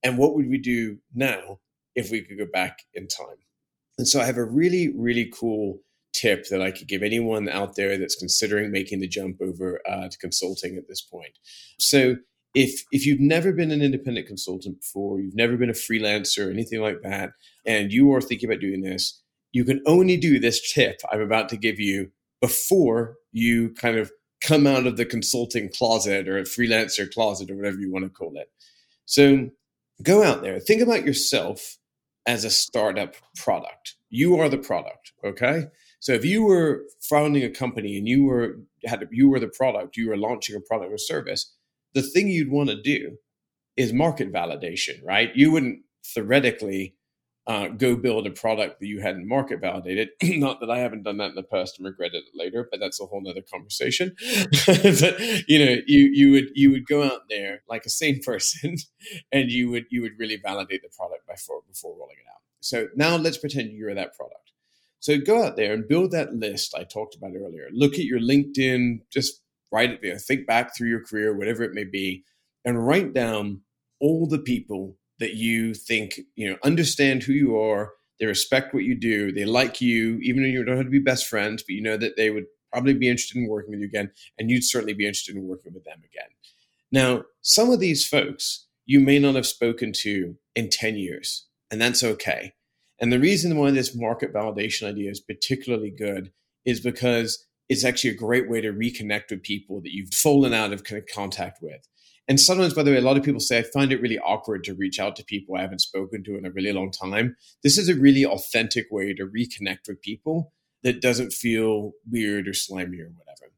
and 0.02 0.18
what 0.18 0.34
would 0.36 0.48
we 0.48 0.60
do 0.60 1.00
now 1.14 1.60
if 1.94 2.10
we 2.10 2.22
could 2.22 2.38
go 2.38 2.48
back 2.52 2.80
in 2.94 3.08
time? 3.08 3.36
And 3.98 4.08
so 4.08 4.22
I 4.22 4.26
have 4.26 4.38
a 4.38 4.46
really, 4.46 4.94
really 4.96 5.32
cool 5.34 5.80
tip 6.14 6.48
that 6.50 6.62
I 6.62 6.72
could 6.72 6.88
give 6.88 7.04
anyone 7.04 7.50
out 7.50 7.76
there 7.76 7.98
that's 7.98 8.16
considering 8.16 8.72
making 8.72 9.00
the 9.00 9.08
jump 9.08 9.42
over 9.42 9.82
uh, 9.88 10.10
to 10.10 10.18
consulting 10.18 10.78
at 10.78 10.88
this 10.88 11.02
point. 11.02 11.38
So 11.80 12.16
if 12.54 12.84
if 12.92 13.06
you've 13.06 13.20
never 13.20 13.52
been 13.52 13.72
an 13.72 13.82
independent 13.82 14.28
consultant 14.28 14.82
before, 14.82 15.20
you've 15.20 15.36
never 15.36 15.58
been 15.58 15.70
a 15.70 15.74
freelancer, 15.74 16.52
anything 16.52 16.82
like 16.82 17.02
that, 17.04 17.32
and 17.66 17.92
you 17.92 18.14
are 18.14 18.22
thinking 18.22 18.50
about 18.50 18.62
doing 18.62 18.82
this, 18.82 19.22
you 19.52 19.64
can 19.64 19.82
only 19.86 20.18
do 20.18 20.40
this 20.40 20.74
tip 20.74 21.00
I'm 21.12 21.22
about 21.22 21.50
to 21.50 21.58
give 21.58 21.80
you 21.80 22.12
before 22.42 23.16
you 23.32 23.74
kind 23.74 23.98
of 23.98 24.12
come 24.42 24.68
out 24.68 24.88
of 24.88 24.98
the 24.98 25.06
consulting 25.06 25.70
closet 25.70 26.28
or 26.28 26.38
a 26.38 26.44
freelancer 26.44 27.12
closet 27.12 27.50
or 27.50 27.56
whatever 27.56 27.78
you 27.78 27.92
want 27.92 28.06
to 28.06 28.10
call 28.10 28.34
it. 28.36 28.50
So 29.06 29.50
go 30.04 30.24
out 30.24 30.42
there, 30.42 30.60
think 30.60 30.82
about 30.82 31.06
yourself 31.06 31.78
as 32.28 32.44
a 32.44 32.50
startup 32.50 33.16
product. 33.38 33.96
You 34.10 34.40
are 34.40 34.50
the 34.50 34.58
product, 34.58 35.14
okay? 35.26 35.68
So 36.00 36.12
if 36.12 36.24
you 36.24 36.44
were 36.44 36.84
founding 37.02 37.44
a 37.44 37.50
company 37.50 37.98
and 37.98 38.08
you 38.08 38.26
were 38.26 38.60
had 38.86 39.08
you 39.12 39.30
were 39.30 39.40
the 39.40 39.48
product, 39.48 39.98
you 39.98 40.10
were 40.10 40.18
launching 40.18 40.56
a 40.56 40.60
product 40.60 40.94
or 40.94 40.98
service, 40.98 41.56
the 41.94 42.04
thing 42.04 42.28
you'd 42.28 42.52
want 42.52 42.70
to 42.70 42.80
do 42.80 43.18
is 43.78 43.94
market 43.94 44.32
validation, 44.32 45.00
right? 45.04 45.32
You 45.36 45.52
wouldn't 45.52 45.80
theoretically 46.06 46.97
uh, 47.48 47.70
go 47.70 47.96
build 47.96 48.28
a 48.28 48.32
product 48.32 48.82
that 48.82 48.88
you 48.88 49.00
hadn't 49.00 49.26
market 49.26 49.62
validated. 49.62 50.10
Not 50.22 50.60
that 50.60 50.70
I 50.70 50.80
haven't 50.80 51.04
done 51.04 51.18
that 51.18 51.30
in 51.30 51.36
the 51.36 51.44
past 51.44 51.80
and 51.80 51.88
regretted 51.88 52.24
it 52.24 52.36
later, 52.36 52.68
but 52.70 52.82
that's 52.82 53.00
a 53.00 53.06
whole 53.06 53.22
nother 53.22 53.42
conversation. 53.42 54.16
but 54.68 55.20
you 55.48 55.66
know, 55.66 55.78
you 55.88 56.10
you 56.14 56.32
would 56.32 56.50
you 56.54 56.72
would 56.72 56.86
go 56.86 57.04
out 57.04 57.22
there 57.30 57.62
like 57.70 57.86
a 57.86 57.90
sane 57.90 58.22
person, 58.26 58.76
and 59.32 59.50
you 59.50 59.70
would 59.70 59.86
you 59.90 60.02
would 60.02 60.20
really 60.20 60.38
validate 60.38 60.82
the 60.84 60.90
product 60.90 61.26
before 61.26 61.62
before 61.68 61.96
rolling 61.98 62.18
it 62.20 62.30
out. 62.30 62.42
So 62.60 62.88
now 62.96 63.16
let's 63.16 63.38
pretend 63.38 63.72
you're 63.72 63.96
that 63.96 64.16
product. 64.16 64.52
So 65.00 65.18
go 65.18 65.44
out 65.44 65.56
there 65.56 65.74
and 65.74 65.88
build 65.88 66.12
that 66.12 66.34
list 66.34 66.76
I 66.76 66.84
talked 66.84 67.16
about 67.16 67.32
earlier. 67.34 67.70
Look 67.72 67.94
at 67.94 68.04
your 68.04 68.20
LinkedIn, 68.20 69.02
just 69.10 69.42
write 69.72 69.92
it 69.92 70.02
there. 70.02 70.18
Think 70.18 70.48
back 70.48 70.76
through 70.76 70.90
your 70.90 71.04
career, 71.04 71.38
whatever 71.38 71.64
it 71.64 71.74
may 71.74 71.86
be, 71.86 72.26
and 72.66 72.86
write 72.86 73.14
down 73.14 73.62
all 74.02 74.28
the 74.28 74.40
people 74.40 74.98
that 75.20 75.36
you 75.36 75.74
think 75.74 76.20
you 76.36 76.50
know 76.50 76.58
understand 76.64 77.24
who 77.24 77.34
you 77.34 77.60
are 77.60 77.94
they 78.20 78.26
respect 78.26 78.74
what 78.74 78.84
you 78.84 78.96
do 78.96 79.32
they 79.32 79.46
like 79.46 79.82
you 79.82 80.18
even 80.22 80.42
though 80.42 80.50
you 80.50 80.64
don't 80.64 80.78
have 80.78 80.86
to 80.86 80.92
be 80.92 81.00
best 81.00 81.28
friends 81.28 81.64
but 81.64 81.76
you 81.76 81.82
know 81.82 81.98
that 81.98 82.16
they 82.18 82.30
would 82.30 82.46
probably 82.72 82.94
be 82.94 83.08
interested 83.08 83.38
in 83.38 83.48
working 83.48 83.72
with 83.72 83.80
you 83.80 83.88
again 83.88 84.12
and 84.38 84.50
you'd 84.50 84.64
certainly 84.64 84.94
be 84.94 85.06
interested 85.06 85.36
in 85.36 85.48
working 85.48 85.74
with 85.74 85.84
them 85.84 86.00
again. 86.00 86.30
Now 86.92 87.24
some 87.42 87.72
of 87.72 87.80
these 87.80 88.08
folks 88.08 88.68
you 88.86 89.00
may 89.00 89.20
not 89.20 89.36
have 89.36 89.48
spoken 89.48 89.92
to 89.92 90.36
in 90.56 90.70
10 90.70 90.96
years 90.96 91.48
and 91.72 91.82
that's 91.82 92.04
okay. 92.04 92.54
And 93.00 93.12
the 93.12 93.20
reason 93.20 93.58
why 93.58 93.72
this 93.72 93.96
market 93.96 94.34
validation 94.34 94.88
idea 94.88 95.12
is 95.12 95.20
particularly 95.20 95.92
good 95.92 96.32
is 96.66 96.80
because 96.80 97.46
it's 97.70 97.84
actually 97.84 98.12
a 98.12 98.16
great 98.16 98.50
way 98.50 98.62
to 98.62 98.72
reconnect 98.72 99.30
with 99.30 99.44
people 99.44 99.82
that 99.82 99.94
you've 99.94 100.14
fallen 100.14 100.54
out 100.54 100.74
of 100.74 100.84
contact 101.14 101.60
with 101.62 101.88
and 102.28 102.40
sometimes, 102.40 102.74
by 102.74 102.84
the 102.84 102.92
way, 102.92 102.98
a 102.98 103.02
lot 103.02 103.18
of 103.18 103.24
people 103.24 103.40
say, 103.40 103.60
I 103.60 103.64
find 103.64 103.92
it 103.92 104.02
really 104.02 104.20
awkward 104.20 104.64
to 104.66 104.76
reach 104.76 105.00
out 105.00 105.16
to 105.16 105.24
people 105.24 105.56
I 105.56 105.62
haven't 105.62 105.82
spoken 105.82 106.24
to 106.26 106.38
in 106.38 106.46
a 106.46 106.52
really 106.52 106.74
long 106.74 106.92
time. 106.92 107.38
This 107.64 107.78
is 107.78 107.88
a 107.88 107.96
really 107.96 108.26
authentic 108.26 108.88
way 108.92 109.14
to 109.14 109.26
reconnect 109.26 109.88
with 109.88 110.02
people 110.02 110.52
that 110.84 111.02
doesn't 111.02 111.32
feel 111.32 111.94
weird 112.10 112.48
or 112.48 112.54
slimy 112.54 113.00
or 113.00 113.12
whatever. 113.16 113.54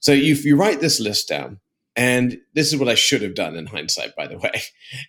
So 0.00 0.12
if 0.12 0.44
you 0.44 0.56
write 0.56 0.80
this 0.80 1.00
list 1.00 1.28
down, 1.28 1.60
and 1.96 2.38
this 2.54 2.72
is 2.72 2.78
what 2.78 2.88
I 2.88 2.94
should 2.94 3.22
have 3.22 3.34
done 3.34 3.56
in 3.56 3.66
hindsight, 3.66 4.14
by 4.16 4.26
the 4.26 4.38
way. 4.38 4.52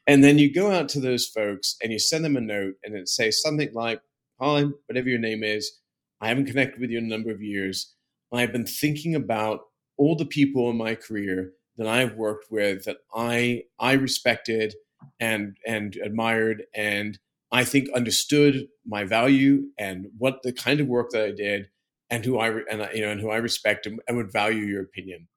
And 0.07 0.23
then 0.23 0.37
you 0.37 0.51
go 0.51 0.71
out 0.71 0.89
to 0.89 0.99
those 0.99 1.27
folks 1.27 1.75
and 1.81 1.91
you 1.91 1.99
send 1.99 2.25
them 2.25 2.37
a 2.37 2.41
note 2.41 2.75
and 2.83 2.95
it 2.95 3.09
says 3.09 3.41
something 3.41 3.69
like, 3.73 4.01
Hi, 4.39 4.65
whatever 4.87 5.09
your 5.09 5.19
name 5.19 5.43
is, 5.43 5.71
I 6.19 6.29
haven't 6.29 6.45
connected 6.45 6.81
with 6.81 6.89
you 6.89 6.97
in 6.97 7.05
a 7.05 7.07
number 7.07 7.31
of 7.31 7.41
years. 7.41 7.93
I've 8.33 8.51
been 8.51 8.65
thinking 8.65 9.15
about 9.15 9.61
all 9.97 10.15
the 10.15 10.25
people 10.25 10.69
in 10.69 10.77
my 10.77 10.95
career 10.95 11.53
that 11.77 11.87
I've 11.87 12.15
worked 12.15 12.51
with 12.51 12.85
that 12.85 12.97
I 13.13 13.63
I 13.79 13.93
respected 13.93 14.75
and 15.19 15.57
and 15.65 15.95
admired 16.03 16.63
and 16.75 17.17
I 17.51 17.65
think 17.65 17.89
understood 17.93 18.67
my 18.85 19.03
value 19.03 19.63
and 19.77 20.07
what 20.17 20.41
the 20.43 20.53
kind 20.53 20.79
of 20.79 20.87
work 20.87 21.09
that 21.11 21.25
I 21.25 21.31
did 21.31 21.69
and 22.09 22.23
who 22.23 22.37
I 22.37 22.49
and 22.69 22.87
you 22.93 23.01
know 23.01 23.11
and 23.11 23.21
who 23.21 23.29
I 23.29 23.37
respect 23.37 23.85
and, 23.85 23.99
and 24.07 24.17
would 24.17 24.31
value 24.31 24.65
your 24.65 24.83
opinion. 24.83 25.27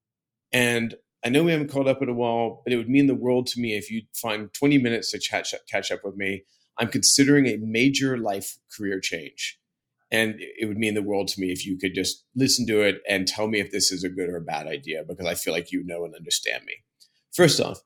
And 0.53 0.95
I 1.24 1.30
know 1.30 1.43
we 1.43 1.53
haven't 1.53 1.70
caught 1.70 1.89
up 1.89 2.03
in 2.03 2.09
a 2.09 2.14
while, 2.14 2.61
but 2.64 2.72
it 2.72 2.76
would 2.76 2.89
mean 2.89 3.07
the 3.07 3.14
world 3.14 3.47
to 3.49 3.61
me 3.61 3.74
if 3.74 3.91
you 3.91 4.03
find 4.14 4.53
20 4.53 4.76
minutes 4.78 5.11
to 5.12 5.37
up, 5.37 5.61
catch 5.70 5.91
up 5.91 6.01
with 6.05 6.16
me. 6.16 6.45
I'm 6.78 6.89
considering 6.89 7.47
a 7.47 7.57
major 7.57 8.18
life 8.18 8.59
career 8.76 9.01
change. 9.01 9.59
And 10.15 10.37
it 10.39 10.67
would 10.69 10.79
mean 10.79 10.95
the 10.95 11.03
world 11.03 11.27
to 11.29 11.41
me 11.41 11.51
if 11.51 11.67
you 11.67 11.77
could 11.77 11.93
just 11.93 12.25
listen 12.37 12.67
to 12.69 12.83
it 12.83 13.03
and 13.09 13.27
tell 13.27 13.49
me 13.49 13.59
if 13.59 13.73
this 13.73 13.91
is 13.91 14.05
a 14.05 14.09
good 14.09 14.29
or 14.29 14.37
a 14.37 14.41
bad 14.41 14.69
idea, 14.69 15.03
because 15.03 15.27
I 15.27 15.35
feel 15.35 15.53
like 15.53 15.73
you 15.73 15.83
know 15.85 16.05
and 16.05 16.15
understand 16.15 16.65
me. 16.65 16.75
First 17.35 17.59
off, 17.61 17.81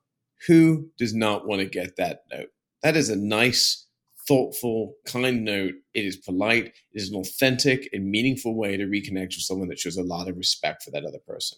who 0.46 0.90
does 0.98 1.14
not 1.14 1.46
want 1.46 1.62
to 1.62 1.66
get 1.66 1.96
that 1.96 2.24
note? 2.30 2.50
That 2.82 2.96
is 2.96 3.08
a 3.08 3.16
nice, 3.16 3.86
thoughtful, 4.26 4.96
kind 5.06 5.42
note. 5.42 5.72
It 5.94 6.04
is 6.04 6.16
polite. 6.16 6.66
It 6.66 7.00
is 7.02 7.10
an 7.10 7.16
authentic 7.16 7.88
and 7.94 8.10
meaningful 8.10 8.54
way 8.54 8.76
to 8.76 8.84
reconnect 8.84 9.28
with 9.36 9.48
someone 9.48 9.68
that 9.68 9.78
shows 9.78 9.96
a 9.96 10.02
lot 10.02 10.28
of 10.28 10.36
respect 10.36 10.82
for 10.82 10.90
that 10.90 11.06
other 11.06 11.20
person. 11.26 11.56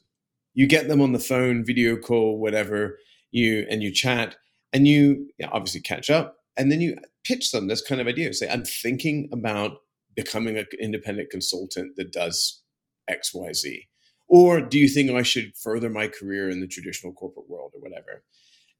You 0.54 0.68
get 0.68 0.86
them 0.86 1.00
on 1.00 1.12
the 1.12 1.18
phone, 1.18 1.64
video 1.64 1.96
call, 1.96 2.38
whatever, 2.38 2.98
you 3.32 3.66
and 3.68 3.82
you 3.82 3.92
chat, 3.92 4.36
and 4.72 4.86
you 4.86 5.30
obviously 5.50 5.80
catch 5.80 6.10
up, 6.10 6.36
and 6.56 6.70
then 6.70 6.80
you 6.80 6.96
pitch 7.24 7.50
them 7.50 7.66
this 7.66 7.82
kind 7.82 8.00
of 8.00 8.06
idea. 8.06 8.32
Say, 8.32 8.48
I'm 8.48 8.64
thinking 8.64 9.28
about 9.32 9.78
becoming 10.22 10.56
an 10.58 10.66
independent 10.78 11.30
consultant 11.30 11.96
that 11.96 12.12
does 12.12 12.62
X, 13.08 13.34
Y, 13.34 13.52
Z? 13.52 13.88
Or 14.28 14.60
do 14.60 14.78
you 14.78 14.88
think 14.88 15.10
I 15.10 15.22
should 15.22 15.56
further 15.56 15.90
my 15.90 16.06
career 16.06 16.48
in 16.48 16.60
the 16.60 16.68
traditional 16.68 17.12
corporate 17.12 17.48
world 17.48 17.72
or 17.74 17.80
whatever? 17.80 18.22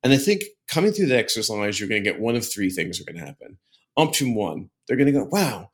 And 0.03 0.13
I 0.13 0.17
think 0.17 0.43
coming 0.69 0.93
through 0.93 1.07
the 1.07 1.19
exercise, 1.19 1.79
you're 1.79 1.89
going 1.89 2.03
to 2.03 2.11
get 2.11 2.21
one 2.21 2.37
of 2.37 2.47
three 2.47 2.71
things 2.71 3.01
are 3.01 3.05
going 3.05 3.19
to 3.19 3.27
happen. 3.27 3.59
Option 3.97 4.35
one, 4.35 4.71
they're 4.87 4.97
going 4.97 5.13
to 5.13 5.19
go, 5.19 5.25
wow, 5.25 5.71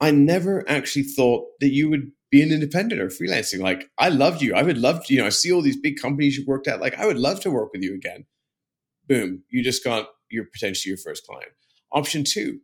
I 0.00 0.10
never 0.10 0.68
actually 0.68 1.04
thought 1.04 1.46
that 1.60 1.72
you 1.72 1.90
would 1.90 2.10
be 2.30 2.42
an 2.42 2.50
independent 2.50 3.00
or 3.00 3.08
freelancing. 3.08 3.60
Like, 3.60 3.90
I 3.98 4.08
loved 4.08 4.42
you. 4.42 4.54
I 4.54 4.62
would 4.62 4.78
love 4.78 5.04
to, 5.04 5.14
you 5.14 5.20
know, 5.20 5.26
I 5.26 5.30
see 5.30 5.52
all 5.52 5.62
these 5.62 5.80
big 5.80 6.00
companies 6.00 6.36
you 6.36 6.44
worked 6.46 6.68
at. 6.68 6.80
Like, 6.80 6.98
I 6.98 7.06
would 7.06 7.18
love 7.18 7.40
to 7.40 7.50
work 7.50 7.72
with 7.72 7.82
you 7.82 7.94
again. 7.94 8.26
Boom, 9.06 9.42
you 9.48 9.62
just 9.62 9.84
got 9.84 10.08
your 10.30 10.44
potentially 10.52 10.90
your 10.90 10.98
first 10.98 11.26
client. 11.26 11.52
Option 11.92 12.24
two, 12.24 12.60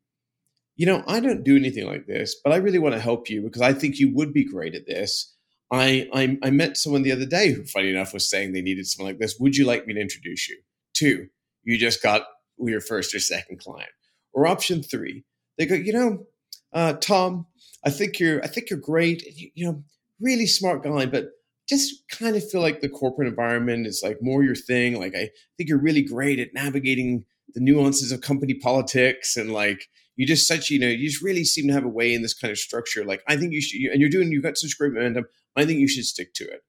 you 0.76 0.86
know, 0.86 1.04
I 1.06 1.20
don't 1.20 1.44
do 1.44 1.56
anything 1.56 1.86
like 1.86 2.06
this, 2.06 2.36
but 2.42 2.52
I 2.52 2.56
really 2.56 2.78
want 2.78 2.94
to 2.94 3.00
help 3.00 3.30
you 3.30 3.42
because 3.42 3.62
I 3.62 3.72
think 3.72 3.98
you 3.98 4.12
would 4.14 4.32
be 4.32 4.44
great 4.44 4.74
at 4.74 4.86
this. 4.86 5.32
I, 5.70 6.08
I, 6.12 6.38
I 6.42 6.50
met 6.50 6.76
someone 6.76 7.02
the 7.02 7.12
other 7.12 7.26
day 7.26 7.52
who, 7.52 7.64
funny 7.64 7.90
enough, 7.90 8.12
was 8.12 8.28
saying 8.28 8.52
they 8.52 8.62
needed 8.62 8.86
someone 8.86 9.12
like 9.12 9.20
this. 9.20 9.38
Would 9.38 9.56
you 9.56 9.66
like 9.66 9.86
me 9.86 9.94
to 9.94 10.00
introduce 10.00 10.48
you? 10.48 10.58
Two, 10.92 11.28
you 11.62 11.78
just 11.78 12.02
got 12.02 12.22
your 12.58 12.80
first 12.80 13.14
or 13.14 13.20
second 13.20 13.60
client. 13.60 13.90
Or 14.32 14.46
option 14.46 14.82
three, 14.82 15.24
they 15.58 15.66
go, 15.66 15.74
you 15.74 15.92
know, 15.92 16.26
uh, 16.72 16.94
Tom, 16.94 17.46
I 17.84 17.90
think 17.90 18.18
you're, 18.18 18.42
I 18.42 18.48
think 18.48 18.68
you're 18.68 18.78
great. 18.78 19.22
You, 19.22 19.50
you 19.54 19.66
know, 19.66 19.84
really 20.20 20.46
smart 20.46 20.82
guy, 20.82 21.06
but 21.06 21.30
just 21.68 22.04
kind 22.10 22.36
of 22.36 22.48
feel 22.48 22.60
like 22.60 22.80
the 22.80 22.88
corporate 22.88 23.28
environment 23.28 23.86
is 23.86 24.02
like 24.04 24.18
more 24.20 24.42
your 24.42 24.54
thing. 24.54 24.98
Like 24.98 25.14
I 25.14 25.30
think 25.56 25.68
you're 25.68 25.80
really 25.80 26.02
great 26.02 26.38
at 26.38 26.52
navigating 26.52 27.24
the 27.54 27.60
nuances 27.60 28.12
of 28.12 28.20
company 28.20 28.54
politics 28.54 29.36
and 29.36 29.52
like 29.52 29.88
you 30.16 30.26
just 30.26 30.46
such 30.46 30.70
you 30.70 30.78
know 30.78 30.88
you 30.88 31.08
just 31.08 31.22
really 31.22 31.44
seem 31.44 31.66
to 31.66 31.72
have 31.72 31.84
a 31.84 31.88
way 31.88 32.14
in 32.14 32.22
this 32.22 32.34
kind 32.34 32.50
of 32.50 32.58
structure 32.58 33.04
like 33.04 33.22
i 33.28 33.36
think 33.36 33.52
you 33.52 33.60
should 33.60 33.80
and 33.90 34.00
you're 34.00 34.10
doing 34.10 34.30
you've 34.30 34.42
got 34.42 34.56
such 34.56 34.76
great 34.78 34.92
momentum 34.92 35.24
i 35.56 35.64
think 35.64 35.80
you 35.80 35.88
should 35.88 36.04
stick 36.04 36.34
to 36.34 36.44
it. 36.44 36.62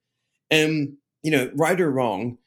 And 0.51 0.97
you 1.23 1.31
know 1.31 1.49
right 1.55 1.79
or 1.79 1.91
wrong 1.91 2.37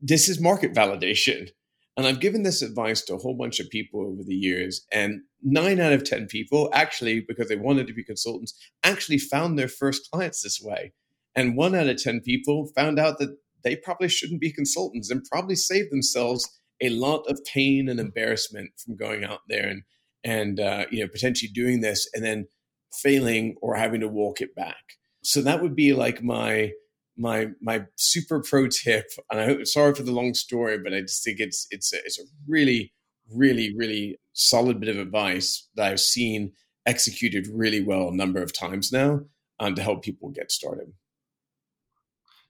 this 0.00 0.28
is 0.28 0.40
market 0.40 0.72
validation. 0.72 1.48
And 1.96 2.06
i've 2.06 2.20
given 2.20 2.42
this 2.42 2.62
advice 2.62 3.02
to 3.02 3.14
a 3.14 3.18
whole 3.18 3.34
bunch 3.34 3.58
of 3.60 3.70
people 3.70 4.00
over 4.00 4.22
the 4.22 4.34
years 4.34 4.86
and 4.92 5.22
nine 5.42 5.80
out 5.80 5.92
of 5.92 6.04
ten 6.04 6.26
people 6.26 6.70
actually 6.72 7.20
because 7.20 7.48
they 7.48 7.56
wanted 7.56 7.86
to 7.88 7.92
be 7.92 8.04
consultants 8.04 8.54
actually 8.84 9.18
found 9.18 9.58
their 9.58 9.68
first 9.68 10.10
clients 10.10 10.42
this 10.42 10.60
way. 10.62 10.92
And 11.34 11.56
one 11.56 11.74
out 11.74 11.88
of 11.88 12.02
ten 12.02 12.20
people 12.20 12.70
found 12.74 12.98
out 12.98 13.18
that 13.18 13.36
they 13.64 13.76
probably 13.76 14.08
shouldn't 14.08 14.40
be 14.40 14.52
consultants 14.52 15.10
and 15.10 15.24
probably 15.24 15.56
saved 15.56 15.90
themselves 15.90 16.48
a 16.80 16.90
lot 16.90 17.24
of 17.28 17.44
pain 17.44 17.88
and 17.88 17.98
embarrassment 17.98 18.70
from 18.78 18.96
going 18.96 19.24
out 19.24 19.40
there 19.48 19.68
and 19.68 19.82
and 20.24 20.60
uh, 20.60 20.86
you 20.90 21.00
know 21.00 21.08
potentially 21.08 21.50
doing 21.52 21.80
this 21.80 22.08
and 22.14 22.24
then 22.24 22.46
failing 22.92 23.56
or 23.60 23.74
having 23.76 24.00
to 24.00 24.08
walk 24.08 24.40
it 24.40 24.54
back. 24.54 24.82
So 25.22 25.42
that 25.42 25.62
would 25.62 25.74
be 25.74 25.92
like 25.92 26.22
my 26.22 26.72
my 27.16 27.48
my 27.60 27.84
super 27.96 28.40
pro 28.40 28.68
tip. 28.68 29.06
And 29.30 29.40
I 29.40 29.44
hope 29.44 29.66
sorry 29.66 29.94
for 29.94 30.02
the 30.02 30.12
long 30.12 30.34
story, 30.34 30.78
but 30.78 30.94
I 30.94 31.00
just 31.00 31.24
think 31.24 31.40
it's 31.40 31.66
it's 31.70 31.92
a, 31.92 31.98
it's 31.98 32.18
a 32.18 32.24
really 32.46 32.92
really 33.34 33.74
really 33.76 34.18
solid 34.32 34.80
bit 34.80 34.88
of 34.88 34.96
advice 34.96 35.68
that 35.76 35.90
I've 35.90 36.00
seen 36.00 36.52
executed 36.86 37.46
really 37.52 37.82
well 37.82 38.08
a 38.08 38.14
number 38.14 38.42
of 38.42 38.56
times 38.56 38.90
now 38.90 39.20
um, 39.60 39.74
to 39.74 39.82
help 39.82 40.02
people 40.02 40.30
get 40.30 40.50
started. 40.50 40.92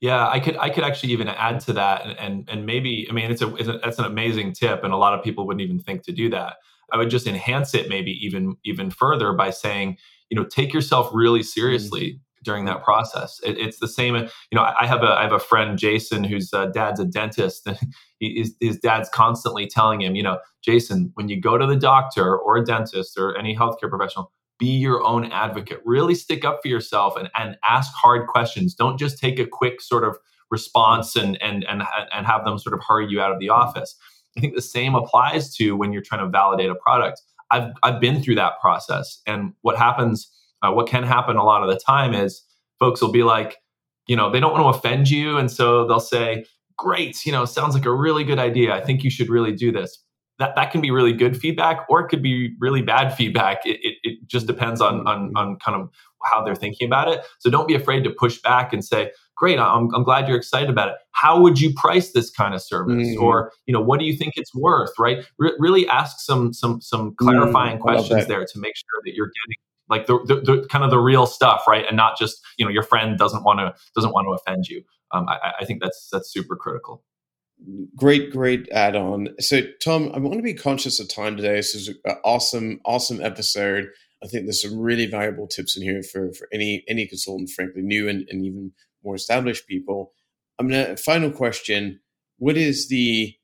Yeah, 0.01 0.29
I 0.29 0.39
could 0.39 0.57
I 0.59 0.71
could 0.71 0.85
actually 0.85 1.13
even 1.13 1.27
add 1.27 1.59
to 1.61 1.73
that, 1.73 2.07
and 2.07 2.19
and, 2.19 2.49
and 2.49 2.67
maybe 2.67 3.09
I 3.11 3.13
mean 3.13 3.31
it's 3.31 3.43
a, 3.43 3.53
it's 3.57 3.69
a 3.69 3.81
that's 3.83 3.99
an 3.99 4.05
amazing 4.05 4.53
tip, 4.53 4.85
and 4.85 4.93
a 4.93 4.97
lot 4.97 5.15
of 5.15 5.25
people 5.25 5.47
wouldn't 5.47 5.63
even 5.63 5.81
think 5.81 6.05
to 6.05 6.13
do 6.13 6.31
that. 6.31 6.55
I 6.93 6.97
would 6.97 7.11
just 7.11 7.27
enhance 7.27 7.75
it 7.75 7.89
maybe 7.89 8.13
even 8.25 8.57
even 8.65 8.91
further 8.91 9.33
by 9.33 9.51
saying, 9.51 9.99
you 10.31 10.37
know, 10.37 10.45
take 10.45 10.73
yourself 10.73 11.11
really 11.13 11.41
mm. 11.41 11.47
seriously 11.47 12.21
during 12.45 12.65
that 12.67 12.83
process. 12.83 13.41
It, 13.45 13.59
it's 13.59 13.79
the 13.79 13.89
same. 13.89 14.15
Uh, 14.15 14.23
you 14.51 14.57
know, 14.57 14.63
I 14.63 14.87
have 14.87 15.03
a 15.03 15.09
I 15.09 15.23
have 15.23 15.33
a 15.33 15.39
friend 15.39 15.79
Jason 15.79 16.25
whose 16.25 16.53
uh, 16.53 16.67
dad's 16.67 17.01
a 17.01 17.05
dentist, 17.05 17.67
and 17.67 17.79
he, 18.19 18.39
his, 18.39 18.55
his 18.61 18.79
dad's 18.79 19.09
constantly 19.09 19.67
telling 19.67 20.01
him, 20.01 20.15
you 20.15 20.23
know, 20.23 20.39
Jason, 20.63 21.11
when 21.15 21.29
you 21.29 21.41
go 21.41 21.59
to 21.59 21.67
the 21.67 21.77
doctor 21.77 22.37
or 22.37 22.57
a 22.57 22.65
dentist 22.65 23.19
or 23.19 23.37
any 23.37 23.57
healthcare 23.57 23.89
professional, 23.89 24.33
be 24.59 24.67
your 24.67 25.05
own 25.05 25.31
advocate. 25.33 25.81
Really 25.85 26.15
stick 26.15 26.45
up 26.45 26.61
for 26.63 26.69
yourself 26.69 27.17
and 27.17 27.31
and 27.37 27.57
ask 27.65 27.93
hard 27.95 28.27
questions. 28.27 28.75
Don't 28.75 28.99
just 28.99 29.19
take 29.19 29.39
a 29.39 29.47
quick 29.47 29.81
sort 29.81 30.05
of 30.05 30.17
response 30.51 31.17
and 31.17 31.41
and 31.43 31.65
and 31.69 31.83
and 32.13 32.27
have 32.27 32.45
them 32.45 32.59
sort 32.59 32.75
of 32.75 32.81
hurry 32.87 33.09
you 33.09 33.21
out 33.21 33.33
of 33.33 33.39
the 33.39 33.49
mm. 33.49 33.55
office. 33.55 33.97
I 34.39 34.41
think 34.41 34.55
the 34.55 34.63
same 34.63 34.95
applies 34.95 35.55
to 35.57 35.77
when 35.77 35.93
you're 35.93 36.03
trying 36.03 36.25
to 36.25 36.29
validate 36.29 36.71
a 36.71 36.75
product. 36.75 37.21
I've 37.51 37.73
I've 37.83 38.01
been 38.01 38.23
through 38.23 38.37
that 38.37 38.61
process, 38.61 39.21
and 39.27 39.53
what 39.63 39.77
happens 39.77 40.31
uh, 40.63 40.73
what 40.73 40.89
can 40.89 41.03
happen 41.03 41.37
a 41.37 41.45
lot 41.45 41.63
of 41.63 41.69
the 41.69 41.79
time 41.79 42.15
is 42.15 42.43
folks 42.79 43.01
will 43.01 43.13
be 43.13 43.23
like, 43.23 43.57
you 44.07 44.17
know, 44.17 44.31
they 44.31 44.41
don't 44.41 44.53
want 44.53 44.63
to 44.63 44.79
offend 44.79 45.09
you. 45.09 45.37
And 45.37 45.51
so 45.51 45.87
they'll 45.87 46.01
say, 46.01 46.45
great, 46.77 47.25
you 47.27 47.33
know, 47.33 47.45
sounds 47.45 47.75
like 47.75 47.85
a 47.87 47.95
really 47.95 48.25
good 48.25 48.39
idea. 48.39 48.75
I 48.75 48.81
think 48.81 49.05
you 49.05 49.11
should 49.11 49.29
really 49.29 49.53
do 49.53 49.73
this. 49.73 50.03
That, 50.39 50.55
that 50.55 50.71
can 50.71 50.81
be 50.81 50.93
really 50.93 51.13
good 51.13 51.37
feedback 51.37 51.85
or 51.89 52.01
it 52.01 52.09
could 52.09 52.23
be 52.23 52.55
really 52.61 52.81
bad 52.81 53.13
feedback. 53.15 53.67
It, 53.67 53.79
it, 53.83 53.97
it 54.05 54.19
just 54.29 54.47
depends 54.47 54.81
on, 54.81 55.07
on, 55.09 55.33
on 55.37 55.57
kind 55.57 55.81
of 55.81 55.91
how 56.25 56.45
they're 56.45 56.55
thinking 56.55 56.87
about 56.87 57.09
it. 57.09 57.25
So 57.41 57.51
don't 57.51 57.67
be 57.67 57.75
afraid 57.75 58.05
to 58.05 58.11
push 58.11 58.41
back 58.41 58.73
and 58.73 58.85
say, 58.85 59.11
great, 59.39 59.59
I'm, 59.59 59.95
I'm 59.95 60.03
glad 60.03 60.29
you're 60.29 60.37
excited 60.37 60.69
about 60.69 60.89
it. 60.89 60.97
How 61.13 61.41
would 61.41 61.61
you 61.61 61.73
price 61.75 62.13
this 62.13 62.31
kind 62.31 62.55
of 62.55 62.63
service? 62.63 63.07
Mm-hmm. 63.07 63.23
Or, 63.23 63.53
you 63.67 63.73
know, 63.73 63.81
what 63.81 64.01
do 64.01 64.07
you 64.07 64.17
think 64.17 64.35
it's 64.37 64.55
worth, 64.55 64.91
right? 64.99 65.25
really 65.39 65.89
ask 65.89 66.21
some, 66.21 66.53
some, 66.53 66.81
some 66.81 67.15
clarifying 67.19 67.77
mm-hmm. 67.77 67.83
questions 67.83 68.27
there 68.27 68.45
to 68.45 68.59
make 68.59 68.77
sure 68.77 69.01
that 69.05 69.15
you're 69.15 69.27
getting 69.27 69.57
like 69.89 70.07
the, 70.07 70.19
the, 70.27 70.35
the, 70.41 70.67
kind 70.69 70.85
of 70.85 70.91
the 70.91 70.99
real 70.99 71.27
stuff 71.27 71.65
right 71.67 71.85
and 71.87 71.97
not 71.97 72.19
just 72.19 72.41
you 72.59 72.65
know 72.65 72.71
your 72.71 72.83
friend 72.83 73.19
doesn't 73.19 73.45
want 73.45 73.59
to 73.59 73.75
doesn't 73.95 74.13
want 74.13 74.27
to 74.27 74.33
offend 74.33 74.67
you 74.67 74.83
um, 75.13 75.29
I, 75.29 75.53
I 75.61 75.65
think 75.65 75.83
that's 75.83 76.09
that's 76.13 76.31
super 76.31 76.57
critical 76.57 77.03
great 77.97 78.31
great 78.31 78.69
add-on 78.71 79.29
so 79.41 79.63
tom 79.83 80.11
i 80.15 80.19
want 80.19 80.37
to 80.37 80.43
be 80.43 80.55
conscious 80.55 81.01
of 81.01 81.09
time 81.09 81.37
today 81.37 81.55
this 81.55 81.75
is 81.75 81.89
an 81.89 82.17
awesome 82.25 82.81
awesome 82.85 83.21
episode 83.21 83.89
i 84.23 84.29
think 84.29 84.45
there's 84.45 84.63
some 84.63 84.79
really 84.79 85.07
valuable 85.07 85.49
tips 85.49 85.77
in 85.77 85.83
here 85.83 86.03
for 86.03 86.33
for 86.35 86.49
any 86.53 86.85
any 86.89 87.07
consultant 87.07 87.51
frankly 87.51 87.83
new 87.83 88.09
and, 88.09 88.29
and 88.31 88.45
even 88.45 88.73
more 89.09 89.17
established 89.17 89.67
people 89.67 90.13
i'm 90.59 90.69
gonna 90.69 90.97
final 90.97 91.31
question 91.31 92.01
what 92.39 92.57
is 92.57 92.89
the 92.89 93.35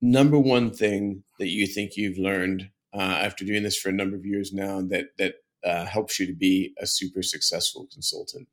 number 0.00 0.38
one 0.38 0.70
thing 0.70 1.22
that 1.38 1.48
you 1.48 1.66
think 1.66 1.96
you've 1.96 2.18
learned 2.18 2.70
uh, 2.94 3.18
after 3.26 3.44
doing 3.44 3.62
this 3.62 3.76
for 3.76 3.88
a 3.88 3.92
number 3.92 4.16
of 4.16 4.24
years 4.24 4.52
now 4.52 4.80
that 4.80 5.06
that 5.18 5.34
uh, 5.64 5.84
helps 5.84 6.18
you 6.18 6.26
to 6.26 6.34
be 6.34 6.74
a 6.78 6.86
super 6.86 7.22
successful 7.22 7.86
consultant. 7.92 8.48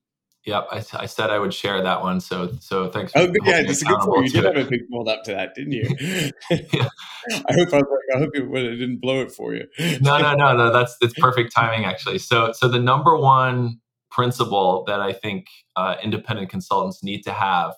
Yep, 0.45 0.67
I, 0.71 0.83
I, 0.93 1.05
said 1.07 1.31
I 1.31 1.39
would 1.39 1.55
share 1.55 1.81
that 1.81 2.01
one. 2.01 2.19
So, 2.19 2.51
so 2.59 2.89
thanks. 2.91 3.11
oh, 3.15 3.31
yeah, 3.45 3.63
that's 3.63 3.81
a 3.81 3.85
good 3.85 3.99
point. 3.99 4.27
You 4.27 4.41
did 4.41 4.43
have 4.43 4.67
a 4.67 4.69
big 4.69 4.81
build 4.91 5.09
up 5.09 5.23
to 5.23 5.31
that, 5.31 5.55
didn't 5.55 5.71
you? 5.71 5.89
yeah. 6.51 6.87
I 7.49 7.53
hope 7.53 7.73
I, 7.73 7.77
was, 7.77 7.99
I 8.15 8.19
hope 8.19 8.29
it, 8.35 8.43
it 8.43 8.75
didn't 8.75 9.01
blow 9.01 9.21
it 9.21 9.31
for 9.31 9.55
you. 9.55 9.65
no, 10.01 10.19
no, 10.19 10.35
no, 10.35 10.55
no. 10.55 10.71
That's 10.73 10.95
it's 11.01 11.15
perfect 11.15 11.51
timing, 11.51 11.85
actually. 11.85 12.19
So, 12.19 12.51
so 12.51 12.67
the 12.67 12.79
number 12.79 13.17
one 13.17 13.79
principle 14.15 14.85
that 14.87 15.01
I 15.01 15.11
think 15.11 15.47
uh, 15.75 15.95
independent 16.01 16.49
consultants 16.49 17.03
need 17.03 17.23
to 17.23 17.33
have 17.33 17.73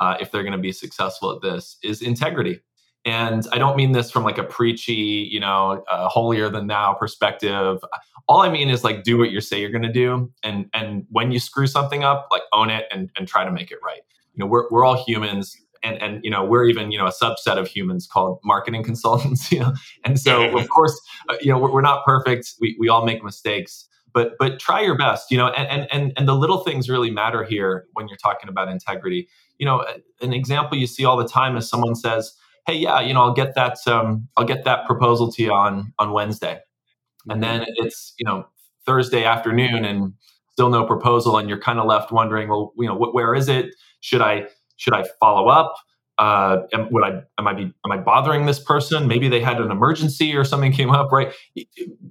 uh, 0.00 0.16
if 0.18 0.30
they're 0.30 0.42
going 0.42 0.52
to 0.52 0.58
be 0.58 0.72
successful 0.72 1.30
at 1.30 1.42
this 1.42 1.76
is 1.84 2.00
integrity. 2.00 2.60
And 3.04 3.46
I 3.52 3.58
don't 3.58 3.76
mean 3.76 3.92
this 3.92 4.10
from 4.10 4.24
like 4.24 4.38
a 4.38 4.44
preachy, 4.44 5.28
you 5.30 5.38
know, 5.38 5.84
uh, 5.90 6.08
holier 6.08 6.48
than 6.48 6.68
thou 6.68 6.94
perspective. 6.94 7.84
All 8.28 8.40
I 8.40 8.48
mean 8.48 8.70
is 8.70 8.82
like 8.82 9.02
do 9.02 9.18
what 9.18 9.30
you 9.30 9.42
say 9.42 9.60
you're 9.60 9.70
going 9.70 9.82
to 9.82 9.92
do, 9.92 10.32
and 10.42 10.70
and 10.72 11.04
when 11.10 11.30
you 11.30 11.38
screw 11.38 11.66
something 11.66 12.02
up, 12.02 12.28
like 12.30 12.40
own 12.54 12.70
it 12.70 12.86
and 12.90 13.10
and 13.18 13.28
try 13.28 13.44
to 13.44 13.52
make 13.52 13.70
it 13.70 13.78
right. 13.84 14.00
You 14.32 14.42
know, 14.42 14.46
we're 14.46 14.70
we're 14.70 14.86
all 14.86 15.04
humans, 15.04 15.54
and 15.82 16.00
and 16.00 16.24
you 16.24 16.30
know 16.30 16.46
we're 16.46 16.64
even 16.64 16.90
you 16.90 16.96
know 16.96 17.06
a 17.06 17.12
subset 17.12 17.58
of 17.58 17.68
humans 17.68 18.06
called 18.10 18.38
marketing 18.42 18.84
consultants. 18.84 19.52
You 19.52 19.60
know, 19.60 19.74
and 20.06 20.18
so 20.18 20.56
of 20.56 20.66
course, 20.70 20.98
uh, 21.28 21.36
you 21.42 21.52
know 21.52 21.58
we're, 21.58 21.74
we're 21.74 21.82
not 21.82 22.06
perfect. 22.06 22.54
We 22.58 22.74
we 22.80 22.88
all 22.88 23.04
make 23.04 23.22
mistakes 23.22 23.86
but 24.14 24.32
but 24.38 24.58
try 24.58 24.80
your 24.80 24.96
best 24.96 25.30
you 25.30 25.36
know 25.36 25.48
and 25.48 25.86
and 25.92 26.12
and 26.16 26.26
the 26.26 26.34
little 26.34 26.58
things 26.58 26.88
really 26.88 27.10
matter 27.10 27.44
here 27.44 27.84
when 27.92 28.08
you're 28.08 28.16
talking 28.16 28.48
about 28.48 28.68
integrity 28.68 29.28
you 29.58 29.66
know 29.66 29.84
an 30.22 30.32
example 30.32 30.78
you 30.78 30.86
see 30.86 31.04
all 31.04 31.16
the 31.16 31.28
time 31.28 31.56
is 31.56 31.68
someone 31.68 31.94
says 31.94 32.34
hey, 32.66 32.76
yeah, 32.76 33.00
you 33.00 33.12
know, 33.12 33.22
I'll 33.22 33.34
get 33.34 33.54
that 33.54 33.78
um, 33.86 34.28
I'll 34.36 34.44
get 34.44 34.64
that 34.64 34.86
proposal 34.86 35.30
to 35.32 35.42
you 35.42 35.52
on 35.52 35.92
on 35.98 36.12
Wednesday, 36.12 36.60
and 37.28 37.42
then 37.42 37.60
mm-hmm. 37.62 37.86
it's 37.86 38.14
you 38.18 38.24
know 38.24 38.46
Thursday 38.86 39.24
afternoon 39.24 39.84
and 39.84 40.12
still 40.52 40.70
no 40.70 40.84
proposal, 40.84 41.36
and 41.38 41.48
you're 41.48 41.60
kind 41.60 41.78
of 41.78 41.86
left 41.86 42.12
wondering, 42.12 42.48
well, 42.48 42.72
you 42.78 42.86
know, 42.86 42.96
wh- 42.96 43.14
where 43.14 43.34
is 43.34 43.48
it? 43.48 43.74
Should 44.00 44.22
I 44.22 44.46
should 44.76 44.94
I 44.94 45.04
follow 45.20 45.48
up? 45.48 45.74
Uh, 46.18 46.62
am, 46.72 46.88
would 46.92 47.02
I 47.02 47.22
am 47.38 47.48
I 47.48 47.54
be 47.54 47.72
am 47.84 47.92
I 47.92 47.96
bothering 47.96 48.46
this 48.46 48.60
person? 48.60 49.08
Maybe 49.08 49.28
they 49.28 49.40
had 49.40 49.60
an 49.60 49.70
emergency 49.70 50.34
or 50.36 50.44
something 50.44 50.72
came 50.72 50.90
up, 50.90 51.10
right? 51.10 51.32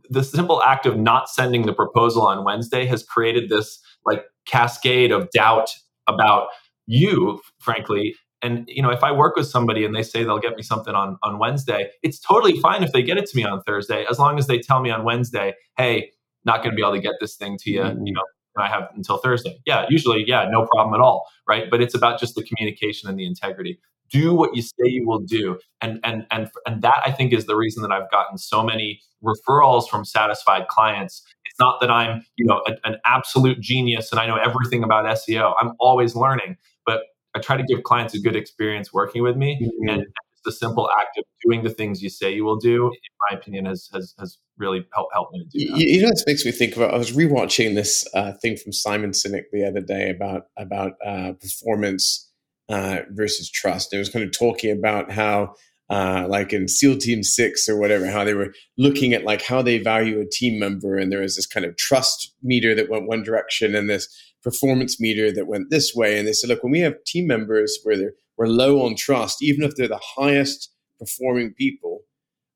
The 0.09 0.23
simple 0.23 0.61
act 0.61 0.85
of 0.85 0.97
not 0.97 1.29
sending 1.29 1.65
the 1.65 1.73
proposal 1.73 2.23
on 2.23 2.43
Wednesday 2.43 2.85
has 2.85 3.03
created 3.03 3.49
this 3.49 3.79
like 4.05 4.25
cascade 4.45 5.11
of 5.11 5.29
doubt 5.31 5.69
about 6.07 6.47
you, 6.85 7.39
frankly, 7.59 8.15
and 8.43 8.65
you 8.67 8.81
know 8.81 8.89
if 8.89 9.03
i 9.03 9.11
work 9.11 9.35
with 9.35 9.47
somebody 9.47 9.85
and 9.85 9.95
they 9.95 10.03
say 10.03 10.23
they'll 10.23 10.37
get 10.37 10.55
me 10.55 10.61
something 10.61 10.93
on 10.93 11.17
on 11.23 11.39
wednesday 11.39 11.89
it's 12.03 12.19
totally 12.19 12.59
fine 12.59 12.83
if 12.83 12.91
they 12.91 13.01
get 13.01 13.17
it 13.17 13.25
to 13.25 13.35
me 13.35 13.43
on 13.43 13.61
thursday 13.63 14.05
as 14.09 14.19
long 14.19 14.37
as 14.37 14.47
they 14.47 14.59
tell 14.59 14.81
me 14.81 14.91
on 14.91 15.03
wednesday 15.03 15.53
hey 15.77 16.11
not 16.45 16.57
going 16.57 16.71
to 16.71 16.75
be 16.75 16.81
able 16.81 16.93
to 16.93 17.01
get 17.01 17.13
this 17.19 17.35
thing 17.35 17.57
to 17.57 17.71
you 17.71 17.79
mm-hmm. 17.79 18.05
you 18.05 18.13
know 18.13 18.23
i 18.57 18.67
have 18.67 18.89
until 18.95 19.17
thursday. 19.17 19.57
Yeah 19.65 19.85
usually 19.89 20.23
yeah 20.27 20.47
no 20.49 20.67
problem 20.71 20.93
at 20.93 21.03
all 21.03 21.25
right? 21.47 21.69
But 21.69 21.81
it's 21.81 21.93
about 21.93 22.19
just 22.19 22.35
the 22.35 22.43
communication 22.43 23.09
and 23.09 23.19
the 23.19 23.25
integrity. 23.25 23.79
Do 24.09 24.33
what 24.33 24.55
you 24.55 24.61
say 24.61 24.85
you 24.85 25.07
will 25.07 25.19
do. 25.19 25.59
And 25.81 25.99
and 26.03 26.25
and 26.31 26.49
and 26.65 26.81
that 26.81 27.01
i 27.05 27.11
think 27.11 27.33
is 27.33 27.45
the 27.45 27.55
reason 27.55 27.81
that 27.83 27.91
i've 27.91 28.09
gotten 28.11 28.37
so 28.37 28.63
many 28.63 29.01
referrals 29.23 29.89
from 29.89 30.05
satisfied 30.05 30.67
clients. 30.67 31.23
It's 31.45 31.59
not 31.59 31.79
that 31.81 31.91
i'm 31.91 32.25
you 32.37 32.45
know 32.45 32.61
a, 32.67 32.73
an 32.83 32.97
absolute 33.05 33.59
genius 33.59 34.11
and 34.11 34.19
i 34.19 34.25
know 34.25 34.37
everything 34.37 34.83
about 34.83 35.05
seo 35.17 35.53
i'm 35.61 35.73
always 35.79 36.15
learning 36.15 36.57
but 36.85 37.01
I 37.35 37.39
try 37.39 37.57
to 37.57 37.63
give 37.63 37.83
clients 37.83 38.13
a 38.13 38.19
good 38.19 38.35
experience 38.35 38.93
working 38.93 39.23
with 39.23 39.35
me, 39.35 39.59
mm-hmm. 39.59 39.89
and 39.89 40.05
the 40.45 40.51
simple 40.51 40.89
act 40.99 41.17
of 41.17 41.23
doing 41.45 41.63
the 41.63 41.69
things 41.69 42.01
you 42.01 42.09
say 42.09 42.33
you 42.33 42.43
will 42.43 42.57
do, 42.57 42.87
in 42.87 42.91
my 43.29 43.37
opinion, 43.37 43.65
has 43.65 43.89
has, 43.93 44.13
has 44.19 44.37
really 44.57 44.85
helped 44.93 45.13
helped 45.13 45.33
me 45.33 45.39
to 45.39 45.45
do 45.57 45.71
that. 45.71 45.79
You, 45.79 46.01
know, 46.01 46.09
this 46.09 46.23
makes 46.27 46.45
me 46.45 46.51
think 46.51 46.75
about. 46.75 46.93
I 46.93 46.97
was 46.97 47.11
rewatching 47.11 47.75
this 47.75 48.07
uh, 48.13 48.33
thing 48.41 48.57
from 48.57 48.71
Simon 48.71 49.11
Sinek 49.11 49.43
the 49.51 49.65
other 49.65 49.81
day 49.81 50.09
about 50.09 50.43
about 50.57 50.93
uh, 51.05 51.33
performance 51.33 52.31
uh, 52.69 52.99
versus 53.11 53.49
trust. 53.49 53.93
It 53.93 53.97
was 53.97 54.09
kind 54.09 54.25
of 54.25 54.31
talking 54.31 54.71
about 54.71 55.11
how. 55.11 55.55
Uh, 55.89 56.25
like 56.29 56.53
in 56.53 56.67
SEAL 56.67 56.97
Team 56.97 57.21
Six 57.21 57.67
or 57.67 57.77
whatever, 57.77 58.09
how 58.09 58.23
they 58.23 58.33
were 58.33 58.53
looking 58.77 59.13
at 59.13 59.25
like 59.25 59.43
how 59.43 59.61
they 59.61 59.77
value 59.77 60.19
a 60.21 60.25
team 60.25 60.57
member, 60.57 60.97
and 60.97 61.11
there 61.11 61.19
was 61.19 61.35
this 61.35 61.45
kind 61.45 61.65
of 61.65 61.75
trust 61.75 62.33
meter 62.41 62.73
that 62.73 62.89
went 62.89 63.05
one 63.05 63.21
direction, 63.21 63.75
and 63.75 63.89
this 63.89 64.07
performance 64.43 64.99
meter 64.99 65.31
that 65.31 65.47
went 65.47 65.69
this 65.69 65.95
way. 65.95 66.17
And 66.17 66.27
they 66.27 66.33
said, 66.33 66.49
look, 66.49 66.63
when 66.63 66.71
we 66.71 66.79
have 66.79 67.03
team 67.05 67.27
members 67.27 67.79
where 67.83 67.97
they're 67.97 68.13
we're 68.37 68.47
low 68.47 68.85
on 68.85 68.95
trust, 68.95 69.43
even 69.43 69.63
if 69.63 69.75
they're 69.75 69.87
the 69.87 70.01
highest 70.17 70.71
performing 70.99 71.53
people, 71.53 72.01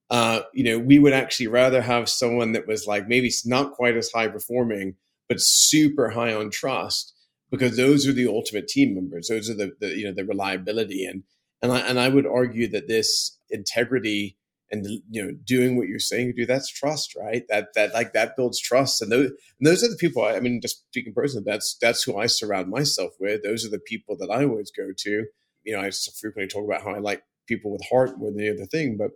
uh, 0.09 0.41
you 0.53 0.63
know, 0.63 0.79
we 0.79 0.99
would 0.99 1.13
actually 1.13 1.47
rather 1.47 1.81
have 1.81 2.07
someone 2.07 2.53
that 2.53 2.67
was 2.67 2.87
like 2.87 3.07
maybe 3.07 3.31
not 3.45 3.73
quite 3.73 3.97
as 3.97 4.11
high 4.11 4.27
performing, 4.27 4.95
but 5.27 5.37
super 5.39 6.09
high 6.09 6.33
on 6.33 6.49
trust, 6.49 7.13
because 7.51 7.75
those 7.75 8.07
are 8.07 8.13
the 8.13 8.27
ultimate 8.27 8.67
team 8.67 8.95
members. 8.95 9.27
Those 9.27 9.49
are 9.49 9.53
the, 9.53 9.71
the 9.79 9.89
you 9.97 10.05
know 10.05 10.13
the 10.13 10.25
reliability 10.25 11.05
and 11.05 11.23
and 11.61 11.71
I 11.71 11.79
and 11.79 11.99
I 11.99 12.07
would 12.09 12.25
argue 12.25 12.69
that 12.69 12.87
this 12.87 13.37
integrity 13.49 14.37
and 14.71 14.85
you 15.09 15.23
know 15.23 15.31
doing 15.45 15.77
what 15.77 15.87
you're 15.87 15.99
saying 15.99 16.27
you 16.27 16.33
do 16.33 16.45
that's 16.45 16.69
trust 16.69 17.15
right? 17.15 17.43
That 17.49 17.73
that 17.75 17.93
like 17.93 18.13
that 18.13 18.37
builds 18.37 18.61
trust. 18.61 19.01
And 19.01 19.11
those 19.11 19.27
and 19.27 19.67
those 19.67 19.83
are 19.83 19.89
the 19.89 19.97
people 19.97 20.23
I, 20.23 20.35
I 20.35 20.39
mean 20.39 20.61
just 20.61 20.85
speaking 20.89 21.13
personally 21.13 21.43
that's 21.45 21.77
that's 21.81 22.03
who 22.03 22.17
I 22.17 22.27
surround 22.27 22.69
myself 22.69 23.11
with. 23.19 23.43
Those 23.43 23.65
are 23.65 23.69
the 23.69 23.79
people 23.79 24.15
that 24.19 24.29
I 24.31 24.45
always 24.45 24.71
go 24.71 24.91
to 24.97 25.25
you 25.67 25.73
know 25.73 25.81
I 25.81 25.91
frequently 25.91 26.47
talk 26.47 26.65
about 26.65 26.81
how 26.81 26.95
I 26.95 26.99
like 26.99 27.23
people 27.47 27.71
with 27.71 27.87
heart 27.89 28.17
more 28.17 28.31
than 28.31 28.39
the 28.39 28.49
other 28.49 28.65
thing 28.65 28.97
but 28.97 29.11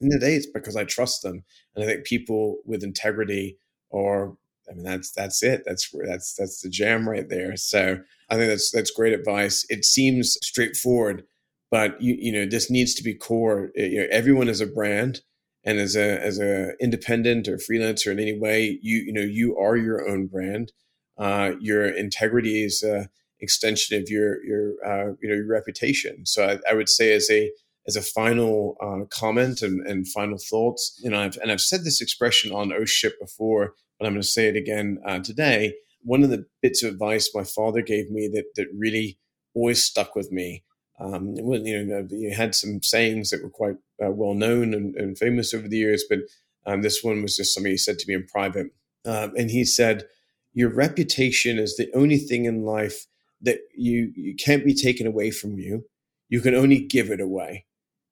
in 0.00 0.08
the 0.08 0.18
day 0.18 0.34
it's 0.34 0.46
because 0.46 0.76
I 0.76 0.84
trust 0.84 1.22
them 1.22 1.44
and 1.74 1.84
I 1.84 1.86
think 1.86 2.04
people 2.04 2.58
with 2.66 2.84
integrity 2.84 3.56
are 3.92 4.34
I 4.70 4.74
mean 4.74 4.84
that's 4.84 5.12
that's 5.12 5.42
it 5.42 5.62
that's 5.64 5.90
that's 6.06 6.34
that's 6.34 6.60
the 6.60 6.68
jam 6.68 7.08
right 7.08 7.28
there 7.28 7.56
so 7.56 7.98
I 8.28 8.36
think 8.36 8.48
that's 8.50 8.70
that's 8.70 8.90
great 8.90 9.14
advice 9.14 9.64
it 9.70 9.84
seems 9.84 10.36
straightforward 10.42 11.24
but 11.72 12.00
you 12.00 12.14
you 12.20 12.30
know 12.30 12.44
this 12.44 12.70
needs 12.70 12.94
to 12.94 13.02
be 13.02 13.14
core. 13.14 13.72
You 13.74 14.02
know, 14.02 14.06
everyone 14.12 14.48
is 14.48 14.60
a 14.60 14.66
brand, 14.66 15.22
and 15.64 15.80
as 15.80 15.96
a 15.96 16.22
as 16.22 16.38
a 16.38 16.74
independent 16.78 17.48
or 17.48 17.56
freelancer 17.56 18.12
in 18.12 18.20
any 18.20 18.38
way, 18.38 18.78
you 18.82 18.98
you 18.98 19.12
know 19.12 19.22
you 19.22 19.56
are 19.56 19.76
your 19.76 20.06
own 20.06 20.26
brand. 20.26 20.70
Uh, 21.16 21.52
your 21.60 21.86
integrity 21.86 22.62
is 22.62 22.82
a 22.82 23.08
extension 23.42 24.00
of 24.00 24.08
your 24.08 24.42
your 24.44 24.74
uh, 24.86 25.12
you 25.20 25.28
know 25.28 25.34
your 25.34 25.46
reputation. 25.46 26.24
So 26.24 26.46
I, 26.46 26.70
I, 26.70 26.74
would 26.74 26.88
say 26.88 27.12
as 27.12 27.28
a 27.30 27.50
as 27.86 27.96
a 27.96 28.02
final 28.02 28.76
uh, 28.80 29.04
comment 29.10 29.60
and, 29.60 29.84
and 29.86 30.08
final 30.08 30.38
thoughts, 30.38 30.98
you 31.02 31.10
know, 31.10 31.20
I've, 31.20 31.36
and 31.42 31.50
I've 31.50 31.60
said 31.60 31.80
this 31.82 32.00
expression 32.00 32.52
on 32.52 32.70
OSHIP 32.70 33.18
before, 33.20 33.74
but 33.98 34.06
I'm 34.06 34.12
going 34.12 34.22
to 34.22 34.26
say 34.28 34.46
it 34.46 34.56
again 34.56 35.00
uh, 35.04 35.18
today. 35.18 35.74
one 36.02 36.22
of 36.22 36.30
the 36.30 36.46
bits 36.62 36.84
of 36.84 36.92
advice 36.92 37.30
my 37.34 37.42
father 37.44 37.82
gave 37.82 38.10
me 38.10 38.28
that 38.32 38.44
that 38.56 38.68
really 38.76 39.18
always 39.54 39.84
stuck 39.84 40.14
with 40.14 40.30
me. 40.30 40.64
Um, 41.00 41.34
well, 41.40 41.60
you 41.60 41.84
know, 41.84 42.06
you 42.10 42.32
had 42.32 42.54
some 42.54 42.82
sayings 42.82 43.30
that 43.30 43.42
were 43.42 43.50
quite 43.50 43.76
uh, 44.04 44.10
well 44.10 44.34
known 44.34 44.72
and, 44.72 44.94
and, 44.94 45.18
famous 45.18 45.52
over 45.52 45.66
the 45.66 45.78
years, 45.78 46.04
but 46.08 46.20
um, 46.64 46.82
this 46.82 47.02
one 47.02 47.22
was 47.22 47.36
just 47.36 47.52
something 47.52 47.72
he 47.72 47.76
said 47.76 47.98
to 47.98 48.04
me 48.06 48.14
in 48.14 48.26
private. 48.26 48.68
Um, 49.04 49.32
and 49.36 49.50
he 49.50 49.64
said, 49.64 50.04
"Your 50.52 50.72
reputation 50.72 51.58
is 51.58 51.76
the 51.76 51.90
only 51.92 52.18
thing 52.18 52.44
in 52.44 52.62
life 52.62 53.06
that 53.42 53.58
you 53.76 54.12
you 54.16 54.34
can't 54.34 54.64
be 54.64 54.74
taken 54.74 55.06
away 55.06 55.30
from 55.30 55.58
you. 55.58 55.84
You 56.28 56.40
can 56.40 56.54
only 56.54 56.80
give 56.80 57.10
it 57.10 57.20
away." 57.20 57.66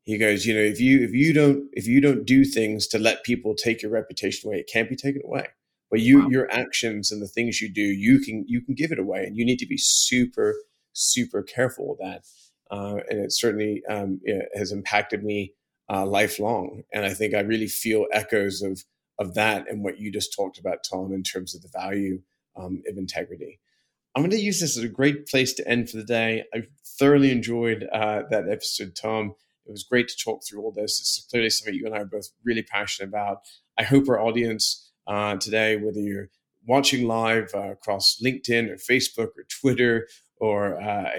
He 0.04 0.18
goes, 0.18 0.46
"You 0.46 0.54
know, 0.54 0.60
if 0.60 0.80
you 0.80 1.02
if 1.02 1.12
you 1.12 1.32
don't 1.32 1.68
if 1.72 1.86
you 1.86 2.00
don't 2.00 2.26
do 2.26 2.44
things 2.44 2.86
to 2.88 2.98
let 2.98 3.24
people 3.24 3.54
take 3.54 3.82
your 3.82 3.92
reputation 3.92 4.48
away, 4.48 4.58
it 4.58 4.70
can't 4.72 4.88
be 4.88 4.96
taken 4.96 5.22
away." 5.24 5.48
But 5.90 6.00
you, 6.00 6.20
wow. 6.20 6.28
your 6.28 6.52
actions 6.52 7.10
and 7.10 7.20
the 7.20 7.26
things 7.26 7.60
you 7.60 7.68
do, 7.68 7.82
you 7.82 8.20
can 8.20 8.44
you 8.46 8.60
can 8.60 8.74
give 8.74 8.92
it 8.92 8.98
away, 8.98 9.24
and 9.24 9.36
you 9.36 9.44
need 9.44 9.58
to 9.58 9.66
be 9.66 9.78
super 9.78 10.54
super 10.92 11.42
careful 11.42 11.88
with 11.88 11.98
that. 11.98 12.24
Uh, 12.70 13.00
and 13.08 13.18
it 13.18 13.32
certainly 13.32 13.82
um, 13.88 14.20
has 14.54 14.70
impacted 14.70 15.24
me 15.24 15.52
uh, 15.92 16.06
lifelong. 16.06 16.82
And 16.92 17.04
I 17.04 17.12
think 17.12 17.34
I 17.34 17.40
really 17.40 17.66
feel 17.66 18.06
echoes 18.12 18.62
of 18.62 18.84
of 19.18 19.34
that 19.34 19.68
and 19.68 19.84
what 19.84 19.98
you 20.00 20.10
just 20.10 20.34
talked 20.34 20.58
about, 20.58 20.78
Tom, 20.88 21.12
in 21.12 21.22
terms 21.22 21.54
of 21.54 21.60
the 21.60 21.68
value 21.68 22.22
um, 22.56 22.82
of 22.88 22.96
integrity. 22.96 23.60
I'm 24.14 24.22
going 24.22 24.30
to 24.30 24.38
use 24.38 24.60
this 24.60 24.76
as 24.76 24.82
a 24.82 24.88
great 24.88 25.26
place 25.26 25.52
to 25.54 25.68
end 25.68 25.88
for 25.88 25.98
the 25.98 26.04
day. 26.04 26.44
I 26.52 26.62
thoroughly 26.98 27.30
enjoyed 27.30 27.88
uh, 27.92 28.22
that 28.30 28.48
episode, 28.50 28.96
Tom. 29.00 29.34
It 29.66 29.70
was 29.70 29.84
great 29.84 30.08
to 30.08 30.16
talk 30.16 30.42
through 30.44 30.62
all 30.62 30.72
this. 30.72 30.98
It's 30.98 31.26
clearly 31.30 31.50
something 31.50 31.74
you 31.74 31.86
and 31.86 31.94
I 31.94 31.98
are 31.98 32.04
both 32.04 32.28
really 32.44 32.62
passionate 32.62 33.08
about. 33.08 33.42
I 33.78 33.84
hope 33.84 34.08
our 34.08 34.20
audience 34.20 34.90
uh, 35.06 35.36
today, 35.36 35.76
whether 35.76 36.00
you're 36.00 36.28
watching 36.66 37.06
live 37.06 37.50
uh, 37.54 37.70
across 37.70 38.20
LinkedIn 38.24 38.68
or 38.68 38.76
Facebook 38.76 39.28
or 39.36 39.44
Twitter 39.48 40.08
or 40.38 40.80
uh, 40.80 41.10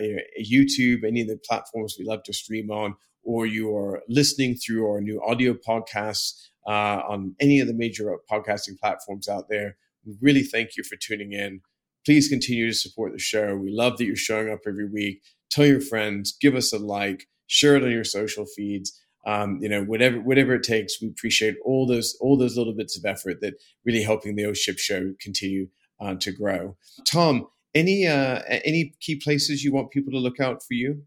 YouTube, 0.41 1.05
any 1.05 1.21
of 1.21 1.27
the 1.27 1.39
platforms 1.47 1.95
we 1.97 2.05
love 2.05 2.23
to 2.23 2.33
stream 2.33 2.71
on, 2.71 2.95
or 3.23 3.45
you 3.45 3.75
are 3.75 4.01
listening 4.09 4.55
through 4.55 4.85
our 4.89 4.99
new 4.99 5.21
audio 5.23 5.53
podcasts 5.53 6.47
uh, 6.67 7.01
on 7.07 7.35
any 7.39 7.59
of 7.59 7.67
the 7.67 7.73
major 7.73 8.17
podcasting 8.29 8.77
platforms 8.79 9.29
out 9.29 9.47
there, 9.49 9.77
we 10.05 10.15
really 10.21 10.43
thank 10.43 10.75
you 10.75 10.83
for 10.83 10.95
tuning 10.97 11.31
in. 11.31 11.61
Please 12.05 12.27
continue 12.27 12.67
to 12.67 12.73
support 12.73 13.13
the 13.13 13.19
show. 13.19 13.55
We 13.55 13.71
love 13.71 13.97
that 13.97 14.05
you're 14.05 14.15
showing 14.15 14.51
up 14.51 14.61
every 14.67 14.89
week. 14.89 15.21
Tell 15.49 15.65
your 15.65 15.81
friends, 15.81 16.35
give 16.39 16.55
us 16.55 16.73
a 16.73 16.79
like, 16.79 17.27
share 17.47 17.75
it 17.75 17.83
on 17.83 17.91
your 17.91 18.03
social 18.03 18.45
feeds 18.45 19.01
um, 19.25 19.59
you 19.61 19.69
know, 19.69 19.83
whatever 19.83 20.19
whatever 20.19 20.53
it 20.55 20.63
takes. 20.63 21.01
We 21.01 21.09
appreciate 21.09 21.55
all 21.63 21.85
those 21.85 22.17
all 22.21 22.37
those 22.37 22.57
little 22.57 22.73
bits 22.73 22.97
of 22.97 23.05
effort 23.05 23.41
that 23.41 23.55
really 23.85 24.03
helping 24.03 24.35
the 24.35 24.45
O 24.45 24.53
Ship 24.53 24.77
Show 24.77 25.13
continue 25.21 25.67
uh, 25.99 26.15
to 26.15 26.31
grow. 26.31 26.75
Tom, 27.05 27.47
any 27.75 28.07
uh, 28.07 28.41
any 28.47 28.95
key 28.99 29.15
places 29.15 29.63
you 29.63 29.73
want 29.73 29.91
people 29.91 30.11
to 30.11 30.19
look 30.19 30.39
out 30.39 30.63
for 30.63 30.73
you? 30.73 31.03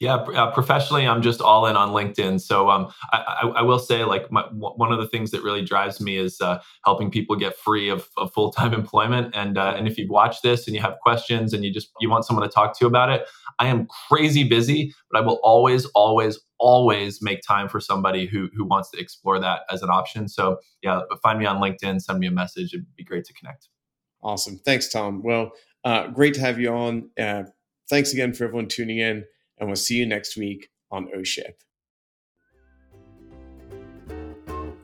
Yeah, 0.00 0.14
uh, 0.14 0.52
professionally, 0.52 1.08
I'm 1.08 1.22
just 1.22 1.40
all 1.40 1.66
in 1.66 1.76
on 1.76 1.88
LinkedIn. 1.88 2.40
So 2.40 2.70
um, 2.70 2.88
I, 3.12 3.40
I, 3.42 3.48
I, 3.48 3.62
will 3.62 3.80
say, 3.80 4.04
like, 4.04 4.30
my, 4.30 4.42
one 4.52 4.92
of 4.92 5.00
the 5.00 5.08
things 5.08 5.32
that 5.32 5.42
really 5.42 5.64
drives 5.64 6.00
me 6.00 6.16
is 6.16 6.40
uh, 6.40 6.60
helping 6.84 7.10
people 7.10 7.34
get 7.34 7.56
free 7.56 7.88
of, 7.88 8.08
of 8.16 8.32
full 8.32 8.52
time 8.52 8.72
employment. 8.82 9.34
And 9.34 9.58
uh, 9.58 9.74
and 9.76 9.88
if 9.88 9.98
you've 9.98 10.10
watched 10.10 10.44
this 10.44 10.68
and 10.68 10.76
you 10.76 10.82
have 10.82 10.94
questions 11.02 11.52
and 11.52 11.64
you 11.64 11.72
just 11.72 11.90
you 12.00 12.08
want 12.08 12.24
someone 12.24 12.48
to 12.48 12.52
talk 12.52 12.78
to 12.78 12.86
about 12.86 13.10
it, 13.10 13.26
I 13.58 13.66
am 13.66 13.88
crazy 14.08 14.44
busy, 14.44 14.94
but 15.10 15.20
I 15.20 15.26
will 15.26 15.40
always, 15.42 15.84
always, 15.86 16.38
always 16.58 17.20
make 17.20 17.40
time 17.42 17.68
for 17.68 17.80
somebody 17.80 18.26
who 18.26 18.48
who 18.54 18.64
wants 18.64 18.92
to 18.92 19.00
explore 19.00 19.40
that 19.40 19.62
as 19.68 19.82
an 19.82 19.90
option. 19.90 20.28
So 20.28 20.58
yeah, 20.80 21.00
find 21.24 21.40
me 21.40 21.46
on 21.46 21.60
LinkedIn, 21.60 22.00
send 22.02 22.20
me 22.20 22.28
a 22.28 22.32
message. 22.32 22.72
It'd 22.72 22.86
be 22.94 23.02
great 23.02 23.24
to 23.24 23.32
connect. 23.32 23.68
Awesome, 24.22 24.60
thanks, 24.64 24.88
Tom. 24.88 25.24
Well, 25.24 25.50
uh, 25.82 26.06
great 26.06 26.34
to 26.34 26.40
have 26.40 26.60
you 26.60 26.72
on. 26.72 27.10
Uh, 27.18 27.44
thanks 27.90 28.12
again 28.12 28.32
for 28.32 28.44
everyone 28.44 28.68
tuning 28.68 28.98
in 28.98 29.24
and 29.60 29.68
we'll 29.68 29.76
see 29.76 29.96
you 29.96 30.06
next 30.06 30.36
week 30.36 30.68
on 30.90 31.08
O 31.14 31.22
Ship. 31.22 31.60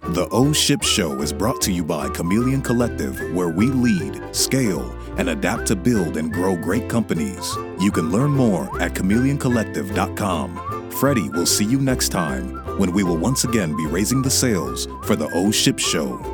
The 0.09 0.29
O 0.31 0.53
Ship 0.53 0.83
Show 0.83 1.22
is 1.22 1.33
brought 1.33 1.61
to 1.62 1.72
you 1.72 1.83
by 1.83 2.09
Chameleon 2.11 2.61
Collective, 2.62 3.18
where 3.35 3.49
we 3.49 3.66
lead, 3.66 4.37
scale, 4.37 4.95
and 5.18 5.31
adapt 5.31 5.66
to 5.68 5.77
build 5.77 6.16
and 6.18 6.33
grow 6.33 6.57
great 6.57 6.89
companies. 6.91 7.57
You 7.81 7.91
can 7.91 8.11
learn 8.11 8.31
more 8.31 8.64
at 8.81 8.93
chameleoncollective.com. 8.93 10.91
Freddie 10.93 11.31
will 11.31 11.47
see 11.47 11.64
you 11.64 11.81
next 11.81 12.11
time 12.11 12.79
when 12.79 12.93
we 12.93 13.03
will 13.03 13.16
once 13.16 13.45
again 13.45 13.75
be 13.77 13.87
raising 13.87 14.22
the 14.22 14.31
sails 14.31 14.87
for 15.05 15.16
the 15.16 15.29
O 15.35 15.51
Ship 15.51 15.79
Show. 15.79 16.34